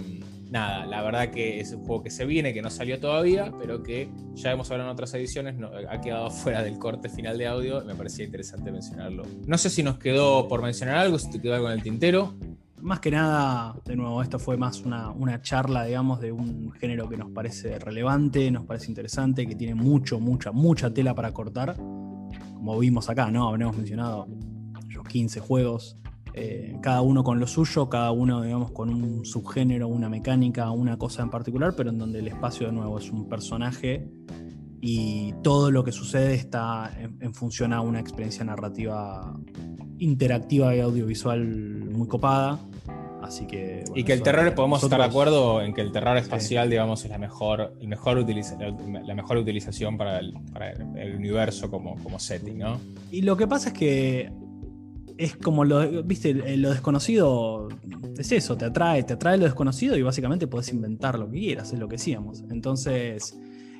nada, 0.50 0.88
la 0.88 1.04
verdad 1.04 1.30
que 1.30 1.60
es 1.60 1.74
un 1.74 1.86
juego 1.86 2.02
que 2.02 2.10
se 2.10 2.26
viene, 2.26 2.56
que 2.56 2.64
no 2.64 2.72
salió 2.72 3.00
todavía, 3.00 3.54
pero 3.60 3.84
que 3.84 4.10
ya 4.34 4.52
hemos 4.52 4.72
hablado 4.72 4.90
en 4.90 4.94
otras 4.94 5.14
ediciones, 5.14 5.56
ha 5.90 6.02
quedado 6.02 6.32
fuera 6.32 6.64
del 6.64 6.80
corte 6.80 7.08
final 7.08 7.38
de 7.38 7.46
audio 7.46 7.84
y 7.84 7.86
me 7.86 7.94
parecía 7.94 8.26
interesante 8.26 8.72
mencionarlo. 8.72 9.22
No 9.46 9.60
sé 9.60 9.70
si 9.70 9.84
nos 9.84 10.00
quedó 10.00 10.48
por 10.48 10.64
mencionar 10.64 10.98
algo, 10.98 11.20
si 11.20 11.30
te 11.30 11.40
quedó 11.40 11.54
algo 11.54 11.68
en 11.68 11.74
el 11.74 11.84
tintero. 11.84 12.34
Más 12.84 13.00
que 13.00 13.12
nada, 13.12 13.78
de 13.86 13.96
nuevo, 13.96 14.22
esto 14.22 14.38
fue 14.40 14.58
más 14.58 14.82
una, 14.82 15.10
una 15.10 15.42
charla, 15.42 15.86
digamos, 15.86 16.20
de 16.20 16.34
un 16.34 16.70
género 16.74 17.08
que 17.08 17.16
nos 17.16 17.32
parece 17.32 17.80
relevante, 17.80 18.52
nos 18.52 18.66
parece 18.66 18.90
interesante, 18.90 19.48
que 19.48 19.56
tiene 19.56 19.74
mucho, 19.74 20.20
mucha, 20.20 20.52
mucha 20.52 20.94
tela 20.94 21.16
para 21.16 21.32
cortar. 21.32 21.78
Como 21.78 22.78
vimos 22.78 23.10
acá, 23.10 23.32
¿no? 23.32 23.48
Habremos 23.48 23.78
mencionado 23.78 24.28
los 24.90 25.08
15 25.08 25.40
juegos 25.40 25.98
eh, 26.34 26.78
cada 26.82 27.02
uno 27.02 27.24
con 27.24 27.40
lo 27.40 27.48
suyo, 27.48 27.88
cada 27.88 28.12
uno, 28.12 28.42
digamos, 28.42 28.72
con 28.72 28.90
un 28.90 29.24
subgénero, 29.24 29.88
una 29.88 30.10
mecánica, 30.10 30.70
una 30.72 30.98
cosa 30.98 31.24
en 31.24 31.30
particular, 31.30 31.76
pero 31.78 31.90
en 31.90 31.98
donde 31.98 32.20
el 32.20 32.28
espacio 32.28 32.68
de 32.68 32.74
nuevo 32.74 32.98
es 32.98 33.10
un 33.12 33.30
personaje 33.30 34.12
y 34.86 35.34
todo 35.44 35.72
lo 35.72 35.86
que 35.86 35.94
sucede 35.94 36.34
está 36.34 36.92
en, 37.00 37.34
función 37.34 37.72
a 37.72 37.80
una 37.80 38.02
experiencia 38.02 38.44
narrativa 38.44 39.34
interactiva 39.98 40.76
y 40.76 40.82
audiovisual 40.82 41.42
muy 41.42 42.06
copada. 42.10 42.60
Así 43.22 43.48
que. 43.48 43.86
y 43.96 44.04
que 44.04 44.12
el 44.12 44.22
terror, 44.22 44.54
podemos 44.54 44.84
estar 44.84 45.00
de 45.00 45.06
acuerdo 45.06 45.62
en 45.62 45.74
que 45.74 45.80
el 45.80 45.94
terror 45.94 46.18
espacial, 46.18 46.70
digamos, 46.70 47.06
es 47.06 47.10
la 47.10 47.18
mejor, 47.18 47.74
el 47.80 47.88
mejor 47.88 48.18
la 48.18 49.16
mejor 49.16 49.38
utilización 49.38 49.96
para 49.96 50.20
el, 50.20 50.36
universo 51.16 51.72
como, 51.72 51.96
como 52.04 52.20
setting, 52.20 52.58
¿no? 52.58 52.78
Y 53.10 53.22
lo 53.22 53.38
que 53.38 53.48
pasa 53.48 53.70
es 53.70 53.74
que 53.76 54.34
es 55.18 55.38
como 55.38 55.64
lo, 55.64 56.04
viste, 56.04 56.58
lo 56.58 56.72
desconocido 56.72 57.70
es 58.18 58.34
eso, 58.34 58.58
te 58.58 58.66
atrae, 58.66 59.04
te 59.04 59.14
atrae 59.14 59.38
lo 59.38 59.46
desconocido 59.46 59.96
y 59.96 60.02
básicamente 60.02 60.46
podés 60.46 60.74
inventar 60.74 61.18
lo 61.18 61.32
que 61.32 61.40
quieras, 61.40 61.72
es 61.72 61.80
lo 61.80 61.88
que 61.88 61.96
decíamos. 61.96 62.44
Entonces, 62.50 63.34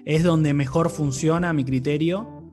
es 0.06 0.24
donde 0.24 0.54
mejor 0.54 0.90
funciona 0.90 1.50
a 1.50 1.54
mi 1.54 1.64
criterio, 1.64 2.44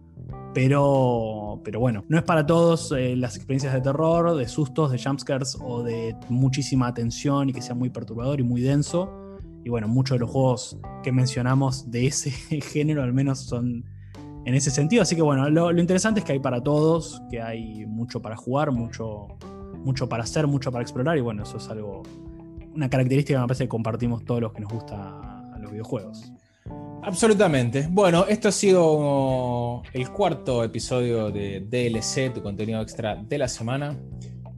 pero, 0.54 1.60
pero 1.64 1.80
bueno, 1.80 2.04
no 2.08 2.18
es 2.18 2.24
para 2.24 2.46
todos 2.46 2.92
eh, 2.92 3.16
las 3.16 3.36
experiencias 3.36 3.72
de 3.72 3.80
terror, 3.80 4.36
de 4.36 4.48
sustos, 4.48 4.90
de 4.90 4.98
jumpscares 5.02 5.56
o 5.60 5.82
de 5.82 6.16
muchísima 6.28 6.88
atención 6.88 7.48
y 7.48 7.52
que 7.52 7.62
sea 7.62 7.74
muy 7.74 7.90
perturbador 7.90 8.40
y 8.40 8.42
muy 8.42 8.60
denso. 8.60 9.38
Y 9.64 9.68
bueno, 9.68 9.88
muchos 9.88 10.16
de 10.16 10.20
los 10.20 10.30
juegos 10.30 10.78
que 11.02 11.12
mencionamos 11.12 11.90
de 11.90 12.06
ese 12.06 12.30
género 12.60 13.02
al 13.02 13.12
menos 13.12 13.40
son 13.40 13.84
en 14.44 14.54
ese 14.54 14.70
sentido. 14.70 15.02
Así 15.02 15.14
que 15.14 15.22
bueno, 15.22 15.48
lo, 15.50 15.70
interesante 15.78 16.20
es 16.20 16.26
que 16.26 16.32
hay 16.32 16.40
para 16.40 16.62
todos, 16.62 17.20
que 17.30 17.42
hay 17.42 17.86
mucho 17.86 18.22
para 18.22 18.36
jugar, 18.36 18.72
mucho, 18.72 19.28
mucho 19.84 20.08
para 20.08 20.24
hacer, 20.24 20.46
mucho 20.46 20.72
para 20.72 20.82
explorar. 20.82 21.18
Y 21.18 21.20
bueno, 21.20 21.42
eso 21.42 21.58
es 21.58 21.68
algo, 21.68 22.02
una 22.74 22.88
característica 22.88 23.36
que 23.36 23.40
me 23.42 23.46
parece 23.46 23.64
que 23.64 23.68
compartimos 23.68 24.24
todos 24.24 24.40
los 24.40 24.52
que 24.52 24.60
nos 24.60 24.72
gusta 24.72 25.26
los 25.60 25.70
videojuegos. 25.70 26.32
Absolutamente. 27.02 27.88
Bueno, 27.90 28.26
esto 28.28 28.48
ha 28.48 28.52
sido 28.52 29.82
el 29.92 30.10
cuarto 30.10 30.62
episodio 30.64 31.30
de 31.30 31.60
DLC, 31.60 32.32
tu 32.32 32.42
contenido 32.42 32.80
extra 32.82 33.16
de 33.16 33.38
la 33.38 33.48
semana. 33.48 33.98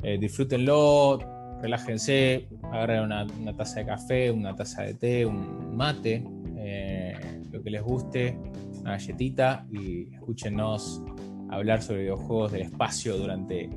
Eh, 0.03 0.18
disfrútenlo, 0.18 1.18
relájense, 1.61 2.49
agarren 2.64 3.03
una, 3.03 3.57
taza 3.57 3.80
de 3.80 3.86
café, 3.86 4.30
una 4.30 4.55
taza 4.57 4.82
de 4.82 4.95
té, 4.95 5.24
un 5.24 5.76
mate, 5.76 6.24
eh, 6.57 7.14
lo 7.51 7.62
que 7.62 7.70
les 7.70 7.82
guste 7.82 8.36
una 8.82 8.93
galletita 8.93 9.64
y 9.72 10.12
escúchenos 10.12 11.03
hablar 11.51 11.82
sobre 11.82 12.03
videojuegos 12.03 12.53
del 12.53 12.62
espacio 12.62 13.16
durante, 13.16 13.70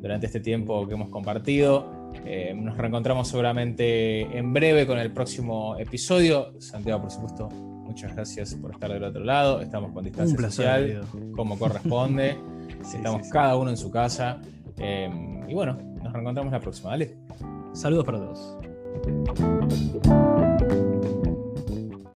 durante 0.00 0.26
este 0.26 0.40
tiempo 0.40 0.86
que 0.86 0.94
hemos 0.94 1.08
compartido. 1.08 2.12
Eh, 2.26 2.52
nos 2.54 2.76
reencontramos 2.76 3.28
seguramente 3.28 4.22
en 4.36 4.52
breve 4.52 4.86
con 4.86 4.98
el 4.98 5.12
próximo 5.12 5.76
episodio. 5.78 6.60
Santiago, 6.60 7.02
por 7.02 7.10
supuesto, 7.10 7.48
muchas 7.90 8.14
gracias 8.14 8.54
por 8.54 8.70
estar 8.70 8.92
del 8.92 9.02
otro 9.02 9.24
lado. 9.24 9.60
Estamos 9.60 9.92
con 9.92 10.04
distancia 10.04 10.36
social, 10.36 11.02
como 11.34 11.58
corresponde. 11.58 12.38
Estamos 12.94 13.28
cada 13.28 13.56
uno 13.56 13.70
en 13.70 13.76
su 13.76 13.90
casa. 13.90 14.40
Eh, 14.78 15.10
y 15.48 15.54
bueno, 15.54 15.76
nos 16.02 16.12
reencontramos 16.12 16.52
la 16.52 16.60
próxima. 16.60 16.90
Dale. 16.90 17.16
Saludos 17.72 18.04
para 18.04 18.18
todos. 18.18 18.56